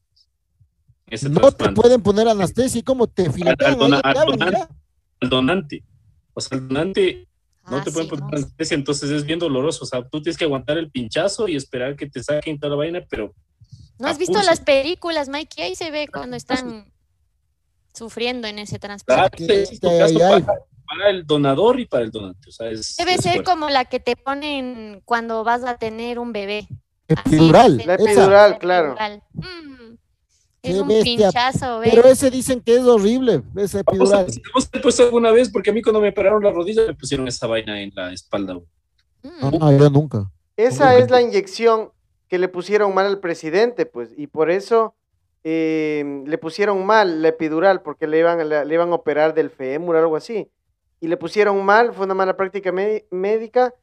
pues, 1.05 1.23
Ese 1.23 1.29
No 1.29 1.51
te 1.51 1.71
pueden 1.73 2.01
poner 2.01 2.27
anestesia 2.27 2.79
y 2.79 2.83
como 2.83 3.05
te 3.05 3.31
filetean 3.31 3.79
al 3.93 4.01
ya. 4.51 4.69
Al 5.19 5.29
donante. 5.29 5.83
O 6.33 6.41
sea, 6.41 6.57
el 6.57 6.67
donante 6.67 7.27
no 7.71 7.77
Ah, 7.77 7.83
te 7.83 7.91
pueden 7.91 8.09
sí, 8.09 8.15
poner 8.15 8.29
no. 8.31 8.37
anestesia, 8.37 8.75
entonces 8.75 9.09
es 9.09 9.25
bien 9.25 9.39
doloroso. 9.39 9.83
O 9.83 9.87
sea, 9.87 10.07
tú 10.07 10.21
tienes 10.21 10.37
que 10.37 10.45
aguantar 10.45 10.77
el 10.77 10.91
pinchazo 10.91 11.47
y 11.47 11.55
esperar 11.55 11.95
que 11.95 12.07
te 12.09 12.21
saquen 12.23 12.59
toda 12.59 12.71
la 12.71 12.75
vaina, 12.77 13.01
pero 13.09 13.33
¿No 13.97 14.07
has 14.07 14.17
visto 14.17 14.33
pulso. 14.33 14.49
las 14.49 14.59
películas, 14.61 15.29
Mikey? 15.29 15.63
Ahí 15.63 15.75
se 15.75 15.91
ve 15.91 16.07
cuando 16.11 16.35
están 16.35 16.91
sufriendo 17.93 18.47
en 18.47 18.59
ese 18.59 18.79
claro, 18.79 19.29
hay. 19.37 20.43
para, 20.43 21.09
el 21.09 21.25
donador 21.25 21.79
y 21.79 21.85
para 21.85 22.03
el 22.03 22.11
donante. 22.11 22.49
O 22.49 22.51
sea, 22.51 22.69
es, 22.69 22.95
Debe 22.97 23.13
es 23.15 23.21
ser 23.21 23.33
fuerte. 23.35 23.51
como 23.51 23.69
la 23.69 23.85
que 23.85 23.99
te 23.99 24.15
ponen 24.15 25.01
cuando 25.05 25.43
vas 25.43 25.63
a 25.63 25.77
tener 25.77 26.19
un 26.19 26.31
bebé. 26.33 26.67
Epidural. 27.07 27.77
La 27.85 27.95
epidural, 27.95 28.57
claro. 28.57 28.87
epidural. 28.93 29.23
Mm. 29.33 29.70
Es 30.63 30.75
Qué 30.75 30.81
un 30.81 30.87
bestia. 30.87 31.29
pinchazo, 31.29 31.79
ve. 31.79 31.87
Pero 31.89 32.07
ese 32.07 32.29
dicen 32.29 32.61
que 32.61 32.75
es 32.75 32.83
horrible, 32.83 33.41
ese 33.55 33.81
Vamos 33.83 34.11
a, 34.13 34.21
epidural. 34.21 34.43
hemos 34.53 34.67
puesto 34.83 35.03
alguna 35.03 35.31
vez, 35.31 35.49
porque 35.49 35.71
a 35.71 35.73
mí 35.73 35.81
cuando 35.81 35.99
me 36.01 36.09
operaron 36.09 36.43
la 36.43 36.51
rodilla 36.51 36.85
me 36.85 36.93
pusieron 36.93 37.27
esa 37.27 37.47
vaina 37.47 37.81
en 37.81 37.91
la 37.95 38.13
espalda. 38.13 38.53
Mm. 39.23 39.57
No, 39.59 39.77
yo 39.77 39.89
nunca. 39.89 40.29
Esa 40.57 40.97
es 40.97 41.09
la 41.09 41.21
inyección 41.21 41.89
que 42.27 42.37
le 42.37 42.47
pusieron 42.47 42.93
mal 42.93 43.07
al 43.07 43.19
presidente, 43.19 43.85
pues, 43.87 44.11
y 44.15 44.27
por 44.27 44.51
eso 44.51 44.93
eh, 45.43 46.23
le 46.27 46.37
pusieron 46.37 46.85
mal 46.85 47.23
la 47.23 47.29
epidural, 47.29 47.81
porque 47.81 48.05
le 48.05 48.19
iban, 48.19 48.39
a- 48.39 48.43
le, 48.43 48.63
le 48.63 48.73
iban 48.75 48.91
a 48.91 48.95
operar 48.95 49.33
del 49.33 49.49
fémur 49.49 49.95
o 49.95 49.99
algo 49.99 50.15
así. 50.15 50.47
Y 50.99 51.07
le 51.07 51.17
pusieron 51.17 51.65
mal, 51.65 51.91
fue 51.93 52.05
una 52.05 52.13
mala 52.13 52.37
práctica 52.37 52.71
mé- 52.71 53.05
médica, 53.09 53.73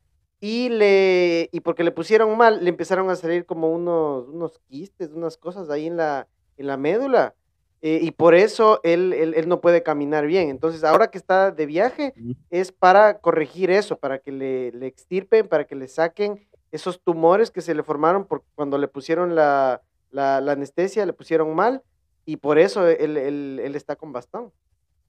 y 0.40 0.68
le 0.68 1.48
y 1.50 1.58
porque 1.58 1.82
le 1.82 1.90
pusieron 1.90 2.36
mal, 2.36 2.62
le 2.62 2.70
empezaron 2.70 3.10
a 3.10 3.16
salir 3.16 3.44
como 3.44 3.72
unos, 3.72 4.28
unos 4.28 4.60
quistes, 4.68 5.10
unas 5.12 5.36
cosas 5.36 5.68
ahí 5.68 5.88
en 5.88 5.96
la, 5.96 6.28
en 6.58 6.66
la 6.66 6.76
médula. 6.76 7.34
eh, 7.80 8.00
y 8.02 8.10
por 8.10 8.34
eso 8.34 8.80
él, 8.82 9.12
él, 9.12 9.34
él 9.36 9.48
no 9.48 9.60
puede 9.60 9.84
caminar 9.84 10.26
bien. 10.26 10.48
Entonces, 10.48 10.82
ahora 10.82 11.10
que 11.12 11.16
está 11.18 11.52
de 11.52 11.64
viaje, 11.64 12.12
es 12.50 12.72
para 12.72 13.18
corregir 13.20 13.70
eso, 13.70 13.96
para 13.96 14.18
que 14.18 14.32
le, 14.32 14.72
le 14.72 14.86
extirpen, 14.88 15.46
para 15.46 15.64
que 15.64 15.76
le 15.76 15.86
saquen 15.86 16.44
esos 16.72 17.00
tumores 17.00 17.50
que 17.52 17.60
se 17.60 17.74
le 17.76 17.84
formaron 17.84 18.26
por 18.26 18.42
cuando 18.56 18.78
le 18.78 18.88
pusieron 18.88 19.34
la, 19.36 19.80
la- 20.10 20.40
la 20.40 20.52
anestesia, 20.52 21.06
le 21.06 21.12
pusieron 21.12 21.54
mal, 21.54 21.82
y 22.26 22.36
por 22.36 22.58
eso 22.58 22.86
él, 22.88 23.16
él- 23.16 23.60
él 23.62 23.76
está 23.76 23.94
con 23.94 24.12
bastón. 24.12 24.50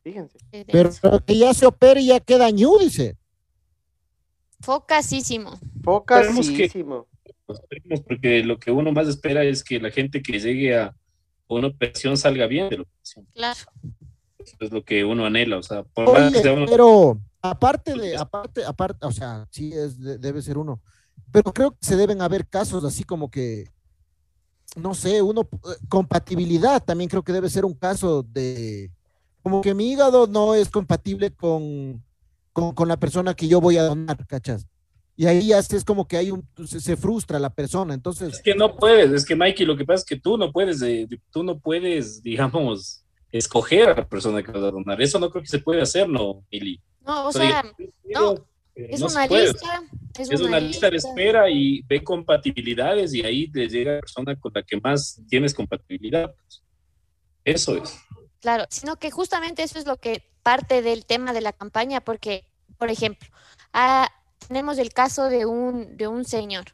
Fíjense. 0.04 0.38
Pero 0.72 0.91
que 1.26 1.38
ya 1.38 1.54
se 1.56 1.66
opere 1.66 2.02
y 2.02 2.08
ya 2.10 2.20
queda 2.20 2.52
ñu, 2.52 2.78
dice. 2.78 3.18
Focasísimo. 4.62 5.58
Focasísimo. 5.84 7.08
Porque 8.08 8.43
lo 8.43 8.60
que 8.60 8.72
uno 8.72 8.91
más 8.91 9.08
espera 9.08 9.43
es 9.43 9.64
que 9.64 9.80
la 9.80 9.89
gente 9.89 10.22
que 10.22 10.39
llegue 10.39 10.78
a 10.78 10.95
una 11.58 11.68
operación 11.68 12.18
salga 12.18 12.45
bien 12.47 12.70
de 12.70 12.78
la 12.78 12.84
operación. 12.84 13.26
Claro. 13.34 13.60
Eso 14.38 14.56
es 14.62 14.72
lo 14.72 14.84
que 14.84 15.04
uno 15.04 15.26
anhela. 15.26 15.58
O 15.58 15.64
sea, 15.64 15.84
por 15.84 16.06
más 16.12 16.32
que 16.32 16.38
Oye, 16.38 16.41
sea 16.43 16.54
uno- 16.54 16.66
pero 16.68 17.20
aparte 17.41 17.93
de, 17.95 18.16
aparte, 18.18 18.64
aparte, 18.66 19.06
o 19.06 19.12
sea, 19.12 19.47
sí 19.52 19.72
es, 19.74 20.00
de- 20.00 20.18
debe 20.18 20.41
ser 20.41 20.58
uno, 20.58 20.80
pero 21.32 21.52
creo 21.54 21.72
que 21.72 21.78
se 21.82 21.95
deben 21.95 22.22
haber 22.22 22.47
casos 22.47 22.84
así 22.84 23.04
como 23.04 23.30
que, 23.30 23.70
no 24.76 24.93
sé, 24.93 25.22
uno, 25.22 25.41
eh, 25.41 25.86
compatibilidad 25.89 26.84
también 26.84 27.10
creo 27.10 27.24
que 27.24 27.34
debe 27.34 27.50
ser 27.50 27.66
un 27.66 27.74
caso 27.74 28.24
de, 28.24 28.91
como 29.41 29.62
que 29.62 29.74
mi 29.74 29.91
hígado 29.91 30.28
no 30.28 30.54
es 30.56 30.70
compatible 30.70 31.32
con, 31.32 32.04
con, 32.54 32.74
con 32.74 32.88
la 32.88 32.97
persona 32.97 33.34
que 33.34 33.47
yo 33.47 33.60
voy 33.62 33.78
a 33.78 33.84
donar, 33.84 34.26
¿cachas? 34.28 34.68
Y 35.20 35.26
ahí 35.26 35.47
ya 35.47 35.59
es 35.59 35.84
como 35.84 36.07
que 36.07 36.15
hay 36.15 36.32
un, 36.32 36.47
se, 36.65 36.80
se 36.80 36.95
frustra 36.95 37.39
la 37.39 37.49
persona, 37.49 37.93
entonces, 37.93 38.36
Es 38.36 38.41
que 38.41 38.55
no 38.55 38.78
puedes, 38.78 39.11
es 39.11 39.26
que 39.26 39.36
Mikey, 39.36 39.65
lo 39.65 39.76
que 39.76 39.84
pasa 39.84 39.99
es 39.99 40.05
que 40.05 40.15
tú 40.15 40.38
no 40.38 40.49
puedes, 40.49 40.82
eh, 40.82 41.09
tú 41.30 41.43
no 41.43 41.59
puedes, 41.59 42.24
digamos, 42.24 43.03
escoger 43.30 43.89
a 43.89 43.95
la 43.95 44.07
persona 44.07 44.41
que 44.41 44.49
vas 44.49 44.63
a 44.63 44.72
donar. 44.72 45.01
Eso 45.01 45.20
no 45.20 45.30
creo 45.30 45.41
que 45.41 45.49
se 45.49 45.59
puede 45.59 45.82
hacer, 45.82 46.07
¿no, 46.07 46.45
Ili? 46.49 46.82
No, 47.05 47.26
o 47.26 47.28
O 47.28 47.32
sea, 47.34 47.65
no, 48.05 48.36
es 48.74 49.01
no 49.01 49.07
una 49.07 49.28
lista. 49.28 49.84
Es, 50.17 50.32
Es 50.32 50.39
una 50.39 50.57
lista 50.61 50.89
de 50.89 50.95
espera 50.95 51.49
y 51.49 51.82
ve 51.82 52.01
compatibilidades 52.01 53.13
y 53.13 53.22
ahí 53.22 53.51
te 53.51 53.67
llega 53.67 53.95
la 53.95 53.99
persona 53.99 54.39
con 54.39 54.53
la 54.55 54.63
que 54.63 54.80
más 54.80 55.22
tienes 55.28 55.53
compatibilidad. 55.53 56.34
pues. 56.34 56.63
Eso 57.43 57.76
es. 57.76 57.99
Claro, 58.39 58.67
sino 58.70 58.95
que 58.95 59.11
justamente 59.11 59.63
eso 59.63 59.80
es 59.80 59.86
lo 59.86 59.97
que 59.97 60.24
parte 60.43 60.82
del 60.82 61.05
tema 61.05 61.34
de 61.34 61.41
la 61.41 61.51
campaña, 61.51 61.99
porque, 61.99 62.45
por 62.78 62.89
ejemplo, 62.89 63.28
ah, 63.74 64.09
tenemos 64.47 64.77
el 64.77 64.91
caso 64.93 65.25
de 65.29 65.45
un, 65.45 65.97
de 65.97 66.07
un 66.07 66.25
señor. 66.25 66.65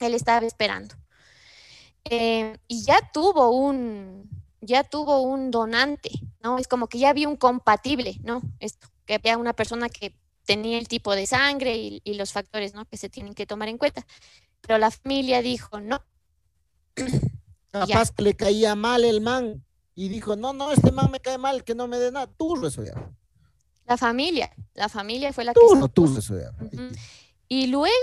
Él 0.00 0.14
estaba 0.14 0.46
esperando. 0.46 0.94
eh, 2.04 2.56
y 2.68 2.84
ya 2.84 2.98
tuvo 3.12 3.50
un, 3.50 4.28
ya 4.60 4.84
tuvo 4.84 5.20
un 5.22 5.50
donante, 5.50 6.10
¿no? 6.42 6.58
Es 6.58 6.68
como 6.68 6.88
que 6.88 6.98
ya 6.98 7.10
había 7.10 7.28
un 7.28 7.36
compatible, 7.36 8.18
¿no? 8.22 8.40
Esto, 8.60 8.88
que 9.06 9.14
había 9.14 9.36
una 9.38 9.52
persona 9.54 9.88
que 9.88 10.14
tenía 10.44 10.78
el 10.78 10.88
tipo 10.88 11.14
de 11.14 11.26
sangre 11.26 11.76
y, 11.76 12.00
y 12.04 12.14
los 12.14 12.32
factores, 12.32 12.74
¿no? 12.74 12.84
Que 12.86 12.96
se 12.96 13.08
tienen 13.10 13.34
que 13.34 13.46
tomar 13.46 13.68
en 13.68 13.78
cuenta. 13.78 14.06
Pero 14.62 14.78
la 14.78 14.90
familia 14.90 15.42
dijo, 15.42 15.80
no, 15.80 16.02
capaz 17.70 18.10
que 18.12 18.22
le 18.22 18.34
caía 18.34 18.74
mal 18.74 19.04
el 19.04 19.20
man 19.20 19.64
y 19.94 20.08
dijo, 20.08 20.36
no, 20.36 20.52
no, 20.52 20.72
este 20.72 20.92
man 20.92 21.10
me 21.10 21.20
cae 21.20 21.38
mal, 21.38 21.64
que 21.64 21.74
no 21.74 21.86
me 21.88 21.98
dé 21.98 22.10
nada, 22.12 22.26
tú 22.26 22.64
eso 22.66 22.84
ya, 22.84 22.94
la 23.88 23.96
familia, 23.96 24.52
la 24.74 24.88
familia 24.88 25.32
fue 25.32 25.44
la 25.44 25.54
que. 25.54 25.60
Y 27.48 27.68
luego, 27.68 27.94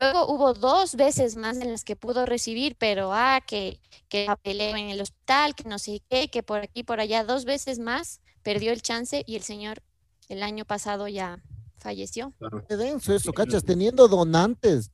luego 0.00 0.26
hubo 0.26 0.52
dos 0.52 0.96
veces 0.96 1.36
más 1.36 1.58
en 1.58 1.70
las 1.70 1.84
que 1.84 1.94
pudo 1.94 2.26
recibir, 2.26 2.76
pero 2.76 3.12
ah, 3.12 3.40
que, 3.46 3.80
que 4.08 4.26
papeleo 4.26 4.76
en 4.76 4.88
el 4.88 5.00
hospital, 5.00 5.54
que 5.54 5.64
no 5.68 5.78
sé 5.78 6.02
qué, 6.10 6.28
que 6.28 6.42
por 6.42 6.60
aquí, 6.60 6.82
por 6.82 6.98
allá, 6.98 7.22
dos 7.22 7.44
veces 7.44 7.78
más 7.78 8.20
perdió 8.42 8.72
el 8.72 8.82
chance 8.82 9.22
y 9.26 9.36
el 9.36 9.42
señor 9.42 9.82
el 10.28 10.42
año 10.42 10.64
pasado 10.64 11.06
ya 11.06 11.42
falleció. 11.78 12.34
Qué 12.68 12.76
denso 12.76 13.14
eso, 13.14 13.32
cachas, 13.32 13.64
teniendo 13.64 14.08
donantes 14.08 14.90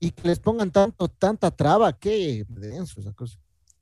y 0.00 0.10
que 0.10 0.26
les 0.26 0.40
pongan 0.40 0.72
tanto, 0.72 1.08
tanta 1.08 1.50
traba, 1.50 1.92
qué 1.96 2.44
denso 2.48 3.00
esa 3.00 3.12
cosa. 3.12 3.38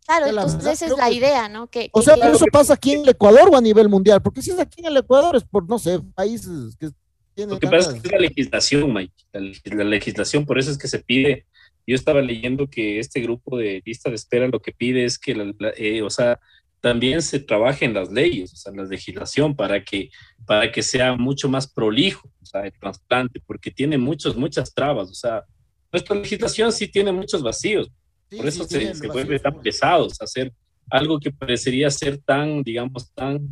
Claro, 0.07 0.27
entonces 0.27 0.57
verdad 0.59 0.73
esa 0.73 0.87
es 0.87 0.97
la 0.97 1.09
que- 1.09 1.15
idea, 1.15 1.49
¿no? 1.49 1.69
Que, 1.69 1.89
O 1.93 2.01
que 2.01 2.05
sea, 2.07 2.17
pero 2.17 2.33
eso 2.35 2.45
pasa 2.53 2.75
aquí 2.75 2.93
en 2.93 3.03
el 3.03 3.09
Ecuador 3.11 3.49
o 3.53 3.57
a 3.57 3.61
nivel 3.61 3.89
mundial, 3.89 4.21
porque 4.23 4.43
si 4.43 4.51
es 4.51 4.59
aquí 4.59 4.81
en 4.81 4.87
el 4.87 4.97
Ecuador 4.97 5.37
es 5.37 5.45
por, 5.45 5.69
no 5.69 5.79
sé, 5.79 6.01
países 6.15 6.77
que 6.79 6.91
tienen 7.35 7.55
Lo 7.55 7.61
que 7.61 7.69
pasa 7.69 7.95
es 7.97 8.03
que 8.03 8.09
es 8.09 8.13
la 8.13 8.19
legislación, 8.19 8.93
Mike. 8.93 9.15
La, 9.33 9.41
la 9.77 9.85
legislación, 9.85 10.45
por 10.45 10.59
eso 10.59 10.71
es 10.71 10.79
que 10.79 10.89
se 10.89 10.99
pide. 10.99 11.47
Yo 11.87 11.95
estaba 11.97 12.21
leyendo 12.21 12.69
que 12.69 12.99
este 12.99 13.21
grupo 13.21 13.57
de 13.57 13.83
lista 13.85 14.09
de 14.11 14.17
espera 14.17 14.47
lo 14.49 14.61
que 14.61 14.73
pide 14.73 15.05
es 15.05 15.19
que, 15.19 15.35
la- 15.35 15.53
la- 15.59 15.73
eh, 15.77 16.03
o 16.03 16.11
sea, 16.11 16.39
también 16.81 17.23
se 17.23 17.39
trabaje 17.39 17.85
en 17.85 17.95
las 17.95 18.11
leyes, 18.11 18.53
o 18.53 18.57
sea, 18.57 18.71
en 18.73 18.79
la 18.79 18.85
legislación, 18.85 19.55
para 19.57 19.85
que, 19.85 20.11
para 20.47 20.71
que 20.73 20.83
sea 20.83 21.15
mucho 21.17 21.49
más 21.49 21.67
prolijo, 21.73 22.29
o 22.43 22.45
sea, 22.47 22.63
el 22.67 22.73
trasplante, 22.73 23.41
porque 23.47 23.71
tiene 23.71 23.99
muchos, 23.99 24.37
muchas 24.37 24.75
trabas, 24.75 25.09
o 25.09 25.15
sea, 25.15 25.45
nuestra 25.93 26.17
legislación 26.17 26.73
sí 26.73 26.89
tiene 26.89 27.13
muchos 27.13 27.41
vacíos, 27.43 27.89
Sí, 28.33 28.39
por 28.39 28.47
eso 28.49 28.65
sí, 28.65 28.75
se, 28.81 28.95
se 28.95 29.09
vuelve 29.09 29.39
tan 29.39 29.61
pesado, 29.61 30.07
o 30.07 30.11
sea, 30.11 30.25
hacer 30.25 30.53
algo 30.91 31.19
que 31.21 31.31
parecería 31.31 31.91
ser 31.91 32.17
tan, 32.17 32.63
digamos, 32.63 33.11
tan, 33.13 33.47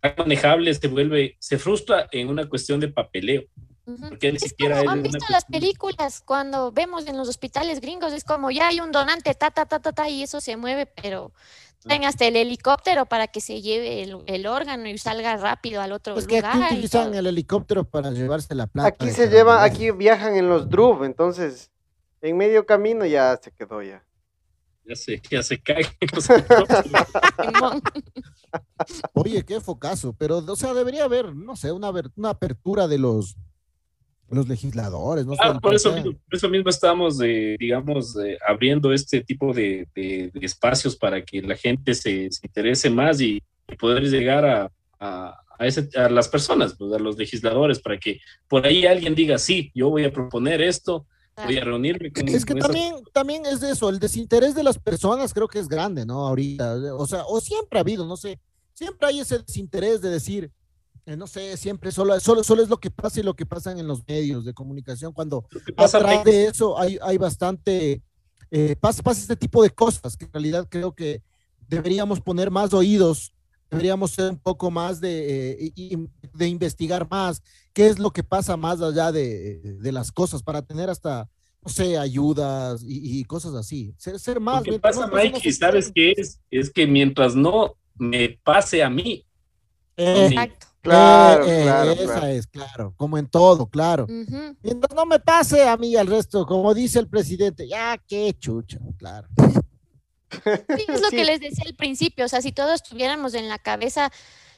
tan 0.00 0.14
manejable, 0.18 0.74
se 0.74 0.88
vuelve, 0.88 1.36
se 1.38 1.56
frustra 1.56 2.08
en 2.10 2.28
una 2.28 2.48
cuestión 2.48 2.80
de 2.80 2.88
papeleo. 2.88 3.44
Porque 4.08 4.32
ni 4.32 4.36
Es 4.38 4.42
siquiera 4.42 4.78
como, 4.78 4.90
¿han 4.90 5.02
visto 5.04 5.18
las 5.30 5.44
cuestión- 5.44 5.60
películas 5.60 6.20
cuando 6.20 6.72
vemos 6.72 7.06
en 7.06 7.16
los 7.16 7.28
hospitales 7.28 7.80
gringos? 7.80 8.12
Es 8.12 8.24
como 8.24 8.50
ya 8.50 8.66
hay 8.66 8.80
un 8.80 8.90
donante, 8.90 9.32
ta, 9.34 9.52
ta, 9.52 9.64
ta, 9.66 9.78
ta, 9.78 9.92
ta, 9.92 10.08
y 10.08 10.24
eso 10.24 10.40
se 10.40 10.56
mueve, 10.56 10.86
pero 10.86 11.30
traen 11.84 12.04
hasta 12.04 12.24
el 12.26 12.34
helicóptero 12.34 13.06
para 13.06 13.28
que 13.28 13.40
se 13.40 13.62
lleve 13.62 14.02
el, 14.02 14.16
el 14.26 14.46
órgano 14.48 14.88
y 14.88 14.98
salga 14.98 15.36
rápido 15.36 15.80
al 15.80 15.92
otro 15.92 16.18
Es 16.18 16.26
que 16.26 16.38
lugar. 16.40 16.56
aquí 16.64 16.74
utilizan 16.74 17.14
el 17.14 17.28
helicóptero 17.28 17.84
para 17.84 18.10
llevarse 18.10 18.56
la 18.56 18.66
plata. 18.66 18.88
Aquí 18.88 19.10
se 19.12 19.28
lleva, 19.28 19.62
aquí 19.62 19.92
viajan 19.92 20.34
en 20.34 20.48
los 20.48 20.68
DRUV, 20.68 21.04
entonces 21.04 21.70
en 22.22 22.36
medio 22.36 22.64
camino 22.66 23.04
ya 23.06 23.36
se 23.42 23.50
quedó 23.52 23.82
ya. 23.82 24.04
Ya 24.84 24.94
se, 24.94 25.20
ya 25.30 25.42
se 25.42 25.60
cae. 25.60 25.82
Oye, 29.14 29.44
qué 29.44 29.60
focazo, 29.60 30.14
pero, 30.16 30.38
o 30.38 30.56
sea, 30.56 30.74
debería 30.74 31.04
haber, 31.04 31.34
no 31.34 31.56
sé, 31.56 31.72
una, 31.72 31.90
una 32.14 32.30
apertura 32.30 32.86
de 32.86 32.98
los, 32.98 33.36
los 34.28 34.48
legisladores, 34.48 35.26
no 35.26 35.34
sé. 35.34 35.40
Ah, 35.42 35.58
por, 35.60 35.74
eso 35.74 35.92
mismo, 35.92 36.12
por 36.12 36.34
eso 36.36 36.48
mismo 36.48 36.70
estamos, 36.70 37.20
eh, 37.22 37.56
digamos, 37.58 38.16
eh, 38.18 38.38
abriendo 38.46 38.92
este 38.92 39.22
tipo 39.22 39.52
de, 39.52 39.88
de- 39.94 40.30
de 40.32 40.46
espacios 40.46 40.96
para 40.96 41.24
que 41.24 41.42
la 41.42 41.56
gente 41.56 41.94
se, 41.94 42.30
se 42.30 42.46
interese 42.46 42.88
más 42.90 43.20
y, 43.20 43.42
y 43.68 43.76
poder 43.76 44.04
llegar 44.04 44.44
a, 44.44 44.70
a, 45.00 45.36
a 45.58 45.66
ese- 45.66 45.88
a 45.98 46.08
las 46.08 46.28
personas, 46.28 46.76
pues, 46.78 46.92
a 46.92 46.98
los 46.98 47.16
legisladores, 47.18 47.80
para 47.80 47.98
que 47.98 48.20
por 48.46 48.64
ahí 48.66 48.86
alguien 48.86 49.14
diga, 49.16 49.38
sí, 49.38 49.72
yo 49.74 49.90
voy 49.90 50.04
a 50.04 50.12
proponer 50.12 50.60
esto, 50.60 51.06
voy 51.44 51.56
a 51.58 51.64
reunirme 51.64 52.12
con... 52.12 52.28
Es 52.28 52.44
que 52.44 52.52
con 52.52 52.58
esas- 52.58 52.70
también, 52.72 52.94
también 53.12 53.46
es 53.46 53.62
eso, 53.62 53.88
el 53.88 53.98
desinterés 53.98 54.54
de 54.54 54.62
las 54.62 54.78
personas 54.78 55.34
creo 55.34 55.48
que 55.48 55.58
es 55.58 55.68
grande, 55.68 56.06
¿no? 56.06 56.26
Ahorita, 56.26 56.76
o 56.94 57.06
sea, 57.06 57.24
o 57.26 57.40
siempre 57.40 57.78
ha 57.78 57.82
habido, 57.82 58.06
no 58.06 58.16
sé, 58.16 58.40
siempre 58.72 59.08
hay 59.08 59.20
ese 59.20 59.38
desinterés 59.40 60.00
de 60.00 60.10
decir, 60.10 60.50
eh, 61.04 61.16
no 61.16 61.26
sé, 61.26 61.56
siempre 61.56 61.92
solo, 61.92 62.18
solo, 62.20 62.42
solo 62.42 62.62
es 62.62 62.68
lo 62.68 62.78
que 62.78 62.90
pasa 62.90 63.20
y 63.20 63.22
lo 63.22 63.34
que 63.34 63.46
pasa 63.46 63.72
en 63.72 63.86
los 63.86 64.06
medios 64.08 64.44
de 64.44 64.54
comunicación, 64.54 65.12
cuando 65.12 65.44
pasa, 65.76 65.98
atrás 65.98 66.24
de 66.24 66.46
eso 66.46 66.78
hay, 66.78 66.98
hay 67.02 67.16
bastante, 67.18 68.02
eh, 68.50 68.76
pasa, 68.80 69.02
pasa 69.02 69.20
este 69.20 69.36
tipo 69.36 69.62
de 69.62 69.70
cosas 69.70 70.16
que 70.16 70.24
en 70.24 70.32
realidad 70.32 70.66
creo 70.68 70.94
que 70.94 71.22
deberíamos 71.68 72.20
poner 72.20 72.50
más 72.50 72.72
oídos, 72.74 73.32
deberíamos 73.70 74.12
ser 74.12 74.30
un 74.30 74.38
poco 74.38 74.70
más 74.70 75.00
de, 75.00 75.70
eh, 75.76 76.08
de 76.34 76.48
investigar 76.48 77.06
más 77.10 77.42
qué 77.72 77.86
es 77.88 77.98
lo 77.98 78.10
que 78.10 78.22
pasa 78.22 78.56
más 78.56 78.80
allá 78.80 79.12
de, 79.12 79.58
de 79.80 79.92
las 79.92 80.10
cosas 80.12 80.42
para 80.42 80.62
tener 80.62 80.88
hasta, 80.88 81.28
no 81.62 81.68
sé, 81.70 81.98
ayudas 81.98 82.82
y, 82.82 83.20
y 83.20 83.24
cosas 83.24 83.54
así. 83.54 83.94
Ser, 83.98 84.18
ser 84.18 84.40
más. 84.40 84.66
Lo 84.66 84.72
que 84.72 84.78
pasa, 84.78 85.06
Mikey, 85.06 85.40
se 85.40 85.58
¿sabes 85.58 85.90
qué 85.94 86.14
es? 86.16 86.40
Es 86.50 86.70
que 86.70 86.86
mientras 86.86 87.34
no 87.34 87.76
me 87.94 88.38
pase 88.42 88.82
a 88.82 88.90
mí, 88.90 89.24
Eh, 89.98 90.26
Exacto. 90.30 90.66
Claro, 90.82 91.44
eh, 91.46 91.60
eh, 91.60 91.62
claro, 91.64 91.90
esa 91.90 92.04
claro. 92.04 92.26
es, 92.28 92.46
claro, 92.46 92.94
como 92.96 93.18
en 93.18 93.26
todo, 93.26 93.66
claro. 93.66 94.06
Mientras 94.62 94.94
no 94.94 95.04
me 95.04 95.18
pase 95.18 95.66
a 95.68 95.76
mí 95.76 95.88
y 95.88 95.96
al 95.96 96.06
resto, 96.06 96.46
como 96.46 96.72
dice 96.74 97.00
el 97.00 97.08
presidente, 97.08 97.66
ya 97.66 97.98
qué 98.06 98.32
chucha, 98.38 98.78
claro. 98.96 99.26
Sí, 100.30 100.84
es 100.88 101.00
lo 101.00 101.10
Sí. 101.10 101.16
que 101.16 101.24
les 101.24 101.40
decía 101.40 101.64
al 101.66 101.74
principio, 101.74 102.24
o 102.24 102.28
sea, 102.28 102.42
si 102.42 102.52
todos 102.52 102.82
tuviéramos 102.82 103.34
en 103.34 103.48
la 103.48 103.58
cabeza 103.58 104.10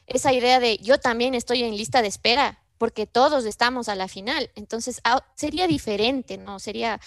esa 0.07 0.33
idea 0.33 0.59
de 0.61 0.79
yo 0.79 0.99
también 0.99 1.35
estoy 1.35 1.63
en 1.63 1.77
lista 1.77 2.01
de 2.03 2.09
espera, 2.09 2.63
porque 2.79 3.07
todos 3.07 3.45
estamos 3.45 3.89
a 3.89 3.95
la 3.95 4.09
final, 4.09 4.51
entonces 4.55 5.01
ah, 5.05 5.25
sería 5.35 5.67
diferente, 5.67 6.39
¿no? 6.39 6.59
Sería, 6.59 7.01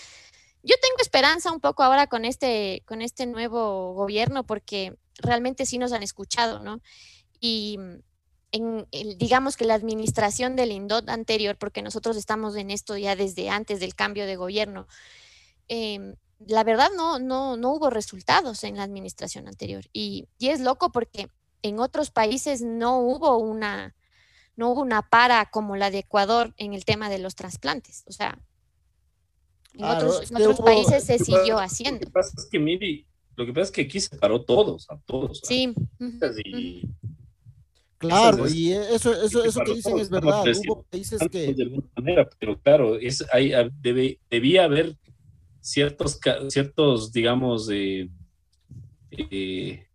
yo 0.64 0.76
tengo 0.82 0.98
esperanza 1.02 1.52
un 1.52 1.60
poco 1.62 1.82
ahora 1.84 2.08
con 2.08 2.26
este, 2.26 2.84
con 2.86 3.02
este 3.02 3.26
nuevo 3.26 3.94
gobierno, 3.94 4.46
porque 4.46 4.98
realmente 5.18 5.66
sí 5.66 5.78
nos 5.78 5.94
han 5.94 6.04
escuchado, 6.04 6.60
¿no? 6.60 6.82
Y 7.40 7.78
mm, 7.80 7.96
en, 8.52 8.88
el- 8.92 9.18
digamos 9.18 9.58
que 9.58 9.66
la 9.66 9.74
administración 9.74 10.56
del 10.56 10.72
INDOT 10.72 11.10
anterior, 11.10 11.58
porque 11.58 11.82
nosotros 11.82 12.18
estamos 12.18 12.56
en 12.58 12.70
esto 12.70 12.98
ya 12.98 13.16
desde 13.16 13.50
antes 13.50 13.80
del 13.80 13.96
cambio 13.96 14.26
de 14.28 14.36
gobierno, 14.36 14.88
em, 15.70 16.16
la 16.48 16.64
verdad 16.64 16.90
no, 16.96 17.20
no, 17.20 17.58
no 17.58 17.72
hubo 17.74 17.90
resultados 17.90 18.64
en 18.64 18.78
la 18.78 18.84
administración 18.84 19.48
anterior. 19.48 19.86
Y, 19.94 20.28
y 20.40 20.50
es 20.50 20.60
loco 20.60 20.92
porque 20.92 21.30
en 21.62 21.80
otros 21.80 22.10
países 22.12 22.62
no 22.62 23.00
hubo 23.00 23.38
una, 23.38 23.96
no 24.56 24.70
hubo 24.72 24.82
una 24.82 25.02
para 25.04 25.46
como 25.52 25.76
la 25.76 25.92
de 25.92 26.00
Ecuador 26.00 26.54
en 26.58 26.74
el 26.74 26.86
tema 26.86 27.10
de 27.10 27.20
los 27.20 27.36
trasplantes. 27.36 28.04
O 28.08 28.12
sea, 28.12 28.40
en 29.74 29.80
Claro, 29.80 30.08
otros, 30.08 30.24
es 30.24 30.32
en 30.32 30.38
que 30.38 30.44
otros 30.44 30.60
hubo- 30.60 30.66
países 30.66 31.04
se 31.04 31.20
siguió 31.20 31.56
pasa- 31.56 31.64
haciendo. 31.66 32.00
Lo 32.02 32.06
que 32.08 32.12
pasa 32.12 32.32
es 32.38 32.46
que, 32.52 32.60
Miri, 32.60 33.06
lo 33.36 33.46
que 33.46 33.54
pasa 33.54 33.64
es 33.66 33.72
que 33.72 33.82
aquí 33.82 34.00
se 34.00 34.18
paró 34.18 34.44
todos, 34.44 34.90
a 34.90 34.98
todos. 34.98 35.42
a 35.44 35.48
Sí. 35.48 35.74
Y 36.46 36.90
Claro, 37.98 38.46
es- 38.48 38.56
y 38.56 38.74
eso, 38.74 39.14
eso, 39.14 39.44
que 39.44 39.48
eso 39.50 39.62
que 39.64 39.74
dicen 39.76 39.92
todos 39.92 40.02
es 40.02 40.10
verdad. 40.10 40.44
Hubo 40.68 40.82
países 40.90 41.22
que 41.32 41.54
de 41.54 41.64
alguna 41.64 41.88
manera, 41.96 42.28
pero 42.40 42.60
claro, 42.60 42.98
es, 42.98 43.24
hay, 43.32 43.54
ah, 43.54 43.70
debe, 43.80 44.20
debía 44.30 44.64
haber 44.64 44.98
ciertos, 45.62 46.20
ciertos 46.50 47.12
digamos, 47.12 47.70
eh, 47.72 48.10
eh, 49.12 49.86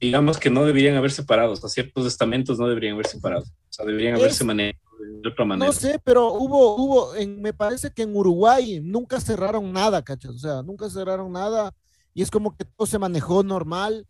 digamos 0.00 0.38
que 0.38 0.50
no 0.50 0.64
deberían 0.64 0.96
haber 0.96 1.10
separado, 1.10 1.52
o 1.52 1.56
sea, 1.56 1.68
ciertos 1.68 2.06
estamentos 2.06 2.58
no 2.58 2.66
deberían 2.68 2.94
haber 2.94 3.06
separado, 3.06 3.44
o 3.44 3.72
sea, 3.72 3.84
deberían 3.84 4.14
Es- 4.14 4.20
haberse 4.20 4.44
manejado 4.44 4.80
de 5.22 5.28
otra 5.28 5.44
manera. 5.44 5.66
No 5.66 5.72
sé, 5.72 5.98
pero 6.04 6.32
hubo, 6.34 6.76
hubo, 6.76 7.14
en, 7.14 7.40
me 7.40 7.52
parece 7.52 7.90
que 7.90 8.02
en 8.02 8.14
Uruguay 8.14 8.80
nunca 8.82 9.20
cerraron 9.20 9.72
nada, 9.72 10.02
¿cachas? 10.02 10.34
O 10.34 10.38
sea, 10.38 10.62
nunca 10.62 10.88
cerraron 10.90 11.32
nada 11.32 11.72
y 12.14 12.22
es 12.22 12.30
como 12.30 12.56
que 12.56 12.64
todo 12.64 12.86
se 12.86 12.98
manejó 12.98 13.42
normal 13.42 14.06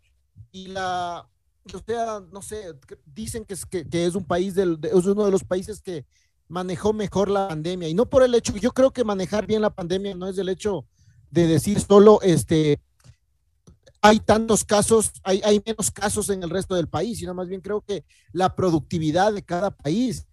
y 0.51 0.67
la, 0.67 1.27
o 1.73 1.79
sea, 1.85 2.21
no 2.31 2.41
sé, 2.41 2.73
dicen 3.05 3.45
que 3.45 3.53
es, 3.53 3.65
que, 3.65 3.87
que 3.87 4.05
es 4.05 4.15
un 4.15 4.25
país, 4.25 4.55
del, 4.55 4.79
de- 4.79 4.89
es 4.89 5.05
uno 5.05 5.25
de 5.25 5.31
los 5.31 5.43
países 5.43 5.81
que 5.81 6.05
manejó 6.51 6.91
mejor 6.91 7.29
la 7.29 7.47
pandemia 7.47 7.87
y 7.87 7.93
no 7.93 8.09
por 8.09 8.23
el 8.23 8.35
hecho, 8.35 8.55
yo 8.57 8.71
creo 8.71 8.91
que 8.91 9.05
manejar 9.05 9.47
bien 9.47 9.61
la 9.61 9.73
pandemia 9.73 10.13
no 10.15 10.27
es 10.27 10.37
el 10.37 10.49
hecho 10.49 10.85
de 11.31 11.47
decir 11.47 11.79
solo, 11.79 12.19
este, 12.21 12.81
hay 14.01 14.19
tantos 14.19 14.65
casos, 14.65 15.13
hay, 15.23 15.41
hay 15.45 15.63
menos 15.65 15.91
casos 15.91 16.29
en 16.29 16.43
el 16.43 16.49
resto 16.49 16.75
del 16.75 16.89
país, 16.89 17.19
sino 17.19 17.33
más 17.33 17.47
bien 17.47 17.61
creo 17.61 17.81
que 17.81 18.03
la 18.33 18.53
productividad 18.53 19.31
de 19.31 19.43
cada 19.43 19.71
país 19.71 20.27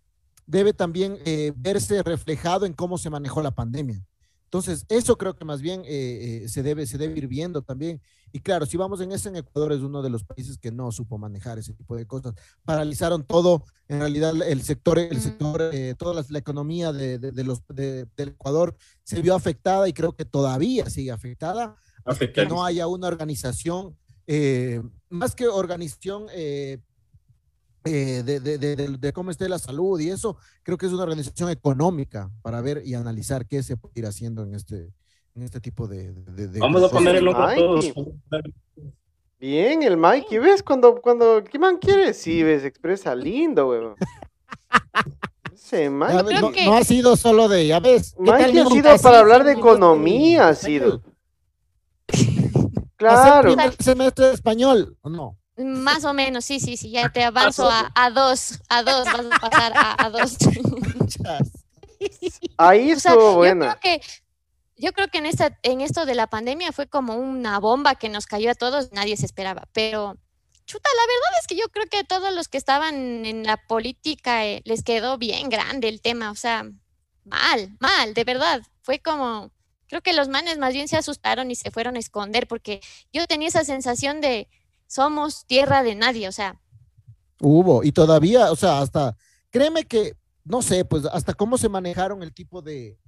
debe 0.45 0.73
también 0.73 1.19
eh, 1.25 1.53
verse 1.55 2.03
reflejado 2.03 2.66
en 2.66 2.73
cómo 2.73 2.99
se 2.99 3.11
manejó 3.11 3.41
la 3.41 3.53
pandemia. 3.53 4.05
Entonces, 4.49 4.87
eso 4.89 5.19
creo 5.19 5.37
que 5.37 5.45
más 5.45 5.61
bien 5.61 5.83
eh, 5.85 6.43
eh, 6.45 6.49
se, 6.49 6.63
debe, 6.63 6.87
se 6.87 6.97
debe 6.97 7.19
ir 7.19 7.29
viendo 7.29 7.61
también. 7.61 8.01
Y 8.33 8.41
claro, 8.41 8.65
si 8.65 8.79
vamos 8.79 9.01
en 9.03 9.13
ese, 9.13 9.29
en 9.29 9.37
Ecuador 9.37 9.73
es 9.73 9.81
uno 9.81 10.01
de 10.01 10.09
los 10.09 10.25
países 10.25 10.57
que 10.57 10.73
no 10.73 10.91
supo 10.91 11.19
manejar 11.19 11.59
ese 11.59 11.75
tipo 11.75 11.95
de 11.97 12.07
cosas. 12.07 12.35
Paralizaron 12.65 13.25
todo, 13.27 13.65
en 13.89 14.01
realidad 14.01 14.33
el 14.47 14.63
sector, 14.63 14.99
el 14.99 15.19
Mm. 15.19 15.21
sector, 15.21 15.71
eh, 15.75 15.95
toda 15.99 16.15
la, 16.15 16.25
la 16.31 16.39
economía 16.39 16.93
de, 16.93 17.19
de- 17.19 17.33
de 17.33 17.45
los, 17.45 17.61
de- 17.69 18.07
del 18.17 18.31
Ecuador 18.31 18.75
se 19.05 19.21
vio 19.21 19.35
afectada 19.35 19.87
y 19.87 19.93
creo 19.93 20.13
que 20.17 20.25
todavía 20.25 20.89
sigue 20.89 21.11
afectada 21.11 21.77
que 22.05 22.11
Afectadísimo. 22.11 22.61
no 22.61 22.65
haya 22.65 22.87
una 22.87 23.07
organización, 23.07 23.97
eh, 24.27 24.81
más 25.11 25.35
que 25.35 25.47
organización 25.47 26.27
eh, 26.35 26.79
eh, 27.89 28.22
de, 28.22 28.41
de- 28.41 28.59
de- 28.59 28.76
de- 28.76 28.97
de 28.99 29.12
cómo 29.12 29.30
esté 29.30 29.49
la 29.49 29.59
salud 29.59 29.99
y 30.01 30.11
eso, 30.11 30.36
creo 30.62 30.76
que 30.78 30.86
es 30.86 30.93
una 30.93 31.03
organización 31.05 31.51
económica 31.51 32.30
para 32.43 32.61
ver 32.61 32.82
y 32.84 32.95
analizar 32.95 33.47
qué 33.47 33.62
se 33.62 33.76
puede 33.76 33.95
ir 34.01 34.07
haciendo 34.07 34.43
en 34.43 34.55
este, 34.55 34.93
en 35.34 35.43
este 35.43 35.61
tipo 35.61 35.89
de... 35.89 36.12
de- 36.12 36.49
de- 36.49 36.61
Vamos 36.61 36.82
a 36.82 36.89
poner 36.91 37.16
el 37.16 37.28
a 37.28 37.55
todos. 37.55 37.93
Bien, 39.41 39.82
el 39.82 39.97
Mikey, 39.97 40.39
¿ves? 40.39 40.62
Cuando, 40.62 41.01
cuando, 41.01 41.43
¿qué 41.45 41.59
man 41.59 41.78
quiere? 41.78 42.12
Sí, 42.12 42.43
ves, 42.43 42.64
expresa 42.64 43.14
lindo, 43.14 43.68
weón. 43.68 43.95
Ese 45.55 45.89
Mikey. 45.91 46.41
no, 46.41 46.51
que- 46.53 46.64
no 46.64 46.74
ha 46.74 46.82
sido 46.84 47.16
solo 47.16 47.49
de, 47.49 47.66
ya 47.66 47.78
ves. 47.80 48.14
¿qué 48.18 48.24
tal, 48.24 48.41
Mikey 48.47 48.59
ha 48.59 48.66
sido 48.66 48.91
Así, 48.91 49.03
para 49.03 49.20
hablar 49.20 49.45
de 49.45 49.53
economía, 49.53 50.49
ha 50.49 50.55
sido. 50.55 51.03
¿Hacer 52.09 52.86
Claro. 52.97 53.55
primer 53.55 53.74
semestre 53.80 54.26
de 54.26 54.34
español 54.34 54.97
o 55.03 55.09
no? 55.11 55.36
Más 55.59 56.05
o 56.05 56.15
menos, 56.15 56.45
sí, 56.45 56.61
sí, 56.61 56.77
sí, 56.77 56.91
ya 56.91 57.09
te 57.09 57.25
avanzo 57.25 57.69
a, 57.69 57.91
a 57.95 58.11
dos, 58.11 58.61
a 58.69 58.83
dos, 58.83 59.05
vas 59.07 59.27
a 59.31 59.39
pasar 59.41 59.73
a, 59.77 60.05
a 60.07 60.11
dos. 60.11 60.37
Ahí 62.57 62.93
O 62.93 63.01
sea, 63.01 63.13
estuvo 63.13 63.33
yo 63.33 63.37
buena. 63.37 63.79
creo 63.81 63.99
que, 63.99 64.07
yo 64.77 64.93
creo 64.93 65.09
que 65.09 65.19
en, 65.19 65.27
esta, 65.27 65.59
en 65.63 65.81
esto 65.81 66.07
de 66.07 66.15
la 66.15 66.29
pandemia 66.29 66.71
fue 66.73 66.87
como 66.87 67.15
una 67.17 67.59
bomba 67.59 67.97
que 67.97 68.09
nos 68.09 68.27
cayó 68.27 68.51
a 68.51 68.55
todos, 68.55 68.93
nadie 68.93 69.17
se 69.17 69.27
esperaba. 69.27 69.67
Pero, 69.73 70.17
chuta, 70.67 70.89
la 70.97 71.03
verdad 71.03 71.41
es 71.41 71.47
que 71.49 71.57
yo 71.57 71.69
creo 71.71 71.87
que 71.87 71.99
a 71.99 72.05
todos 72.05 72.33
los 72.33 72.47
que 72.49 72.59
estaban 72.59 73.27
en 73.27 73.45
la 73.45 73.57
política 73.57 74.47
eh, 74.47 74.63
les 74.65 74.83
quedó 74.85 75.19
bien 75.19 75.49
grande 75.49 75.89
el 75.89 76.01
tema. 76.01 76.31
O 76.31 76.37
sea, 76.37 76.65
mal, 77.25 77.77
mal, 77.81 78.15
de 78.15 78.25
verdad. 78.25 78.63
Fue 78.83 79.01
como, 79.01 79.51
creo 79.89 80.03
que 80.03 80.13
los 80.13 80.29
manes 80.29 80.59
más 80.59 80.73
bien 80.73 80.87
se 80.89 80.97
asustaron 80.97 81.51
y 81.51 81.57
se 81.57 81.71
fueron 81.73 81.97
a 81.97 81.99
esconder 81.99 82.47
porque 82.47 82.81
yo 83.13 83.27
tenía 83.27 83.49
esa 83.49 83.65
sensación 83.65 84.21
de 84.21 84.49
somos 84.89 85.47
tierra 85.47 85.84
de 85.84 85.95
nadie. 85.95 86.26
O 86.26 86.32
sea, 86.32 86.61
Hubo, 87.41 87.84
y 87.84 87.93
todavía, 87.93 88.51
o 88.51 88.57
sea, 88.57 88.80
hasta, 88.80 89.16
créeme 89.51 89.84
que, 89.84 90.16
no 90.45 90.61
sé, 90.61 90.84
pues 90.84 91.05
hasta 91.07 91.34
cómo 91.34 91.57
se 91.57 91.68
manejaron 91.68 92.22
el 92.24 92.34
tipo 92.34 92.62
de, 92.62 92.99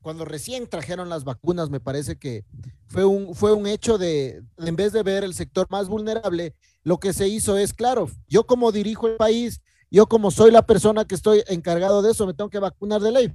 cuando 0.00 0.24
recién 0.24 0.68
trajeron 0.68 1.08
las 1.08 1.24
vacunas, 1.24 1.70
me 1.70 1.80
parece 1.80 2.16
que 2.16 2.44
fue 2.86 3.04
un, 3.04 3.34
fue 3.34 3.52
un 3.52 3.66
hecho 3.66 3.98
de, 3.98 4.44
en 4.58 4.76
vez 4.76 4.92
de 4.92 5.02
ver 5.02 5.24
el 5.24 5.34
sector 5.34 5.66
más 5.70 5.88
vulnerable, 5.88 6.54
lo 6.84 6.98
que 6.98 7.12
se 7.12 7.26
hizo 7.26 7.56
es, 7.56 7.72
claro, 7.72 8.08
yo 8.28 8.46
como 8.46 8.70
dirijo 8.70 9.08
el 9.08 9.16
país, 9.16 9.60
yo 9.90 10.06
como 10.06 10.30
soy 10.30 10.52
la 10.52 10.66
persona 10.66 11.04
que 11.04 11.14
estoy 11.14 11.42
encargado 11.48 12.00
de 12.02 12.12
eso, 12.12 12.26
me 12.26 12.34
tengo 12.34 12.50
que 12.50 12.58
vacunar 12.58 13.00
de 13.00 13.12
ley. 13.12 13.34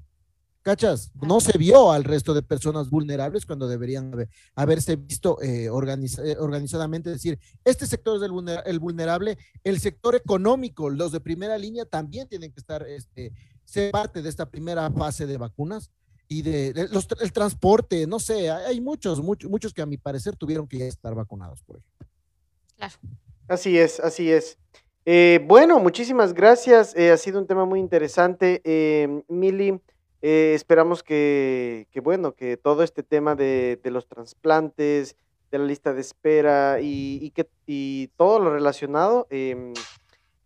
¿Cachas? 0.70 1.12
No 1.20 1.40
se 1.40 1.58
vio 1.58 1.92
al 1.92 2.04
resto 2.04 2.36
de 2.36 2.44
personas 2.44 2.92
vulnerables 2.92 3.44
cuando 3.48 3.68
deberían 3.68 4.14
haber- 4.14 4.30
haberse 4.54 4.98
visto 4.98 5.42
eh, 5.42 5.68
organiza- 5.68 6.24
eh, 6.24 6.36
organizadamente, 6.38 7.10
decir, 7.10 7.40
este 7.66 7.88
sector 7.88 8.18
es 8.18 8.22
el, 8.22 8.32
vulner- 8.32 8.62
el 8.68 8.78
vulnerable, 8.78 9.40
el 9.64 9.80
sector 9.80 10.14
económico, 10.14 10.92
los 10.92 11.12
de 11.12 11.22
primera 11.22 11.58
línea 11.58 11.86
también 11.86 12.28
tienen 12.28 12.52
que 12.52 12.60
estar, 12.60 12.86
este, 12.88 13.34
ser 13.66 13.90
parte 13.92 14.22
de 14.22 14.30
esta 14.30 14.48
primera 14.48 14.92
fase 14.92 15.26
de 15.26 15.38
vacunas 15.38 15.90
y 16.28 16.44
de, 16.44 16.72
de 16.74 16.88
los, 16.90 17.08
el 17.20 17.34
transporte, 17.34 18.06
no 18.06 18.20
sé, 18.20 18.52
hay, 18.52 18.66
hay 18.66 18.80
muchos, 18.80 19.24
muchos, 19.24 19.50
muchos 19.50 19.74
que 19.74 19.82
a 19.82 19.88
mi 19.88 19.98
parecer 19.98 20.36
tuvieron 20.36 20.68
que 20.68 20.78
ya 20.78 20.86
estar 20.86 21.16
vacunados 21.16 21.64
por 21.64 21.78
ejemplo. 21.78 22.08
claro. 22.78 22.94
Así 23.48 23.76
es, 23.76 24.00
así 24.00 24.32
es. 24.32 24.60
Eh, 25.04 25.44
bueno, 25.48 25.80
muchísimas 25.80 26.32
gracias. 26.36 26.96
eh, 26.96 27.10
ha 27.10 27.18
sido 27.18 27.40
un 27.40 27.48
tema 27.48 27.66
muy 27.66 27.80
interesante. 27.80 28.62
Eh, 28.64 29.24
Mili, 29.28 29.82
eh, 30.22 30.54
esperamos 30.56 31.04
que, 31.04 31.88
bueno, 32.04 32.34
que 32.34 32.58
todo 32.58 32.84
este 32.84 33.04
tema 33.04 33.36
de, 33.36 33.80
los 33.86 34.08
trasplantes, 34.08 35.16
de 35.52 35.58
la 35.58 35.66
lista 35.66 35.94
de 35.94 36.02
espera 36.02 36.80
y, 36.82 37.32
que 37.32 37.48
y 37.66 38.08
todo 38.18 38.40
lo 38.40 38.52
relacionado 38.52 39.28
em, 39.30 39.74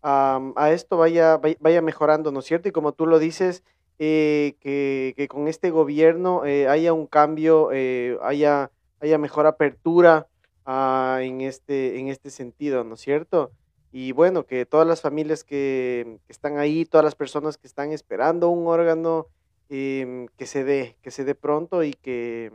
a, 0.01 0.71
esto 0.71 0.97
vaya, 0.97 1.39
vaya, 1.59 1.81
mejorando, 1.81 2.31
¿no 2.31 2.39
es 2.39 2.45
cierto? 2.45 2.69
Y 2.69 2.71
como 2.71 2.93
tú 2.93 3.05
lo 3.07 3.19
dices, 3.19 3.63
eh, 3.99 4.55
que, 4.59 5.27
con 5.29 5.47
este 5.47 5.69
gobierno 5.69 6.45
eh, 6.45 6.67
haya 6.67 6.93
un 6.93 7.07
cambio, 7.07 7.69
eh, 7.71 8.17
haya, 8.21 8.71
haya 8.99 9.17
mejor 9.17 9.45
apertura 9.47 10.27
ah, 10.65 11.19
en, 11.21 11.41
este, 11.41 11.99
en 11.99 12.09
este 12.09 12.29
sentido, 12.29 12.83
¿no 12.83 12.95
es 12.95 13.01
cierto? 13.01 13.51
Y 13.91 14.11
bueno, 14.11 14.45
que 14.45 14.65
todas 14.65 14.87
las 14.87 15.01
familias 15.01 15.43
que 15.43 16.17
están 16.27 16.57
ahí, 16.57 16.85
todas 16.85 17.05
las 17.05 17.15
personas 17.15 17.57
que 17.57 17.67
están 17.67 17.91
esperando 17.91 18.49
un 18.49 18.67
órgano, 18.67 19.27
em, 19.69 20.27
que 20.37 20.45
se 20.45 20.63
dé, 20.63 20.97
que 21.01 21.11
se 21.11 21.23
dé 21.23 21.35
pronto 21.35 21.83
y 21.83 21.93
que, 21.93 22.51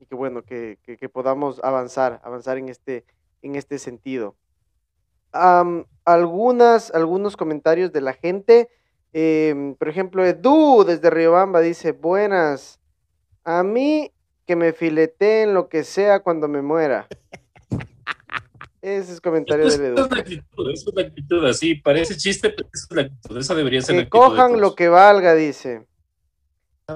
y 0.00 0.06
que 0.06 0.14
bueno, 0.14 0.42
que, 0.42 0.78
que- 0.82 0.96
que 0.96 1.08
podamos 1.08 1.60
avanzar, 1.64 2.20
avanzar 2.24 2.58
en 2.58 2.68
este, 2.68 3.04
en 3.42 3.56
este 3.56 3.78
sentido. 3.78 4.36
Am, 5.32 5.84
algunas, 6.04 6.90
algunos 6.92 7.36
comentarios 7.36 7.92
de 7.92 8.00
la 8.00 8.12
gente. 8.12 8.68
em, 9.12 9.74
por 9.76 9.88
ejemplo, 9.88 10.24
Edu 10.24 10.84
desde 10.84 11.08
Riobamba 11.10 11.60
dice, 11.60 11.92
buenas, 11.92 12.80
a 13.44 13.62
mí 13.62 14.10
que 14.46 14.56
me 14.56 14.72
fileteen 14.72 15.54
lo 15.54 15.68
que 15.68 15.84
sea 15.84 16.20
cuando 16.20 16.48
me 16.48 16.60
muera. 16.62 17.06
Ese 18.82 19.12
es 19.14 19.20
comentario 19.20 19.66
Esa 19.66 19.78
del 19.78 19.92
es 19.92 19.98
Edu. 19.98 20.08
la 20.10 20.20
actitud, 20.20 20.70
es 20.70 20.84
la 20.94 21.02
actitud, 21.02 21.44
así, 21.46 21.74
parece 21.76 22.16
chiste, 22.16 22.50
pero 22.50 22.68
es 22.74 22.86
la 22.90 23.02
actitud, 23.02 23.38
esa 23.38 23.54
debería 23.54 23.80
ser 23.80 23.94
la 23.96 24.02
Que 24.02 24.06
actitud 24.08 24.22
de 24.24 24.28
cojan 24.28 24.60
lo 24.60 24.74
que 24.74 24.88
valga, 24.88 25.34
dice. 25.34 25.86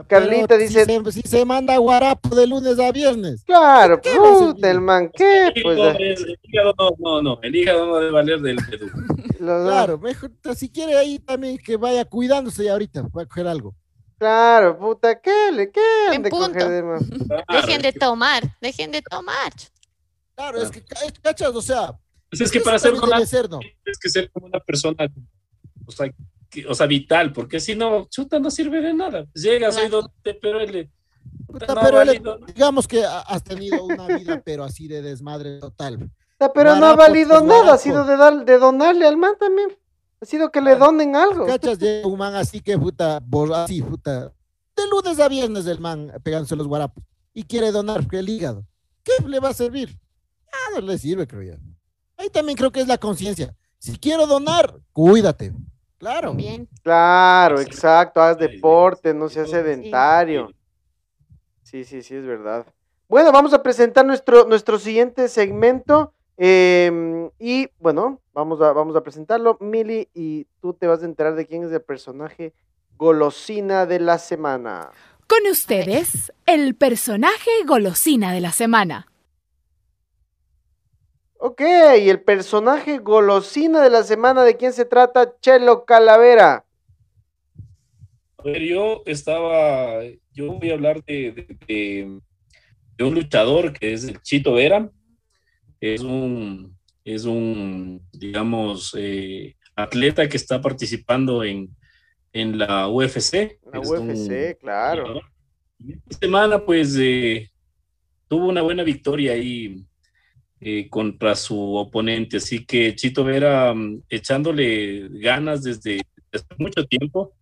Carlita 0.07 0.47
Pero 0.49 0.61
dice- 0.61 0.85
Si 0.85 1.03
se, 1.05 1.13
si 1.13 1.23
se 1.23 1.45
manda 1.47 1.77
guarapo 1.79 2.35
de 2.35 2.47
lunes 2.47 2.79
a 2.79 2.93
viernes. 2.93 3.43
Claro, 3.45 3.99
¿Qué 4.01 4.19
va 4.19 4.29
a 4.35 4.39
puta, 4.39 4.71
el 4.71 4.81
man, 4.83 5.11
¿qué? 5.15 5.51
Pues, 5.63 5.79
No, 5.79 5.85
eh, 5.93 6.13
el 6.15 6.39
hígado 6.43 6.75
no, 6.79 6.91
no, 6.99 7.23
no, 7.23 7.39
el 7.43 7.57
hígado 7.57 7.87
no 7.87 7.97
debe 7.97 8.11
valer 8.11 8.41
del 8.41 8.57
Perú. 8.57 8.89
Claro, 9.39 9.99
mejor, 9.99 10.33
si 10.57 10.69
quiere 10.69 10.97
ahí 10.99 11.21
también 11.21 11.59
que 11.59 11.77
vaya 11.77 12.05
cuidándose 12.05 12.65
y 12.65 12.69
ahorita, 12.69 13.03
va 13.17 13.23
a 13.23 13.27
coger 13.27 13.47
algo. 13.47 13.73
Claro, 14.19 14.77
puta, 14.77 15.21
¿qué 15.21 15.53
le 15.53 15.71
qué 15.71 15.81
En 16.09 16.15
han 16.17 16.23
de 16.25 16.31
punto. 16.31 16.49
coger 16.53 16.69
de 16.69 16.83
más? 16.83 17.03
Claro, 17.29 17.45
Dejen 17.49 17.81
de 17.83 17.89
es 17.89 17.95
que- 17.95 18.01
tomar, 18.01 18.43
dejen 18.61 18.91
de 18.91 19.01
tomar. 19.03 19.53
Claro, 20.35 20.61
es 20.61 20.71
que, 20.73 20.83
ca- 20.85 20.99
cachas, 21.23 21.55
o 21.55 21.63
sea, 21.63 21.97
pues 22.29 22.41
es 22.43 22.51
que 22.51 22.61
para 22.61 22.79
ser 22.81 22.95
con 22.97 23.09
debe 23.11 23.25
ser, 23.27 23.49
¿no? 23.49 23.61
tienes 23.61 23.99
que 24.01 24.09
ser 24.11 24.29
como 24.33 24.47
una 24.47 24.59
persona, 24.61 25.07
o 25.87 25.91
sea, 25.93 26.11
o 26.69 26.75
sea, 26.75 26.87
vital, 26.87 27.33
porque 27.33 27.61
si 27.61 27.75
no, 27.75 28.07
chuta, 28.09 28.39
no 28.39 28.51
sirve 28.51 28.81
de 28.81 28.95
nada. 28.95 29.27
Llegas, 29.35 29.75
soy 29.75 29.89
donde, 29.89 30.11
pero 30.41 30.61
él, 30.61 30.91
Puta, 31.47 31.75
no, 31.75 31.81
pero 31.81 32.03
él- 32.03 32.23
digamos 32.55 32.87
que 32.87 33.05
ha- 33.05 33.21
has 33.21 33.43
tenido 33.43 33.85
una 33.85 34.07
vida, 34.07 34.43
pero 34.45 34.65
así 34.65 34.89
de 34.89 35.03
desmadre 35.03 35.59
total. 35.59 36.11
Pero 36.55 36.77
no 36.77 36.87
ha 36.87 36.95
valido 36.95 37.41
nada, 37.41 37.75
ha 37.75 37.79
sido 37.79 38.05
de, 38.05 38.17
dar, 38.17 38.45
de 38.45 38.59
donarle 38.59 39.07
al 39.07 39.17
man 39.17 39.35
también. 39.39 39.71
Ha 40.21 40.25
sido 40.27 40.51
que 40.51 40.61
le 40.61 40.77
donen 40.77 41.17
algo. 41.17 41.47
¿Cachas? 41.47 41.79
Llega 41.79 42.07
un 42.07 42.19
man 42.19 42.35
así 42.35 42.61
que 42.61 42.77
puta, 42.79 43.21
así, 43.55 43.83
puta. 43.83 44.33
De 44.77 44.87
lunes 44.89 45.19
a 45.21 45.29
viernes 45.29 45.67
el 45.67 45.81
man 45.81 46.13
pegándose 46.23 46.55
los 46.57 46.67
guarapos. 46.67 47.03
Y 47.35 47.43
quiere 47.45 47.71
donar 47.73 48.07
el 48.11 48.29
hígado. 48.29 48.65
¿Qué 49.03 49.13
le 49.27 49.41
va 49.41 49.51
a 49.51 49.55
servir? 49.55 49.99
No 50.75 50.81
le 50.81 50.99
sirve, 50.99 51.27
creo 51.27 51.43
yo. 51.43 51.55
Ahí 52.17 52.29
también 52.31 52.57
creo 52.57 52.71
que 52.71 52.81
es 52.81 52.89
la 52.89 52.99
conciencia. 52.99 53.57
Si 53.79 53.97
quiero 53.97 54.27
donar, 54.27 54.77
cuídate. 54.93 55.53
Claro. 55.99 56.33
Bien. 56.33 56.69
Claro, 56.83 57.61
exacto, 57.61 58.21
haz 58.21 58.39
deporte, 58.39 59.13
no 59.13 59.29
seas 59.29 59.51
sedentario. 59.51 60.51
Sí, 61.63 61.85
sí, 61.85 62.03
sí, 62.03 62.15
es 62.15 62.25
verdad. 62.25 62.67
Bueno, 63.09 63.33
vamos 63.33 63.53
a 63.53 63.63
presentar 63.63 64.07
nuestro, 64.07 64.47
nuestro 64.47 64.79
siguiente 64.79 65.29
segmento. 65.29 66.13
em, 66.37 67.31
y 67.41 67.69
bueno, 67.81 68.21
vamos 68.33 68.61
a, 68.61 68.73
vamos 68.73 68.95
a 68.95 69.03
presentarlo. 69.03 69.59
Mili, 69.61 70.09
y 70.15 70.47
tú 70.61 70.73
te 70.73 70.87
vas 70.87 71.03
a 71.03 71.07
enterar 71.07 71.35
de 71.35 71.47
quién 71.47 71.65
es 71.65 71.73
el 71.73 71.83
personaje 71.83 72.55
golosina 72.97 73.87
de 73.87 73.99
la 73.99 74.19
semana. 74.19 74.91
Con 75.27 75.51
ustedes, 75.51 76.33
el 76.47 76.75
personaje 76.75 77.51
golosina 77.67 78.33
de 78.33 78.41
la 78.41 78.53
semana. 78.53 79.09
Ok, 81.41 81.61
el 81.61 82.21
personaje 82.23 82.99
golosina 82.99 83.81
de 83.81 83.91
la 83.91 84.03
semana, 84.03 84.43
¿de 84.43 84.57
quién 84.57 84.73
se 84.73 84.85
trata? 84.85 85.35
Chelo 85.41 85.85
Calavera. 85.85 86.65
A 88.39 88.43
ver, 88.43 88.63
yo 88.63 89.03
estaba, 89.07 90.03
yo 90.33 90.53
voy 90.55 90.71
a 90.71 90.75
hablar 90.75 91.03
de, 91.05 91.33
de- 91.33 91.57
de- 91.67 92.21
de 92.97 93.05
un 93.05 93.15
luchador 93.15 93.73
que 93.73 93.93
es 93.93 94.03
el 94.05 94.21
Chito 94.21 94.55
Vera. 94.55 94.91
Es 95.81 96.01
un, 96.01 96.77
es 97.05 97.25
un, 97.25 98.03
digamos, 98.13 98.93
eh, 98.99 99.55
atleta 99.77 100.29
que 100.29 100.37
está 100.37 100.61
participando 100.61 101.45
en, 101.45 101.69
en 102.33 102.59
la 102.59 102.89
UFC. 102.89 103.61
La 103.73 103.81
Es 103.81 103.91
un 103.91 104.11
UFC, 104.11 104.59
claro. 104.59 105.21
Y 105.79 105.93
Esta 105.93 106.19
semana, 106.19 106.65
pues, 106.65 106.97
eh, 106.99 107.49
tuvo 108.27 108.49
una 108.49 108.63
buena 108.63 108.83
victoria 108.83 109.33
ahí 109.35 109.85
eh, 110.61 110.89
contra 110.89 111.35
su 111.35 111.75
oponente. 111.77 112.39
Así 112.39 112.65
que 112.65 112.95
Chito 112.95 113.25
Vera 113.25 113.73
mm, 113.75 114.03
echándole 114.09 115.09
ganas 115.11 115.63
desde, 115.63 116.03
desde 116.33 116.47
mucho 116.59 116.85
tiempo. 116.87 117.33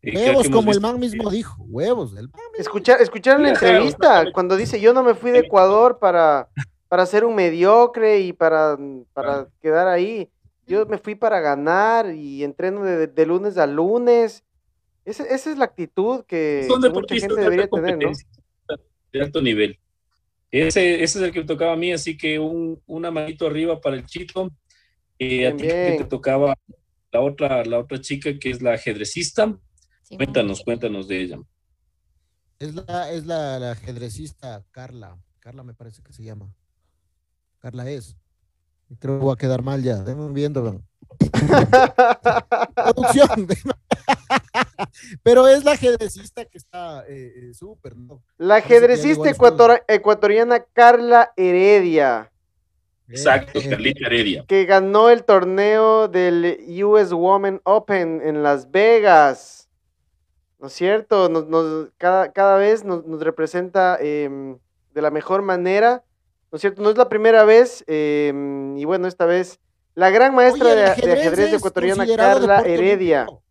Eh, 0.00 0.14
Huevos, 0.16 0.48
como 0.48 0.72
el 0.72 0.80
man 0.80 0.98
mismo 0.98 1.30
dijo. 1.30 1.62
Huevos. 1.68 2.12
El 2.12 2.28
man 2.28 2.40
mismo 2.50 2.58
Escuchar, 2.58 3.00
escucharon 3.00 3.42
la 3.42 3.50
entrevista 3.50 3.96
claro. 3.98 4.30
cuando 4.32 4.56
dice 4.56 4.80
yo 4.80 4.92
no 4.92 5.02
me 5.04 5.14
fui 5.14 5.30
de 5.30 5.40
Ecuador 5.40 5.98
para, 6.00 6.48
para 6.88 7.06
ser 7.06 7.24
un 7.24 7.34
mediocre 7.34 8.20
y 8.20 8.32
para, 8.32 8.76
para 9.12 9.32
Claro. 9.34 9.50
quedar 9.60 9.88
ahí. 9.88 10.28
Yo 10.66 10.86
me 10.86 10.98
fui 10.98 11.14
para 11.14 11.40
ganar 11.40 12.14
y 12.14 12.42
entreno 12.44 12.82
de, 12.84 13.06
de 13.06 13.26
lunes 13.26 13.58
a 13.58 13.66
lunes. 13.66 14.44
Esa, 15.04 15.24
esa 15.24 15.50
es 15.50 15.58
la 15.58 15.64
actitud 15.66 16.24
que, 16.24 16.64
mucha 16.68 16.80
deportistas 16.88 17.28
gente 17.28 17.40
de 17.40 17.42
debería 17.42 17.64
alta 17.64 17.76
tener, 17.76 17.98
¿no? 17.98 18.06
competencia, 18.06 18.28
de 19.12 19.20
alto 19.20 19.42
nivel. 19.42 19.78
Ese, 20.52 21.02
ese 21.02 21.18
es 21.18 21.24
el 21.24 21.32
que 21.32 21.40
me 21.40 21.46
tocaba 21.46 21.72
a 21.72 21.76
mí, 21.76 21.92
así 21.92 22.14
que 22.14 22.38
un, 22.38 22.80
una 22.86 23.10
manito 23.10 23.46
arriba 23.46 23.80
para 23.80 23.96
el 23.96 24.04
chico. 24.04 24.52
Eh, 25.18 25.46
a 25.46 25.56
ti 25.56 25.62
que 25.62 25.96
te 25.98 26.04
tocaba 26.04 26.54
la 27.10 27.20
otra, 27.20 27.64
la 27.64 27.78
otra 27.78 28.00
chica 28.00 28.38
que 28.38 28.50
es 28.50 28.60
la 28.60 28.74
ajedrecista. 28.74 29.58
Cuéntanos, 30.14 30.62
cuéntanos 30.62 31.08
de 31.08 31.22
ella. 31.22 31.38
Es 32.58 32.74
la, 32.74 33.10
es 33.10 33.24
la, 33.24 33.58
la 33.58 33.72
ajedrecista 33.72 34.62
Carla. 34.70 35.18
Carla 35.40 35.62
me 35.62 35.72
parece 35.72 36.02
que 36.02 36.12
se 36.12 36.22
llama. 36.22 36.54
Carla 37.58 37.90
es. 37.90 38.14
Creo 38.98 39.18
que 39.18 39.24
voy 39.24 39.32
a 39.32 39.36
quedar 39.36 39.62
mal 39.62 39.82
ya. 39.82 40.02
Denme 40.02 40.32
viendo. 40.32 40.82
Producción. 42.74 43.48
Pero 45.22 45.48
es 45.48 45.64
la 45.64 45.72
ajedrecista 45.72 46.44
que 46.44 46.58
está 46.58 47.04
eh, 47.08 47.32
eh, 47.36 47.54
súper, 47.54 47.96
¿no? 47.96 48.22
La 48.38 48.56
ajedrecista 48.56 49.30
ecuatoriana 49.88 50.64
Carla 50.72 51.32
Heredia, 51.36 52.30
Exacto, 53.08 53.58
Eh, 53.58 53.62
eh, 53.64 53.68
Carlita 53.68 54.06
Heredia. 54.06 54.44
que 54.46 54.64
ganó 54.64 55.10
el 55.10 55.24
torneo 55.24 56.08
del 56.08 56.58
US 56.84 57.12
Women 57.12 57.60
Open 57.64 58.20
en 58.24 58.42
Las 58.42 58.70
Vegas. 58.70 59.68
¿No 60.58 60.68
es 60.68 60.72
cierto? 60.74 61.28
Nos, 61.28 61.48
nos- 61.48 61.88
cada, 61.98 62.32
cada 62.32 62.56
vez 62.56 62.84
nos, 62.84 63.04
nos 63.04 63.20
representa 63.22 63.98
em, 64.00 64.56
de 64.94 65.02
la 65.02 65.10
mejor 65.10 65.42
manera. 65.42 66.04
¿No 66.50 66.56
es 66.56 66.60
cierto? 66.60 66.82
No 66.82 66.90
es 66.90 66.96
la 66.96 67.08
primera 67.08 67.44
vez. 67.44 67.84
em, 67.86 68.76
y 68.78 68.84
bueno, 68.84 69.08
esta 69.08 69.26
vez 69.26 69.58
la 69.94 70.10
gran 70.10 70.34
maestra 70.34 70.66
oye, 70.68 70.76
de, 70.76 70.84
ajedrez 70.84 71.52
ecuatoriana 71.52 72.06
Carla 72.16 72.60
Heredia 72.60 73.22
olímpico. 73.24 73.42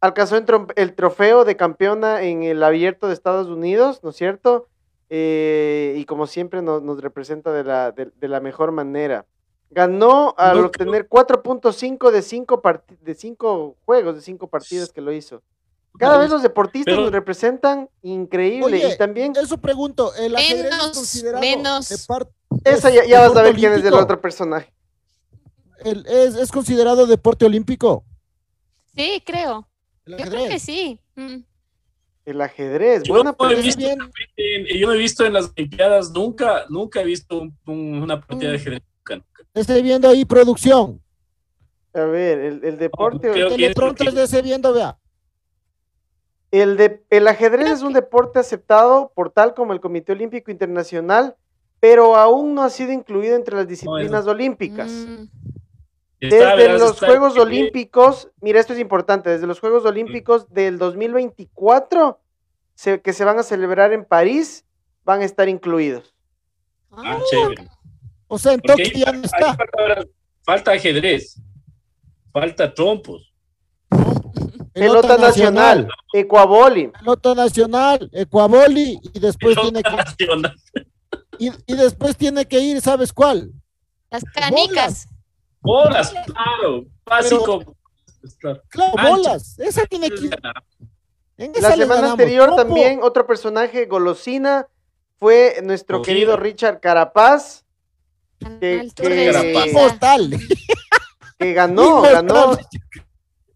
Alcanzó 0.00 0.36
el, 0.76 0.94
trofeo 0.94 1.44
de 1.44 1.56
campeona 1.56 2.22
en 2.22 2.42
el 2.42 2.62
abierto 2.62 3.08
de 3.08 3.14
Estados 3.14 3.48
Unidos, 3.48 4.00
¿no 4.02 4.10
es 4.10 4.16
cierto? 4.16 4.68
Eh, 5.10 5.94
y 5.96 6.04
como 6.04 6.26
siempre 6.26 6.62
nos, 6.62 6.82
nos 6.82 7.00
representa 7.00 7.52
de 7.52 7.64
la, 7.64 7.92
de, 7.92 8.10
de 8.14 8.28
la 8.28 8.40
mejor 8.40 8.72
manera. 8.72 9.26
Ganó 9.70 10.34
al 10.38 10.60
No, 10.60 10.66
obtener 10.66 11.08
4.5 11.08 12.10
de 12.10 12.22
5 12.22 12.62
de 13.02 13.14
cinco 13.14 13.76
juegos, 13.84 14.14
de 14.16 14.22
5 14.22 14.46
partidas 14.48 14.92
que 14.92 15.00
lo 15.00 15.12
hizo. 15.12 15.42
Cada 15.98 16.16
vez 16.18 16.30
los 16.30 16.42
deportistas 16.42 16.92
Pero- 16.92 17.02
nos 17.02 17.12
representan 17.12 17.88
increíble. 18.02 18.66
Oye, 18.76 18.94
y 18.94 18.96
también, 18.96 19.32
Eso 19.36 19.58
pregunto, 19.58 20.14
el 20.14 20.36
ajedrez 20.36 20.66
es 20.66 20.70
Menos, 20.70 20.90
considerado 20.96 21.40
menos. 21.40 21.90
esa 21.90 22.88
es 22.88 22.94
ya, 22.94 23.04
ya 23.04 23.28
vas 23.28 23.36
a 23.36 23.42
ver 23.42 23.54
quién 23.56 23.72
es 23.72 23.84
el 23.84 23.94
otro 23.94 24.20
personaje. 24.20 24.72
El- 25.80 26.06
es, 26.06 26.34
es 26.36 26.52
considerado 26.52 27.06
deporte 27.06 27.44
olímpico. 27.44 28.04
Sí, 28.94 29.22
creo. 29.26 29.68
El 30.08 30.18
Yo 30.18 30.24
creo 30.24 30.30
que 30.30 30.38
ajedrez. 30.38 30.62
sí. 30.62 31.00
Mm. 31.16 31.36
El 32.24 32.40
ajedrez. 32.40 33.02
Yo 33.04 33.14
Buena 33.14 33.34
no 33.38 33.50
he 33.50 33.54
visto, 33.62 33.78
bien. 33.80 33.98
en- 34.36 34.66
yo 34.78 34.86
no 34.86 34.92
he 34.92 34.98
visto 34.98 35.24
en 35.24 35.32
las 35.32 35.50
Olimpiadas, 35.56 36.10
nunca, 36.10 36.64
nunca 36.68 37.00
he 37.00 37.04
visto 37.04 37.40
un- 37.40 37.56
un- 37.66 38.02
una 38.02 38.20
partida 38.20 38.48
Mm. 38.50 38.52
de 38.52 38.56
ajedrez. 38.58 38.82
Nunca, 38.98 39.14
nunca. 39.16 39.42
Estoy 39.54 39.82
viendo 39.82 40.08
ahí 40.08 40.24
producción. 40.24 41.00
A 41.94 42.00
ver, 42.02 42.38
el, 42.38 42.64
el 42.64 42.78
deporte. 42.78 43.30
creo- 43.30 43.48
que 43.48 43.54
es 43.54 43.56
Teleprompter 43.56 44.06
porque- 44.08 44.18
de 44.20 44.24
ese 44.26 44.42
viendo, 44.42 44.72
vea. 44.74 44.98
El, 46.50 46.76
de, 46.76 47.02
el 47.10 47.28
ajedrez 47.28 47.70
es 47.70 47.82
un 47.82 47.92
deporte 47.92 48.38
aceptado 48.38 49.12
por 49.14 49.30
tal 49.30 49.54
como 49.54 49.72
el 49.72 49.80
Comité 49.80 50.12
Olímpico 50.12 50.50
Internacional, 50.50 51.36
pero 51.80 52.16
aún 52.16 52.54
no 52.54 52.62
ha 52.62 52.70
sido 52.70 52.92
incluido 52.92 53.36
entre 53.36 53.54
las 53.56 53.68
disciplinas 53.68 54.26
olímpicas. 54.26 54.90
Mm. 54.90 55.24
Desde 56.20 56.78
los 56.78 56.92
está- 56.94 57.06
Juegos 57.06 57.36
Olímpicos, 57.38 58.28
mira, 58.40 58.58
esto 58.60 58.72
es 58.72 58.78
importante, 58.80 59.30
desde 59.30 59.46
los 59.46 59.60
Juegos 59.60 59.84
Olímpicos 59.84 60.48
del 60.52 60.78
2024, 60.78 62.20
se- 62.74 63.00
que 63.00 63.12
se 63.12 63.24
van 63.24 63.38
a 63.38 63.42
celebrar 63.42 63.92
en 63.92 64.04
París, 64.04 64.64
van 65.04 65.20
a 65.20 65.24
estar 65.24 65.48
incluidos. 65.48 66.14
Ah, 66.90 67.18
chévere. 67.30 67.68
O 68.26 68.38
sea, 68.38 68.52
en 68.54 68.60
Tokio 68.60 68.84
ya 68.94 69.12
no 69.12 69.22
está. 69.22 69.56
falta, 70.44 70.72
ajedrez, 70.72 71.40
falta 72.32 72.72
trompos. 72.74 73.32
Pelota 74.72 75.16
nacional, 75.16 75.88
ecuaboli. 76.12 76.88
Pelota 76.88 77.34
nacional, 77.34 78.08
Ecuaboli, 78.12 78.98
y 79.12 79.18
después 79.18 79.56
Pelota 79.56 79.62
tiene 79.62 79.82
que, 79.82 79.96
nacional. 79.96 80.56
y, 81.38 81.50
y 81.66 81.76
después 81.76 82.16
tiene 82.16 82.46
que 82.46 82.60
ir, 82.60 82.80
¿sabes 82.80 83.12
cuál? 83.12 83.50
Las 84.10 84.22
canicas. 84.24 85.06
Bolas, 85.06 85.08
claro, 85.62 86.84
básico. 87.04 87.76
Claro. 88.38 88.92
Bolas. 89.02 89.58
Esa 89.58 89.84
tiene 89.86 90.10
que 90.10 90.26
ir. 90.26 90.38
En 91.36 91.52
esa 91.54 91.70
La 91.70 91.76
semana 91.76 92.12
anterior 92.12 92.54
también 92.56 93.00
otro 93.02 93.26
personaje 93.26 93.86
golosina 93.86 94.66
fue 95.20 95.60
nuestro 95.62 96.02
querido. 96.02 96.36
Richard 96.36 96.80
Carapaz, 96.80 97.64
que- 98.60 98.88
que- 98.94 99.32
Carapaz. 99.32 100.28
Que 101.38 101.52
ganó, 101.52 102.02
ganó, 102.02 102.58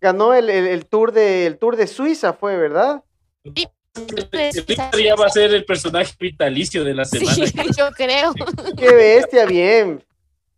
ganó 0.01 0.35
el, 0.35 0.49
el- 0.51 0.69
el 0.69 0.87
tour 0.87 1.11
de, 1.11 1.47
el 1.47 1.59
tour 1.59 1.75
de 1.77 1.89
Suiza, 1.89 2.33
fue, 2.33 2.57
¿verdad? 2.57 3.03
Víctor 3.43 5.01
ya 5.05 5.17
va 5.17 5.27
a 5.27 5.31
ser 5.31 5.53
el 5.53 5.65
personaje 5.65 6.15
vitalicio 6.21 6.85
de 6.85 6.95
la 6.95 7.05
semana. 7.05 7.35
Sí, 7.35 7.45
yo 7.77 7.91
creo. 7.97 8.33
Qué 8.77 8.95
bestia, 8.95 9.47
bien. 9.47 10.05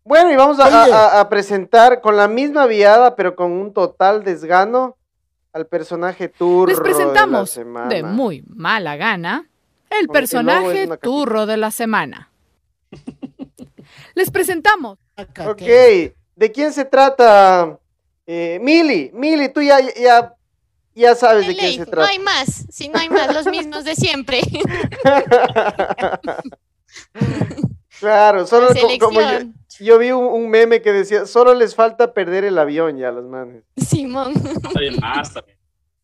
Bueno, 0.04 0.30
y 0.30 0.36
vamos 0.36 0.60
a, 0.60 0.66
Oye. 0.84 0.92
a- 0.92 1.20
a 1.20 1.28
presentar 1.30 2.00
con 2.02 2.16
la 2.16 2.28
misma 2.28 2.66
viada, 2.66 3.16
pero 3.16 3.34
con 3.34 3.52
un 3.52 3.72
total 3.72 4.22
desgano, 4.22 4.96
al 5.52 5.66
personaje 5.66 6.28
turro 6.28 6.66
Les 6.66 6.80
presentamos 6.80 7.32
de, 7.32 7.38
la 7.40 7.46
semana. 7.64 7.88
de 7.88 8.02
muy 8.02 8.42
mala 8.48 8.96
gana 8.96 9.48
el 9.88 10.06
Como 10.08 10.12
personaje 10.12 10.88
turro 11.00 11.46
de 11.46 11.56
la 11.56 11.70
semana. 11.70 12.28
Les 14.14 14.30
presentamos 14.30 14.98
Ok. 15.16 15.62
¿de 15.62 16.52
quién 16.52 16.72
se 16.72 16.84
trata? 16.84 17.78
Eh, 18.26 18.58
Mili, 18.62 19.10
Mili, 19.14 19.48
tú 19.48 19.62
ya, 19.62 19.78
ya, 19.80 20.34
ya 20.94 21.14
sabes 21.14 21.46
de 21.46 21.52
De 21.54 21.58
quién 21.58 21.72
se 21.74 21.78
no 21.80 21.86
trata. 21.86 22.08
hay 22.10 22.18
más, 22.18 22.66
si 22.70 22.88
no 22.88 22.98
hay 22.98 23.08
más, 23.08 23.32
los 23.32 23.46
mismos 23.46 23.84
de 23.84 23.94
siempre. 23.94 24.40
claro, 28.00 28.46
solo 28.46 28.68
La 28.70 28.80
co- 28.80 28.98
como 29.06 29.20
yo. 29.20 29.28
Yo 29.80 29.98
vi 29.98 30.10
un, 30.10 30.24
un 30.24 30.48
meme 30.50 30.82
que 30.82 30.92
decía, 30.92 31.26
solo 31.26 31.54
les 31.54 31.74
falta 31.74 32.12
perder 32.12 32.44
el 32.44 32.58
avión 32.58 32.96
ya, 32.98 33.10
los 33.10 33.24
manes. 33.24 33.64
Simón. 33.76 34.34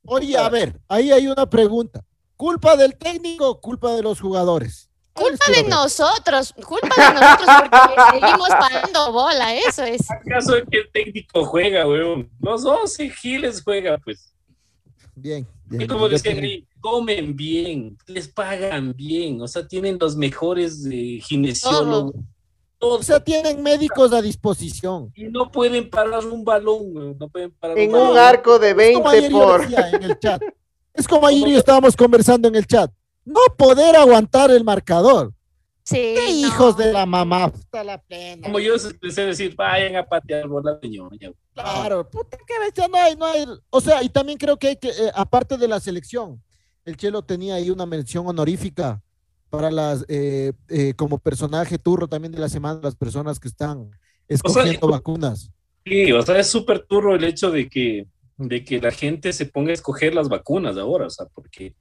Oye, 0.07 0.37
a 0.37 0.49
ver, 0.49 0.81
ahí 0.89 1.13
hay 1.13 1.27
una 1.27 1.49
pregunta. 1.49 2.05
¿Culpa 2.37 2.77
del 2.77 2.97
técnico 2.97 3.49
o 3.49 3.61
culpa 3.61 3.95
de 3.95 4.03
los 4.03 4.21
jugadores? 4.21 4.89
¿Cuál 5.13 5.37
Culpa 5.37 5.53
de 5.53 5.69
nosotros, 5.69 6.55
culpa 6.67 6.89
de 6.97 7.21
nosotros 7.21 7.49
porque 7.71 8.21
seguimos 8.21 8.49
parando 8.49 9.13
bola, 9.13 9.55
eso 9.55 9.83
es. 9.83 10.11
¿Acaso 10.11 10.57
es 10.57 10.65
que 10.71 10.79
el 10.79 10.91
técnico 10.91 11.45
juega, 11.45 11.87
weón? 11.87 12.31
Los 12.41 12.65
11 12.65 13.11
giles 13.11 13.63
juega, 13.63 13.99
pues. 13.99 14.33
Bien, 15.15 15.47
Y 15.71 15.77
bien. 15.77 15.89
como 15.89 16.09
decían 16.09 16.39
ahí, 16.39 16.67
comen 16.81 17.37
bien, 17.37 17.99
les 18.07 18.29
pagan 18.29 18.95
bien, 18.97 19.43
o 19.43 19.49
sea, 19.49 19.69
tienen 19.69 19.99
los 20.01 20.17
mejores 20.17 20.87
eh, 20.91 21.21
kinesiólogos. 21.29 22.15
O 22.83 23.03
sea, 23.03 23.21
tienen 23.23 23.63
médicos 23.63 24.13
a 24.13 24.23
disposición. 24.23 25.13
Y 25.15 25.25
no 25.25 25.51
pueden 25.51 25.91
parar 25.91 26.25
un 26.25 26.43
balón, 26.45 27.17
no 27.19 27.29
pueden 27.29 27.51
parar 27.53 27.79
En 27.79 27.93
balón. 27.93 28.13
un 28.13 28.19
arco 28.19 28.59
de 28.59 28.71
Es 28.71 28.95
como 28.95 29.11
20 29.11 29.19
ayer 29.19 29.31
yo 29.31 29.39
por... 29.39 29.61
decía 29.61 29.91
en 29.91 30.03
el 30.03 30.19
chat. 30.19 30.43
Es 30.93 31.07
como 31.07 31.27
ayer 31.27 31.49
yo 31.49 31.59
estábamos 31.59 31.95
conversando 31.95 32.49
en 32.49 32.57
el 32.57 32.67
chat. 32.67 32.91
No 33.25 33.41
poder 33.57 33.95
aguantar 33.97 34.51
el 34.51 34.65
marcador. 34.65 35.33
Sí, 35.85 35.97
¿Qué 35.97 36.25
no. 36.27 36.47
hijos 36.49 36.77
de 36.77 36.93
la 36.93 37.07
mamá? 37.07 37.51
Puta 37.53 37.85
la 37.85 37.99
plena. 38.01 38.43
Como 38.43 38.59
yo 38.59 38.75
les 39.01 39.15
sé 39.15 39.25
decir, 39.25 39.55
vayan 39.55 39.97
a 39.97 40.05
patear 40.05 40.49
bola 40.49 40.75
de 40.75 40.89
ñoña. 40.89 41.33
Claro, 41.55 42.09
puta 42.09 42.37
que 42.47 42.59
bestia, 42.59 42.89
no 42.89 42.97
hay, 42.97 43.15
no 43.15 43.25
hay. 43.27 43.47
O 43.71 43.81
sea, 43.81 44.03
y 44.03 44.09
también 44.09 44.37
creo 44.37 44.57
que 44.59 44.69
hay 44.69 44.77
que, 44.77 44.89
eh, 44.89 45.13
aparte 45.15 45.57
de 45.57 45.69
la 45.69 45.79
selección, 45.81 46.43
el 46.85 46.97
Chelo 46.97 47.23
tenía 47.23 47.55
ahí 47.55 47.71
una 47.71 47.87
mención 47.87 48.27
honorífica 48.27 49.01
para 49.51 49.71
las, 49.71 50.05
eh, 50.09 50.53
eh, 50.69 50.95
como 50.95 51.19
personaje 51.19 51.79
turro 51.79 52.09
también 52.09 52.33
de 52.33 52.39
la 52.39 52.49
semana, 52.49 52.81
las 52.83 52.97
personas 52.97 53.39
que 53.39 53.49
están 53.49 53.91
escogiendo 54.29 54.89
vacunas. 54.89 55.51
Sí, 55.85 56.13
o 56.13 56.23
sea, 56.23 56.39
es 56.39 56.47
súper 56.47 56.87
turro 56.87 57.15
el 57.17 57.25
hecho 57.25 57.51
de 57.51 57.69
que, 57.69 58.07
de 58.39 58.65
que 58.65 58.81
la 58.81 58.91
gente 58.93 59.33
se 59.33 59.47
ponga 59.47 59.71
a 59.71 59.75
escoger 59.75 60.15
las 60.15 60.29
vacunas 60.29 60.77
ahora, 60.77 61.07
o 61.07 61.11
sea, 61.11 61.27
porque 61.35 61.75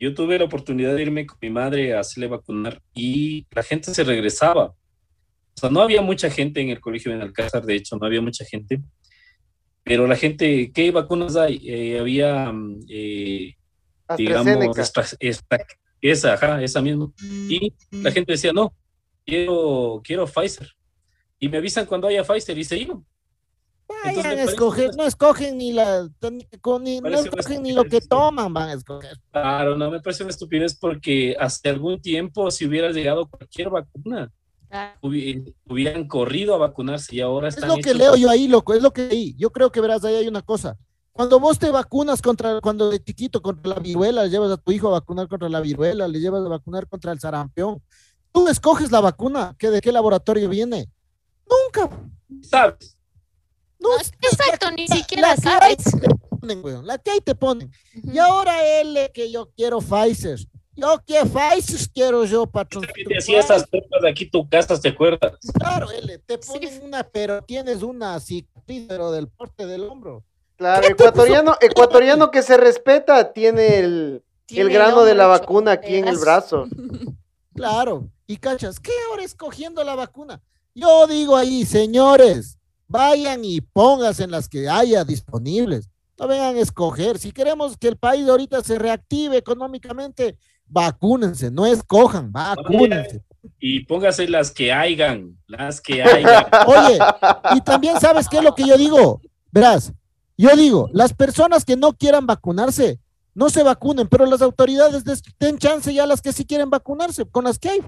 yo 0.00 0.14
tuve 0.14 0.38
la 0.38 0.46
oportunidad 0.46 0.94
de 0.94 1.02
irme 1.02 1.26
con 1.26 1.38
mi 1.40 1.50
madre 1.50 1.94
a 1.94 2.00
hacerle 2.00 2.28
vacunar 2.28 2.80
y 2.94 3.46
la 3.50 3.62
gente 3.62 3.94
se 3.94 4.02
regresaba. 4.04 4.66
O 4.66 5.60
sea, 5.60 5.70
no 5.70 5.80
había 5.82 6.02
mucha 6.02 6.30
gente 6.30 6.60
en 6.60 6.70
el 6.70 6.80
colegio 6.80 7.14
de 7.16 7.22
Alcázar, 7.22 7.64
de 7.64 7.76
hecho, 7.76 7.96
no 7.96 8.06
había 8.06 8.20
mucha 8.20 8.44
gente. 8.44 8.82
Pero 9.84 10.06
la 10.06 10.16
gente, 10.16 10.72
¿qué 10.72 10.90
vacunas 10.90 11.36
hay? 11.36 11.60
Eh, 11.68 11.98
había, 12.00 12.50
mm, 12.52 12.80
eh, 12.88 13.54
digamos, 14.16 14.78
esta- 14.78 15.04
esa, 16.10 16.34
ajá, 16.34 16.62
esa 16.62 16.80
misma. 16.82 17.10
Y 17.48 17.72
la 17.90 18.10
gente 18.10 18.32
decía, 18.32 18.52
no, 18.52 18.74
quiero, 19.24 20.00
quiero 20.04 20.26
Pfizer. 20.26 20.68
Y 21.38 21.48
me 21.48 21.58
avisan 21.58 21.86
cuando 21.86 22.06
haya 22.08 22.22
Pfizer 22.24 22.56
y 22.58 22.64
se 22.64 22.78
iban. 22.78 23.04
Entonces, 24.04 24.24
Vayan 24.24 24.32
una- 24.32 24.96
no 24.96 25.04
escogen 25.06 25.58
ni 25.58 25.72
la, 25.72 26.08
ni- 26.32 27.00
no 27.00 27.08
escogen 27.20 27.62
ni 27.62 27.72
lo 27.72 27.84
que 27.84 28.00
toman, 28.00 28.52
van 28.52 28.70
a 28.70 28.72
escoger. 28.74 29.16
Claro, 29.30 29.76
no 29.76 29.90
me 29.90 30.00
parece 30.00 30.22
una 30.22 30.30
estupidez 30.30 30.74
porque 30.78 31.36
hace 31.38 31.68
algún 31.68 32.00
tiempo 32.00 32.50
si 32.50 32.66
hubiera 32.66 32.90
llegado 32.90 33.26
cualquier 33.26 33.70
vacuna, 33.70 34.32
Ah, 34.70 34.94
hubi- 35.02 35.54
hubieran 35.68 36.08
corrido 36.08 36.54
a 36.54 36.58
vacunarse 36.58 37.14
y 37.14 37.20
ahora 37.20 37.46
Es 37.48 37.54
están 37.54 37.68
lo 37.68 37.76
que 37.76 37.94
leo 37.94 38.16
yo 38.16 38.28
ahí, 38.28 38.48
loco, 38.48 38.74
es 38.74 38.82
lo 38.82 38.92
que 38.92 39.06
leí. 39.06 39.34
Yo 39.38 39.50
creo 39.50 39.70
que 39.70 39.80
verás, 39.80 40.04
ahí 40.04 40.16
hay 40.16 40.26
una 40.26 40.42
cosa. 40.42 40.76
Cuando 41.14 41.38
vos 41.38 41.56
te 41.60 41.70
vacunas 41.70 42.20
contra, 42.20 42.60
cuando 42.60 42.90
de 42.90 43.00
chiquito 43.02 43.40
contra 43.40 43.74
la 43.74 43.78
viruela, 43.80 44.24
le 44.24 44.30
llevas 44.30 44.50
a 44.50 44.56
tu 44.56 44.72
hijo 44.72 44.88
a 44.88 44.92
vacunar 44.98 45.28
contra 45.28 45.48
la 45.48 45.60
viruela, 45.60 46.08
le 46.08 46.18
llevas 46.18 46.44
a 46.44 46.48
vacunar 46.48 46.88
contra 46.88 47.12
el 47.12 47.20
sarampión. 47.20 47.80
Tú 48.32 48.48
escoges 48.48 48.90
la 48.90 49.00
vacuna, 49.00 49.54
que 49.56 49.70
de 49.70 49.80
qué 49.80 49.92
laboratorio 49.92 50.48
viene. 50.48 50.90
Nunca. 51.48 51.88
¿Sabes? 52.42 52.96
No, 53.78 53.90
No, 53.90 53.96
exacto, 54.00 54.72
ni 54.72 54.88
siquiera 54.88 55.28
la 55.28 55.36
sabes. 55.36 55.84
te 55.84 56.08
ponen, 56.40 56.64
weón, 56.64 56.84
la 56.84 56.98
que 56.98 57.12
ahí 57.12 57.20
te 57.20 57.36
ponen. 57.36 57.70
Y 58.12 58.18
ahora 58.18 58.66
él 58.80 58.98
que 59.14 59.30
yo 59.30 59.50
quiero 59.56 59.78
Pfizer. 59.80 60.40
Yo 60.74 61.00
que 61.06 61.20
Pfizer 61.24 61.88
quiero 61.92 62.24
yo, 62.24 62.44
patrón. 62.46 62.84
Que 62.92 63.04
te 63.04 63.18
hacía 63.18 63.38
esas 63.38 63.68
pepas 63.68 64.02
de 64.02 64.10
aquí 64.10 64.26
tu 64.28 64.48
casa, 64.48 64.80
¿te 64.80 64.88
acuerdas? 64.88 65.34
Claro, 65.60 65.92
L, 65.92 66.18
te 66.18 66.42
Sí. 66.42 66.50
ponen 66.52 66.82
una, 66.82 67.04
pero 67.04 67.40
tienes 67.44 67.84
una 67.84 68.18
cicatriz, 68.18 68.86
pero 68.88 69.12
del 69.12 69.28
porte 69.28 69.64
del 69.68 69.84
hombro. 69.84 70.24
Claro, 70.56 70.82
¿Qué 70.82 70.94
te 70.94 71.02
ecuatoriano, 71.02 71.56
ecuatoriano 71.60 72.30
que 72.30 72.42
se 72.42 72.56
respeta 72.56 73.32
tiene 73.32 73.78
el, 73.78 74.22
el 74.48 74.70
grano 74.70 75.04
de 75.04 75.14
la 75.14 75.26
vacuna 75.26 75.72
aquí 75.72 75.96
en 75.96 76.08
el 76.08 76.18
brazo. 76.18 76.66
Claro, 77.54 78.10
y 78.26 78.38
cachas, 78.38 78.80
¿qué 78.80 78.90
ahora 79.08 79.22
escogiendo 79.22 79.84
la 79.84 79.94
vacuna? 79.94 80.42
Yo 80.74 81.06
digo 81.06 81.36
ahí, 81.36 81.64
señores, 81.64 82.58
vayan 82.88 83.44
y 83.44 83.60
pónganse 83.60 84.24
en 84.24 84.32
las 84.32 84.48
que 84.48 84.68
haya 84.68 85.04
disponibles. 85.04 85.88
No 86.18 86.26
vengan 86.26 86.56
a 86.56 86.60
escoger. 86.60 87.16
Si 87.16 87.30
queremos 87.30 87.76
que 87.76 87.86
el 87.86 87.96
país 87.96 88.28
ahorita 88.28 88.60
se 88.64 88.76
reactive 88.76 89.36
económicamente, 89.36 90.36
vacúnense, 90.66 91.52
no 91.52 91.64
escojan, 91.64 92.32
vacúnense. 92.32 93.22
Y 93.60 93.84
póngase 93.84 94.26
las 94.26 94.50
que 94.50 94.72
hayan, 94.72 95.38
las 95.46 95.80
que 95.80 96.02
hayan. 96.02 96.46
Oye, 96.66 96.98
y 97.54 97.60
también 97.60 98.00
sabes 98.00 98.28
qué 98.28 98.38
es 98.38 98.42
lo 98.42 98.56
que 98.56 98.66
yo 98.66 98.76
digo. 98.76 99.20
Verás, 99.52 99.92
yo 100.36 100.54
digo, 100.56 100.88
las 100.92 101.12
personas 101.14 101.64
que 101.64 101.76
no 101.76 101.92
quieran 101.92 102.26
vacunarse, 102.26 103.00
no 103.34 103.50
se 103.50 103.62
vacunen, 103.62 104.08
pero 104.08 104.26
las 104.26 104.42
autoridades 104.42 105.04
des- 105.04 105.22
den 105.38 105.58
chance 105.58 105.92
ya 105.92 106.04
a 106.04 106.06
las 106.06 106.20
que 106.22 106.32
sí 106.32 106.44
quieren 106.44 106.70
vacunarse, 106.70 107.24
con 107.26 107.44
las 107.44 107.58
que 107.58 107.68
hay. 107.70 107.80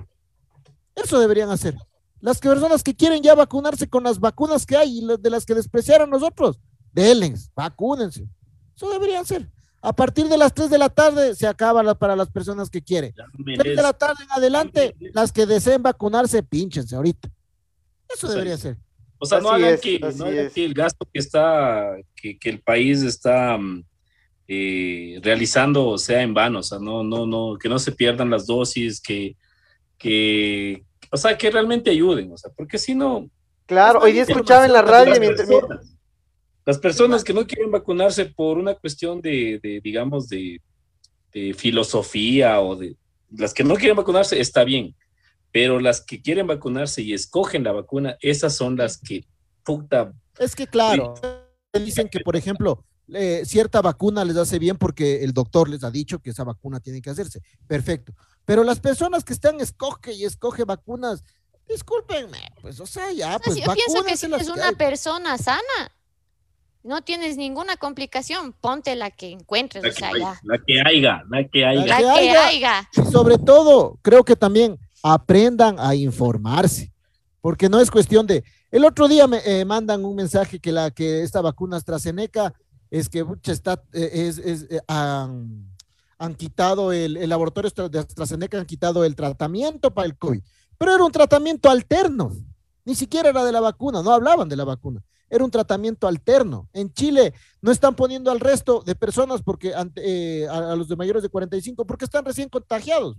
Eso 0.95 1.19
deberían 1.21 1.51
hacer. 1.51 1.77
Las 2.21 2.39
personas 2.39 2.83
que 2.83 2.95
quieren 2.95 3.23
ya 3.23 3.35
vacunarse 3.35 3.89
con 3.89 4.03
las 4.05 4.19
vacunas 4.19 4.65
que 4.67 4.77
hay 4.77 4.99
y 4.99 5.01
las 5.03 5.21
de 5.23 5.31
las 5.31 5.45
que 5.45 5.55
despreciaron 5.55 6.11
nosotros, 6.11 6.59
denles, 6.93 7.51
vacúnense. 7.55 8.27
Eso 8.75 8.91
deberían 8.91 9.25
ser. 9.27 9.51
A 9.83 9.93
partir 9.93 10.27
de 10.29 10.37
las 10.39 10.53
3 10.53 10.69
de 10.71 10.79
la 10.79 10.89
tarde 10.89 11.35
se 11.37 11.47
acaba 11.47 11.83
la- 11.83 11.95
para 11.95 12.17
las 12.17 12.29
personas 12.31 12.71
que 12.71 12.83
quieren. 12.83 13.13
Ya 13.17 13.25
3 13.33 13.45
mereces. 13.59 13.77
de 13.77 13.83
la 13.83 13.93
tarde 13.93 14.25
en 14.25 14.33
adelante, 14.33 14.97
las 15.13 15.31
que 15.31 15.47
deseen 15.47 15.83
vacunarse, 15.83 16.43
pínchense 16.43 16.97
ahorita. 16.97 17.29
Eso 18.09 18.27
debería 18.29 18.57
ser. 18.57 18.79
O 19.19 19.27
sea, 19.27 19.41
no 19.41 19.51
hagan, 19.51 19.75
es, 19.75 19.81
que, 19.81 19.99
no 19.99 20.27
hagan 20.27 20.51
que 20.51 20.65
el 20.65 20.75
gasto 20.75 21.07
que 21.13 21.19
está, 21.19 21.97
que, 22.15 22.39
que 22.39 22.51
el 22.51 22.61
país 22.61 23.03
está 23.03 23.57
mm, 23.57 23.85
eh, 24.49 25.21
realizando 25.23 25.97
sea 25.99 26.23
en 26.23 26.35
vano, 26.35 26.61
o 26.61 26.63
sea, 26.63 26.79
no, 26.79 27.03
no, 27.03 27.27
no, 27.27 27.59
que 27.59 27.69
no 27.69 27.79
se 27.79 27.93
pierdan 27.93 28.31
las 28.31 28.47
dosis, 28.47 29.01
que, 29.01 29.37
que, 29.99 30.85
o 31.11 31.17
sea, 31.17 31.37
que 31.37 31.51
realmente 31.51 31.91
ayuden, 31.91 32.33
o 32.33 32.37
sea, 32.37 32.51
porque 32.55 32.79
si 32.79 32.95
no, 32.95 33.31
Claro, 33.67 34.01
hoy 34.01 34.13
día 34.13 34.23
escuchaba 34.23 34.65
en 34.65 34.73
la 34.73 34.83
radio 34.83 35.11
las 35.11 35.21
mientras, 35.21 35.49
personas, 35.49 35.97
las 36.65 36.79
personas 36.79 37.25
que 37.25 37.35
no 37.35 37.47
quieren 37.47 37.71
vacunarse 37.71 38.27
por 38.27 38.59
una 38.59 38.75
cuestión 38.75 39.21
de, 39.21 39.59
de, 39.61 39.81
digamos, 39.83 40.29
de, 40.29 40.61
de 41.33 41.53
filosofía 41.53 42.61
o 42.61 42.77
de 42.77 42.97
las 43.37 43.53
que 43.53 43.65
no 43.65 43.75
quieren 43.75 43.97
vacunarse, 43.97 44.41
está 44.41 44.63
bien, 44.63 44.95
pero 45.57 45.81
las 45.81 46.03
que 46.03 46.21
quieren 46.21 46.47
vacunarse 46.47 47.01
y 47.01 47.15
escogen 47.15 47.65
la 47.65 47.73
vacuna, 47.73 48.19
esas 48.21 48.55
son 48.55 48.77
las 48.77 48.99
que, 48.99 49.25
puta, 49.65 50.13
Es 50.39 50.55
que 50.55 50.67
claro, 50.67 51.15
dicen 51.73 52.11
que, 52.11 52.21
por 52.21 52.37
ejemplo, 52.37 52.85
eh, 53.15 53.41
cierta 53.47 53.81
vacuna 53.81 54.23
les 54.27 54.37
hace 54.37 54.59
bien 54.59 54.77
porque 54.77 55.25
el 55.25 55.33
doctor 55.33 55.71
les 55.71 55.83
ha 55.83 55.91
dicho 55.91 56.19
que 56.19 56.29
esa 56.29 56.45
vacuna 56.45 56.79
tiene 56.79 57.01
que 57.01 57.09
hacerse. 57.09 57.41
Perfecto. 57.67 58.13
Pero 58.45 58.65
las 58.65 58.81
personas 58.81 59.25
que 59.25 59.33
están 59.33 59.59
escoge 59.63 60.13
y 60.13 60.27
escoge 60.27 60.65
vacunas, 60.65 61.25
discúlpenme, 61.67 62.53
pues, 62.61 62.79
o 62.79 62.85
sea, 62.87 63.11
ya, 63.13 63.29
O 63.29 63.31
sea, 63.31 63.39
pues, 63.39 63.55
si 63.55 63.63
yo 63.63 63.73
pienso 63.73 64.05
que 64.05 64.15
si 64.19 64.27
eres 64.27 64.47
que 64.47 64.53
una 64.53 64.73
persona 64.73 65.39
sana, 65.39 65.91
no 66.83 67.01
tienes 67.01 67.39
ninguna 67.39 67.79
complicación, 67.79 68.53
ponte 68.53 68.95
la 68.95 69.11
que 69.11 69.31
encuentres, 69.31 69.83
la 69.83 69.89
o 69.89 69.93
que, 69.95 69.99
sea, 69.99 70.09
hay- 70.11 70.21
ya. 70.21 70.41
la 70.43 70.59
que 70.59 70.81
haya, 70.85 71.23
la 71.31 71.49
que 71.49 71.65
haya. 71.65 71.87
La 71.87 71.97
que 71.97 72.03
que 72.03 72.11
haya. 72.11 72.47
haya. 72.47 72.91
Y 72.95 73.11
sobre 73.11 73.39
todo, 73.39 73.99
creo 74.03 74.23
que 74.23 74.37
también 74.37 74.79
aprendan 75.13 75.77
a 75.79 75.95
informarse, 75.95 76.93
porque 77.41 77.69
no 77.69 77.81
es 77.81 77.91
cuestión 77.91 78.27
de. 78.27 78.43
El 78.71 78.85
otro 78.85 79.07
día 79.07 79.27
me 79.27 79.39
eh, 79.45 79.65
mandan 79.65 80.05
un 80.05 80.17
mensaje 80.17 80.59
que 80.59 80.73
la 80.73 80.91
que 80.91 81.23
esta 81.23 81.41
vacuna 81.41 81.77
AstraZeneca 81.77 82.53
es 82.91 83.09
que 83.09 83.25
está 83.45 83.83
eh, 83.93 84.11
es, 84.13 84.39
eh, 84.39 84.81
han, 84.89 86.35
quitado 86.37 86.93
el, 86.93 87.17
el 87.17 87.29
laboratorio 87.29 87.71
de 87.89 87.99
AstraZeneca, 88.01 88.59
han 88.59 88.67
quitado 88.67 89.05
el 89.05 89.15
tratamiento 89.15 89.95
para 89.95 90.07
el 90.07 90.17
COVID, 90.17 90.43
pero 90.77 90.95
era 90.95 91.05
un 91.05 91.13
tratamiento 91.13 91.71
alterno, 91.71 92.33
ni 92.85 92.95
siquiera 92.95 93.29
era 93.29 93.45
de 93.45 93.53
la 93.53 93.61
vacuna, 93.61 94.03
no 94.03 94.13
hablaban 94.13 94.49
de 94.49 94.57
la 94.57 94.65
vacuna, 94.65 95.05
era 95.29 95.45
un 95.45 95.51
tratamiento 95.51 96.07
alterno. 96.07 96.69
En 96.73 96.93
Chile 96.93 97.33
no 97.61 97.71
están 97.71 97.95
poniendo 97.95 98.31
al 98.31 98.41
resto 98.41 98.83
de 98.85 98.95
personas 98.95 99.43
porque 99.43 99.73
eh, 99.97 100.47
a, 100.51 100.75
los 100.75 100.89
de 100.89 100.97
mayores 100.97 101.23
de 101.23 101.29
45 101.29 101.87
porque 101.87 102.05
están 102.05 102.25
recién 102.25 102.49
contagiados. 102.49 103.17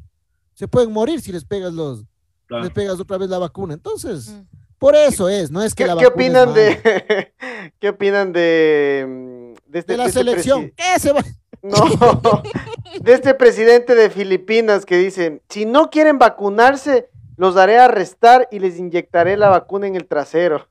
Se 0.58 0.68
pueden 0.68 0.92
morir 0.92 1.22
si 1.22 1.32
les 1.32 1.46
pegas 1.46 1.72
los 1.72 2.04
les 2.50 2.72
pegas 2.72 3.00
otra 3.00 3.18
vez 3.18 3.30
la 3.30 3.38
vacuna. 3.38 3.76
Entonces, 3.76 4.30
mm. 4.30 4.42
por 4.80 4.96
eso 4.96 5.30
es, 5.30 5.52
no 5.52 5.62
es 5.62 5.76
que 5.76 5.84
¿Qué, 5.84 5.88
la 5.88 5.96
vacuna 5.96 6.10
¿qué 6.16 6.24
opinan 6.24 6.54
de 6.54 7.34
¿Qué 7.80 7.90
opinan 7.90 8.34
de 8.34 9.54
de, 9.68 9.80
este, 9.80 9.94
de 9.94 9.98
la 9.98 10.06
este 10.06 10.20
selección? 10.20 10.74
¿Qué 10.76 11.00
se 11.00 11.12
va? 11.12 11.22
No, 11.64 11.80
de 13.02 13.14
este 13.14 13.34
presidente 13.34 13.96
de 13.96 14.10
Filipinas 14.10 14.86
que 14.86 14.96
dice, 14.98 15.42
si 15.50 15.66
no 15.66 15.90
quieren 15.90 16.20
vacunarse, 16.20 17.10
los 17.36 17.56
daré 17.56 17.80
a 17.80 17.86
arrestar 17.86 18.48
y 18.52 18.60
les 18.60 18.78
inyectaré 18.78 19.38
la 19.38 19.50
vacuna 19.50 19.88
en 19.88 19.96
el 19.96 20.06
trasero. 20.06 20.68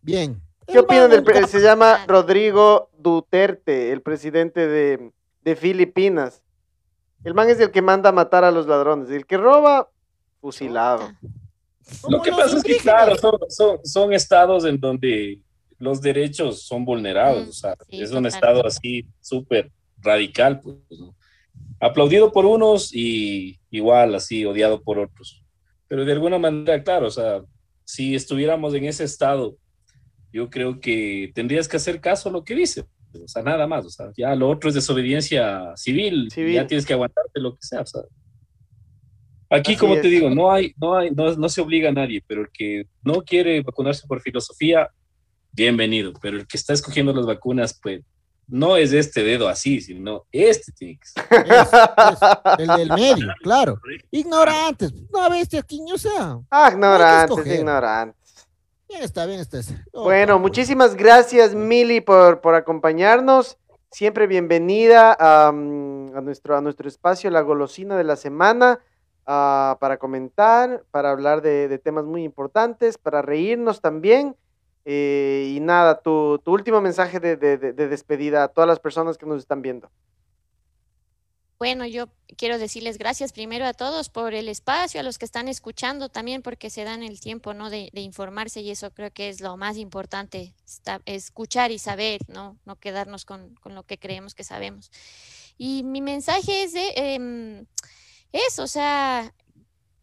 Bien. 0.00 0.40
¿Qué 0.66 0.78
opinan 0.78 1.10
del 1.10 1.48
se 1.48 1.60
llama 1.60 2.04
Rodrigo 2.06 2.90
Duterte, 2.98 3.90
el 3.90 4.00
presidente 4.00 4.68
de, 4.68 5.56
Filipinas? 5.56 6.42
El 7.24 7.34
man 7.34 7.48
es 7.50 7.60
el 7.60 7.70
que 7.70 7.82
manda 7.82 8.10
a 8.10 8.12
matar 8.12 8.44
a 8.44 8.50
los 8.50 8.66
ladrones, 8.66 9.10
el 9.10 9.26
que 9.26 9.36
roba, 9.36 9.90
fusilado. 10.40 11.10
Lo 12.08 12.22
que 12.22 12.30
pasa 12.30 12.56
es 12.56 12.62
que, 12.62 12.76
claro, 12.76 13.16
son, 13.82 14.12
estados 14.12 14.64
en 14.64 14.78
donde 14.78 15.40
los 15.78 16.00
derechos 16.00 16.62
son 16.62 16.84
vulnerados, 16.84 17.46
mm, 17.46 17.48
o 17.48 17.52
sea, 17.52 17.74
es 17.88 18.12
un 18.12 18.26
estado 18.26 18.66
así 18.66 19.06
súper 19.20 19.70
radical, 19.98 20.60
pues, 20.60 20.76
aplaudido 21.80 22.32
por 22.32 22.44
unos 22.44 22.94
y 22.94 23.58
igual 23.70 24.14
así 24.14 24.44
odiado 24.44 24.82
por 24.82 24.98
otros. 24.98 25.42
Pero 25.88 26.04
de 26.04 26.12
alguna 26.12 26.38
manera, 26.38 26.82
claro, 26.82 27.06
o 27.06 27.10
sea, 27.10 27.42
si 27.84 28.14
estuviéramos 28.14 28.74
en 28.74 28.84
ese 28.84 29.04
estado 29.04 29.56
yo 30.32 30.50
creo 30.50 30.80
que 30.80 31.32
tendrías 31.34 31.68
que 31.68 31.76
hacer 31.76 32.00
caso 32.00 32.28
a 32.28 32.32
lo 32.32 32.44
que 32.44 32.54
dice. 32.54 32.84
O 33.14 33.28
sea, 33.28 33.42
nada 33.42 33.66
más. 33.66 33.86
O 33.86 33.90
sea, 33.90 34.10
ya 34.16 34.34
lo 34.34 34.48
otro 34.48 34.68
es 34.68 34.74
desobediencia 34.74 35.76
civil. 35.76 36.28
Ya 36.30 36.66
tienes 36.66 36.86
que 36.86 36.92
aguantarte 36.92 37.40
lo 37.40 37.54
que 37.54 37.62
sea. 37.62 37.84
Aquí, 39.50 39.76
como 39.76 39.94
te 39.94 40.08
digo, 40.08 40.28
no 40.28 40.52
hay, 40.52 40.74
no 40.78 40.96
hay, 40.96 41.10
no, 41.10 41.34
no 41.34 41.48
se 41.48 41.60
obliga 41.60 41.88
a 41.88 41.92
nadie, 41.92 42.22
pero 42.26 42.42
el 42.42 42.50
que 42.52 42.86
no 43.02 43.22
quiere 43.22 43.62
vacunarse 43.62 44.06
por 44.06 44.20
filosofía, 44.20 44.90
bienvenido. 45.52 46.12
Pero 46.20 46.36
el 46.36 46.46
que 46.46 46.56
está 46.56 46.74
escogiendo 46.74 47.14
las 47.14 47.24
vacunas, 47.24 47.78
pues, 47.82 48.02
no 48.48 48.76
es 48.76 48.92
este 48.92 49.22
dedo 49.22 49.48
así, 49.48 49.80
sino 49.80 50.26
este 50.32 50.72
tiene 50.72 50.98
el 52.58 52.66
del 52.66 52.88
medio, 52.88 53.28
claro. 53.42 53.78
Ignorantes. 54.10 54.92
No, 55.12 55.30
bestia, 55.30 55.60
aquí 55.60 55.80
no 55.82 55.98
sea. 55.98 56.38
Ah, 56.50 56.70
ignorantes, 56.72 57.46
ignorantes. 57.46 58.17
Bien 58.88 59.02
está, 59.02 59.26
bien 59.26 59.38
está. 59.38 59.58
bueno, 59.92 60.38
muchísimas 60.38 60.94
gracias, 60.94 61.54
Mili, 61.54 62.00
por, 62.00 62.40
por 62.40 62.54
acompañarnos. 62.54 63.58
Siempre 63.90 64.26
bienvenida 64.26 65.14
a, 65.18 65.52
nuestro, 65.52 66.56
a 66.56 66.62
nuestro 66.62 66.88
espacio, 66.88 67.30
La 67.30 67.42
Golosina 67.42 67.98
de 67.98 68.04
la 68.04 68.16
Semana, 68.16 68.80
ah, 69.26 69.76
para 69.78 69.98
comentar, 69.98 70.84
para 70.90 71.10
hablar 71.10 71.42
de, 71.42 71.78
temas 71.78 72.06
muy 72.06 72.24
importantes, 72.24 72.96
para 72.96 73.20
reírnos 73.20 73.82
también. 73.82 74.36
Eh, 74.86 75.52
y 75.54 75.60
nada, 75.60 76.00
tu, 76.00 76.40
último 76.46 76.80
mensaje 76.80 77.20
de 77.20 77.36
despedida 77.74 78.44
a 78.44 78.48
todas 78.48 78.68
las 78.68 78.80
personas 78.80 79.18
que 79.18 79.26
nos 79.26 79.38
están 79.38 79.60
viendo. 79.60 79.90
Bueno, 81.58 81.86
yo 81.86 82.08
quiero 82.36 82.56
decirles 82.56 82.98
gracias 82.98 83.32
primero 83.32 83.66
a 83.66 83.72
todos 83.72 84.10
por 84.10 84.32
el 84.32 84.48
espacio, 84.48 85.00
a 85.00 85.02
los 85.02 85.18
que 85.18 85.24
están 85.24 85.48
escuchando 85.48 86.08
también 86.08 86.40
porque 86.40 86.70
se 86.70 86.84
dan 86.84 87.02
el 87.02 87.18
tiempo 87.18 87.52
¿no? 87.52 87.68
de, 87.68 87.90
informarse 87.94 88.60
y 88.60 88.70
eso 88.70 88.92
creo 88.92 89.10
que 89.10 89.28
es 89.28 89.40
lo 89.40 89.56
más 89.56 89.76
importante, 89.76 90.54
escuchar 91.04 91.72
y 91.72 91.80
saber, 91.80 92.20
no, 92.28 92.56
no 92.64 92.76
quedarnos 92.76 93.24
con, 93.24 93.58
lo 93.64 93.82
que 93.82 93.98
creemos 93.98 94.36
que 94.36 94.44
sabemos. 94.44 94.92
Y 95.56 95.82
mi 95.82 96.00
mensaje 96.00 96.62
es 96.62 96.74
de 96.74 96.92
em, 96.94 97.66
eso, 98.30 98.62
o 98.62 98.68
sea, 98.68 99.34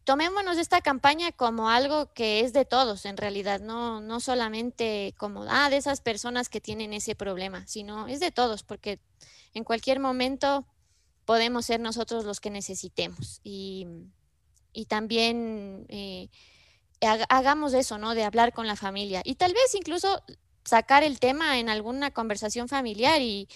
tomémonos 0.03 0.57
esta 0.57 0.81
campaña 0.81 1.31
como 1.31 1.69
algo 1.69 2.11
que 2.11 2.41
es 2.41 2.51
de 2.51 2.65
todos 2.65 3.05
en 3.05 3.15
realidad, 3.15 3.61
no, 3.61 4.01
no 4.01 4.19
solamente 4.19 5.15
como 5.17 5.45
ah, 5.47 5.69
de 5.69 5.77
esas 5.77 6.01
personas 6.01 6.49
que 6.49 6.59
tienen 6.59 6.91
ese 6.91 7.15
problema, 7.15 7.65
sino 7.65 8.09
es 8.09 8.19
de 8.19 8.31
todos, 8.31 8.63
porque 8.63 8.99
en 9.53 9.63
cualquier 9.63 10.01
momento 10.01 10.65
podemos 11.25 11.65
ser 11.65 11.79
nosotros 11.79 12.23
los 12.23 12.39
que 12.39 12.49
necesitemos. 12.49 13.41
Y, 13.43 13.87
también 14.87 15.85
eh, 15.89 16.29
hagamos 17.01 17.73
eso, 17.73 17.97
¿no? 17.97 18.13
De 18.13 18.23
hablar 18.23 18.53
con 18.53 18.67
la 18.67 18.75
familia. 18.75 19.21
Y 19.23 19.35
tal 19.35 19.53
vez 19.53 19.73
incluso 19.73 20.21
sacar 20.63 21.03
el 21.03 21.19
tema 21.19 21.59
en 21.59 21.69
alguna 21.69 22.11
conversación 22.11 22.67
familiar 22.67 23.21
y, 23.21 23.47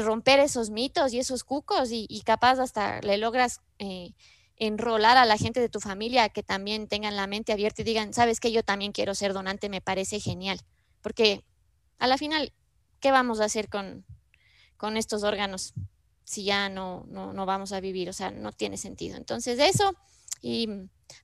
romper 0.00 0.40
esos 0.40 0.70
mitos 0.70 1.12
y 1.12 1.18
esos 1.18 1.44
cucos 1.44 1.90
y, 1.92 2.22
capaz 2.24 2.58
hasta 2.58 3.00
le 3.02 3.18
logras 3.18 3.60
eh, 3.78 4.14
enrolar 4.56 5.16
a 5.16 5.26
la 5.26 5.36
gente 5.36 5.60
de 5.60 5.68
tu 5.68 5.80
familia 5.80 6.28
que 6.30 6.42
también 6.42 6.88
tengan 6.88 7.16
la 7.16 7.26
mente 7.26 7.52
abierta 7.52 7.82
y 7.82 7.84
digan, 7.84 8.14
sabes 8.14 8.40
que 8.40 8.52
yo 8.52 8.62
también 8.62 8.92
quiero 8.92 9.14
ser 9.14 9.34
donante, 9.34 9.68
me 9.68 9.82
parece 9.82 10.20
genial. 10.20 10.60
Porque 11.02 11.44
a 11.98 12.06
la 12.06 12.16
final, 12.16 12.52
¿qué 13.00 13.10
vamos 13.10 13.40
a 13.40 13.44
hacer 13.44 13.68
con, 13.68 14.06
con 14.78 14.96
estos 14.96 15.22
órganos? 15.22 15.74
Si 16.24 16.44
ya 16.44 16.68
no, 16.68 17.06
no, 17.10 17.46
vamos 17.46 17.72
a 17.72 17.80
vivir, 17.80 18.08
o 18.08 18.12
sea, 18.12 18.30
no 18.30 18.50
tiene 18.52 18.76
sentido. 18.76 19.16
Entonces, 19.16 19.58
eso, 19.58 19.94
y 20.40 20.68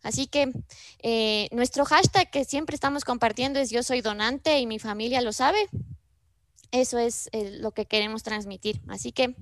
así 0.02 0.26
que 0.26 0.52
eh, 1.02 1.48
nuestro 1.52 1.84
hashtag 1.84 2.30
que 2.30 2.44
siempre 2.44 2.74
estamos 2.74 3.04
compartiendo 3.04 3.58
es 3.58 3.70
yo 3.70 3.82
soy 3.82 4.02
donante 4.02 4.58
y 4.60 4.66
mi 4.66 4.78
familia 4.78 5.22
lo 5.22 5.32
sabe. 5.32 5.58
Eso 6.70 6.98
es 6.98 7.28
eh, 7.32 7.58
lo 7.60 7.72
que 7.72 7.86
queremos 7.86 8.22
transmitir. 8.22 8.80
Así 8.88 9.10
que 9.10 9.34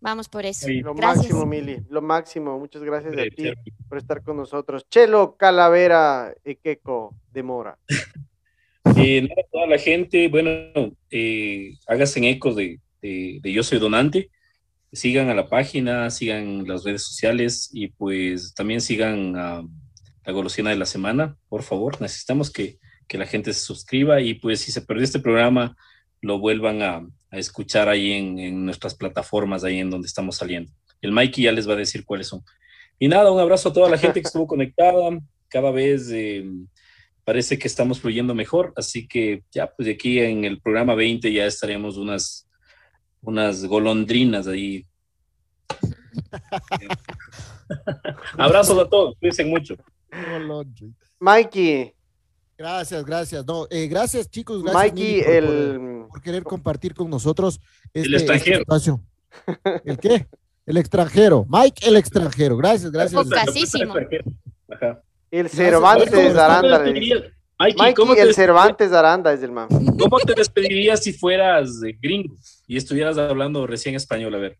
vamos 0.00 0.28
por 0.28 0.46
eso. 0.46 0.66
Lo 0.68 0.94
máximo, 0.94 1.46
Mili, 1.46 1.82
lo 1.90 2.02
máximo. 2.02 2.58
Muchas 2.58 2.82
gracias 2.82 3.14
a 3.14 3.22
ti 3.34 3.52
por 3.88 3.98
estar 3.98 4.22
con 4.22 4.38
nosotros. 4.38 4.88
Chelo 4.88 5.36
Calavera 5.36 6.34
Equeco 6.44 7.14
de 7.32 7.42
Mora. 7.42 7.78
Eh, 8.96 9.26
toda 9.50 9.66
la 9.66 9.78
gente, 9.78 10.28
bueno, 10.28 10.94
eh, 11.10 11.78
hágase 11.86 12.28
eco 12.28 12.52
de, 12.52 12.80
de, 13.00 13.38
de 13.40 13.52
Yo 13.52 13.62
Soy 13.62 13.78
Donante 13.78 14.28
sigan 14.92 15.30
a 15.30 15.34
la 15.34 15.48
página, 15.48 16.10
sigan 16.10 16.66
las 16.66 16.84
redes 16.84 17.02
sociales 17.02 17.70
y 17.72 17.88
pues 17.88 18.54
también 18.54 18.80
sigan 18.80 19.36
a 19.36 19.62
la 20.24 20.32
golosina 20.32 20.70
de 20.70 20.76
la 20.76 20.86
semana, 20.86 21.36
por 21.48 21.62
favor. 21.62 22.00
Necesitamos 22.00 22.50
que, 22.50 22.78
la 23.12 23.26
gente 23.26 23.52
se 23.52 23.60
suscriba 23.60 24.22
y 24.22 24.32
pues 24.32 24.62
si 24.62 24.72
se 24.72 24.80
perdió 24.80 25.04
este 25.04 25.18
programa, 25.18 25.76
lo 26.22 26.38
vuelvan 26.38 26.80
a, 26.80 27.06
escuchar 27.30 27.90
ahí 27.90 28.12
en, 28.12 28.64
nuestras 28.64 28.94
plataformas, 28.94 29.64
ahí 29.64 29.80
en 29.80 29.90
donde 29.90 30.06
estamos 30.06 30.36
saliendo. 30.36 30.72
El 31.02 31.12
Mikey 31.12 31.44
ya 31.44 31.52
les 31.52 31.68
va 31.68 31.74
a 31.74 31.76
decir 31.76 32.06
cuáles 32.06 32.28
son. 32.28 32.42
Y 32.98 33.08
nada, 33.08 33.30
un 33.30 33.38
abrazo 33.38 33.68
a 33.68 33.72
toda 33.74 33.90
la 33.90 33.98
gente 33.98 34.22
que 34.22 34.26
estuvo 34.26 34.46
conectada. 34.46 35.10
Cada 35.48 35.70
vez 35.70 36.10
eh, 36.10 36.42
parece 37.22 37.58
que 37.58 37.68
estamos 37.68 38.00
fluyendo 38.00 38.34
mejor, 38.34 38.72
así 38.76 39.06
que 39.06 39.42
ya 39.50 39.66
pues 39.66 39.84
de 39.84 39.92
aquí 39.92 40.18
en 40.18 40.46
el 40.46 40.62
programa 40.62 40.94
20 40.94 41.30
ya 41.30 41.44
estaremos 41.44 41.98
unas 41.98 42.48
unas 43.22 43.64
golondrinas 43.64 44.46
ahí. 44.46 44.84
Abrazos 48.38 48.78
a 48.78 48.88
todos, 48.88 49.16
cuídense 49.18 49.44
mucho. 49.44 49.76
Mikey. 51.18 51.94
Gracias, 52.58 53.04
gracias. 53.04 53.46
No, 53.46 53.66
eh, 53.70 53.88
gracias, 53.88 54.30
chicos. 54.30 54.62
Gracias, 54.62 54.92
Mikey, 54.92 55.20
el... 55.20 56.06
por, 56.08 56.22
querer 56.22 56.44
compartir 56.44 56.94
con 56.94 57.10
nosotros 57.10 57.60
este, 57.92 58.08
el 58.08 58.14
este 58.14 58.34
extranjero. 58.34 58.60
espacio. 58.60 59.00
¿El 59.84 59.98
qué? 59.98 60.26
El 60.66 60.76
extranjero. 60.76 61.46
Mike, 61.48 61.88
el 61.88 61.96
extranjero. 61.96 62.56
Gracias, 62.56 62.92
gracias. 62.92 63.26
El 65.30 65.48
Cervantes 65.48 66.36
Aranda. 66.36 66.84
Mikey, 67.58 68.18
el 68.18 68.34
Cervantes 68.34 68.90
de 68.90 68.96
Aranda 68.96 69.32
es 69.32 69.42
el 69.42 69.50
man. 69.50 69.68
¿Cómo 69.98 70.18
te 70.18 70.34
despedirías 70.34 71.02
si 71.02 71.12
fueras 71.12 71.80
gringo 72.00 72.34
y 72.66 72.76
estuvieras 72.76 73.18
hablando 73.18 73.66
recién 73.66 73.94
español? 73.94 74.34
A 74.34 74.38
ver. 74.38 74.58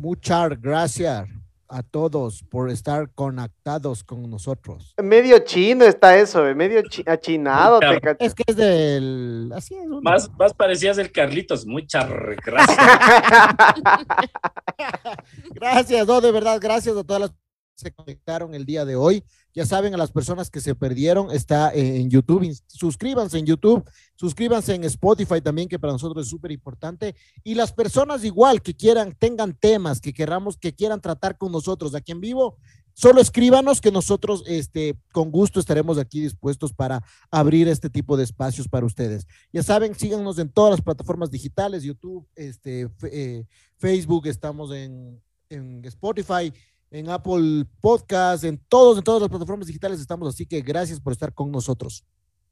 Muchas 0.00 0.58
gracias 0.58 1.28
a 1.68 1.82
todos 1.82 2.42
por 2.44 2.70
estar 2.70 3.10
conectados 3.10 4.02
con 4.02 4.30
nosotros. 4.30 4.94
Medio 4.96 5.40
chino 5.40 5.84
está 5.84 6.16
eso, 6.16 6.48
eh, 6.48 6.54
medio 6.54 6.82
achinado. 7.04 7.80
es 8.18 8.34
que 8.34 8.44
es 8.46 8.56
del... 8.56 9.52
Así 9.54 9.74
es 9.74 9.86
más, 10.00 10.30
más 10.38 10.54
parecías 10.54 10.96
el 10.96 11.12
Carlitos. 11.12 11.66
Muchas 11.66 12.08
gracias. 12.46 12.78
gracias, 15.50 16.06
no, 16.06 16.22
de 16.22 16.32
verdad, 16.32 16.58
gracias 16.62 16.96
a 16.96 17.04
todas 17.04 17.20
las 17.20 17.30
que 17.32 17.36
se 17.74 17.92
conectaron 17.92 18.54
el 18.54 18.64
día 18.64 18.86
de 18.86 18.96
hoy. 18.96 19.22
Ya 19.54 19.66
saben, 19.66 19.94
a 19.94 19.96
las 19.96 20.12
personas 20.12 20.50
que 20.50 20.60
se 20.60 20.74
perdieron, 20.74 21.30
está 21.30 21.72
en 21.74 22.08
YouTube. 22.08 22.56
Suscríbanse 22.66 23.38
en 23.38 23.46
YouTube, 23.46 23.84
suscríbanse 24.14 24.74
en 24.74 24.84
Spotify 24.84 25.40
también, 25.40 25.68
que 25.68 25.78
para 25.78 25.92
nosotros 25.92 26.24
es 26.26 26.30
súper 26.30 26.52
importante. 26.52 27.16
Y 27.42 27.54
las 27.54 27.72
personas 27.72 28.24
igual 28.24 28.62
que 28.62 28.74
quieran, 28.74 29.16
tengan 29.18 29.54
temas 29.54 30.00
que 30.00 30.12
queramos, 30.12 30.56
que 30.56 30.74
quieran 30.74 31.00
tratar 31.00 31.36
con 31.36 31.50
nosotros 31.50 31.94
aquí 31.94 32.12
en 32.12 32.20
vivo, 32.20 32.58
solo 32.94 33.20
escríbanos 33.20 33.80
que 33.80 33.90
nosotros 33.90 34.44
este, 34.46 34.96
con 35.12 35.30
gusto 35.30 35.58
estaremos 35.58 35.98
aquí 35.98 36.20
dispuestos 36.20 36.72
para 36.72 37.02
abrir 37.30 37.66
este 37.68 37.90
tipo 37.90 38.16
de 38.16 38.24
espacios 38.24 38.68
para 38.68 38.86
ustedes. 38.86 39.26
Ya 39.52 39.62
saben, 39.62 39.94
síganos 39.94 40.38
en 40.38 40.50
todas 40.50 40.72
las 40.72 40.82
plataformas 40.82 41.30
digitales, 41.30 41.82
YouTube, 41.82 42.26
este, 42.36 42.88
eh, 43.10 43.44
Facebook, 43.78 44.26
estamos 44.26 44.72
en, 44.72 45.20
en 45.48 45.84
Spotify 45.86 46.52
en 46.90 47.08
Apple 47.08 47.64
Podcast, 47.80 48.44
en 48.44 48.58
todos, 48.68 48.98
en 48.98 49.04
todas 49.04 49.20
las 49.20 49.30
plataformas 49.30 49.66
digitales 49.66 50.00
estamos, 50.00 50.28
así 50.28 50.44
que 50.44 50.60
gracias 50.60 51.00
por 51.00 51.12
estar 51.12 51.32
con 51.32 51.50
nosotros. 51.50 52.04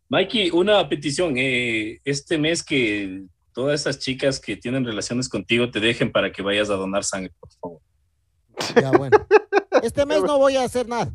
Mikey, 0.09 0.51
una 0.51 0.89
petición, 0.89 1.35
eh, 1.37 2.01
este 2.05 2.39
mes 2.39 2.63
que 2.63 3.25
todas 3.53 3.81
esas 3.81 3.99
chicas 3.99 4.39
que 4.39 4.57
tienen 4.57 4.85
relaciones 4.85 5.29
contigo 5.29 5.71
te 5.71 5.81
dejen 5.81 6.13
para 6.13 6.33
que 6.33 6.41
vayas 6.43 6.71
a 6.71 6.75
donar 6.75 7.05
sangre, 7.05 7.33
por 7.39 7.51
favor. 7.53 7.81
Ya, 8.81 8.91
bueno. 8.93 9.19
Este 9.83 10.07
mes 10.07 10.23
no 10.23 10.39
voy 10.39 10.57
a 10.57 10.65
hacer 10.65 10.89
nada. 10.89 11.13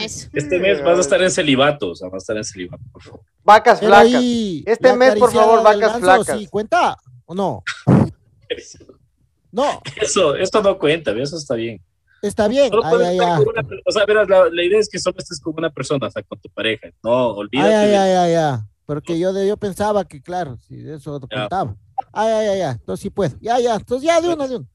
Este 0.00 0.58
mes 0.58 0.82
vas 0.82 0.98
a 0.98 1.00
estar 1.00 1.22
en 1.22 1.30
celibato, 1.30 1.90
o 1.90 1.94
sea, 1.94 2.08
vas 2.08 2.22
a 2.22 2.24
estar 2.24 2.36
en 2.36 2.44
celibato, 2.44 2.82
por 2.92 3.02
favor. 3.02 3.20
Vacas 3.44 3.80
flacas. 3.80 4.22
Este 4.22 4.96
mes, 4.96 5.14
por 5.16 5.32
favor, 5.32 5.62
vacas 5.62 5.98
flacas. 5.98 6.38
¿Sí 6.38 6.46
cuenta 6.46 6.96
o 7.24 7.34
no? 7.34 7.62
no. 9.52 9.80
Eso, 10.00 10.36
esto 10.36 10.62
no 10.62 10.78
cuenta, 10.78 11.12
eso 11.12 11.36
está 11.36 11.54
bien. 11.54 11.80
Está 12.22 12.46
bien. 12.46 12.70
Ay, 12.84 13.18
ay, 13.18 13.44
o 13.84 13.90
sea, 13.90 14.06
verás, 14.06 14.28
la, 14.28 14.62
idea 14.62 14.78
es 14.78 14.88
que 14.88 14.98
solo 15.00 15.16
estés 15.18 15.40
con 15.40 15.54
una 15.56 15.70
persona, 15.70 16.06
o 16.06 16.10
sea, 16.10 16.22
con 16.22 16.40
tu 16.40 16.48
pareja. 16.50 16.88
No, 17.02 17.30
olvídate. 17.30 17.74
Ay, 17.74 17.94
ay, 17.94 18.12
ay, 18.12 18.34
ay, 18.34 18.58
Porque 18.86 19.18
yo, 19.18 19.32
yo 19.44 19.56
pensaba 19.56 20.04
que, 20.04 20.22
claro, 20.22 20.56
si 20.56 20.88
eso 20.88 21.18
lo 21.18 21.28
contaba. 21.28 21.74
Ay, 22.12 22.30
ay, 22.30 22.46
ay, 22.46 22.60
ay. 22.60 22.76
Entonces 22.78 23.02
sí 23.02 23.10
puedo. 23.10 23.34
Ya, 23.40 23.58
ya. 23.58 23.74
Entonces 23.74 24.06
ya, 24.06 24.20
de 24.20 24.32
uno, 24.32 24.46
de 24.46 24.56
uno. 24.56 24.66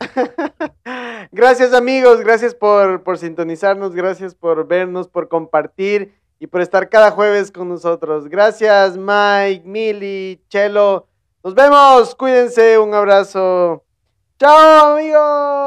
gracias, 1.32 1.72
amigos. 1.72 2.20
Gracias 2.20 2.54
por, 2.54 3.02
por 3.02 3.16
sintonizarnos. 3.16 3.94
Gracias 3.94 4.34
por 4.34 4.66
vernos, 4.66 5.08
por 5.08 5.28
compartir 5.28 6.14
y 6.38 6.46
por 6.46 6.60
estar 6.60 6.90
cada 6.90 7.10
jueves 7.12 7.50
con 7.50 7.68
nosotros. 7.68 8.28
Gracias, 8.28 8.96
Mike, 8.98 9.62
Mili, 9.64 10.42
Chelo. 10.48 11.06
Nos 11.42 11.54
vemos. 11.54 12.14
Cuídense. 12.14 12.78
Un 12.78 12.92
abrazo. 12.92 13.84
Chao, 14.38 14.96
amigos. 14.96 15.60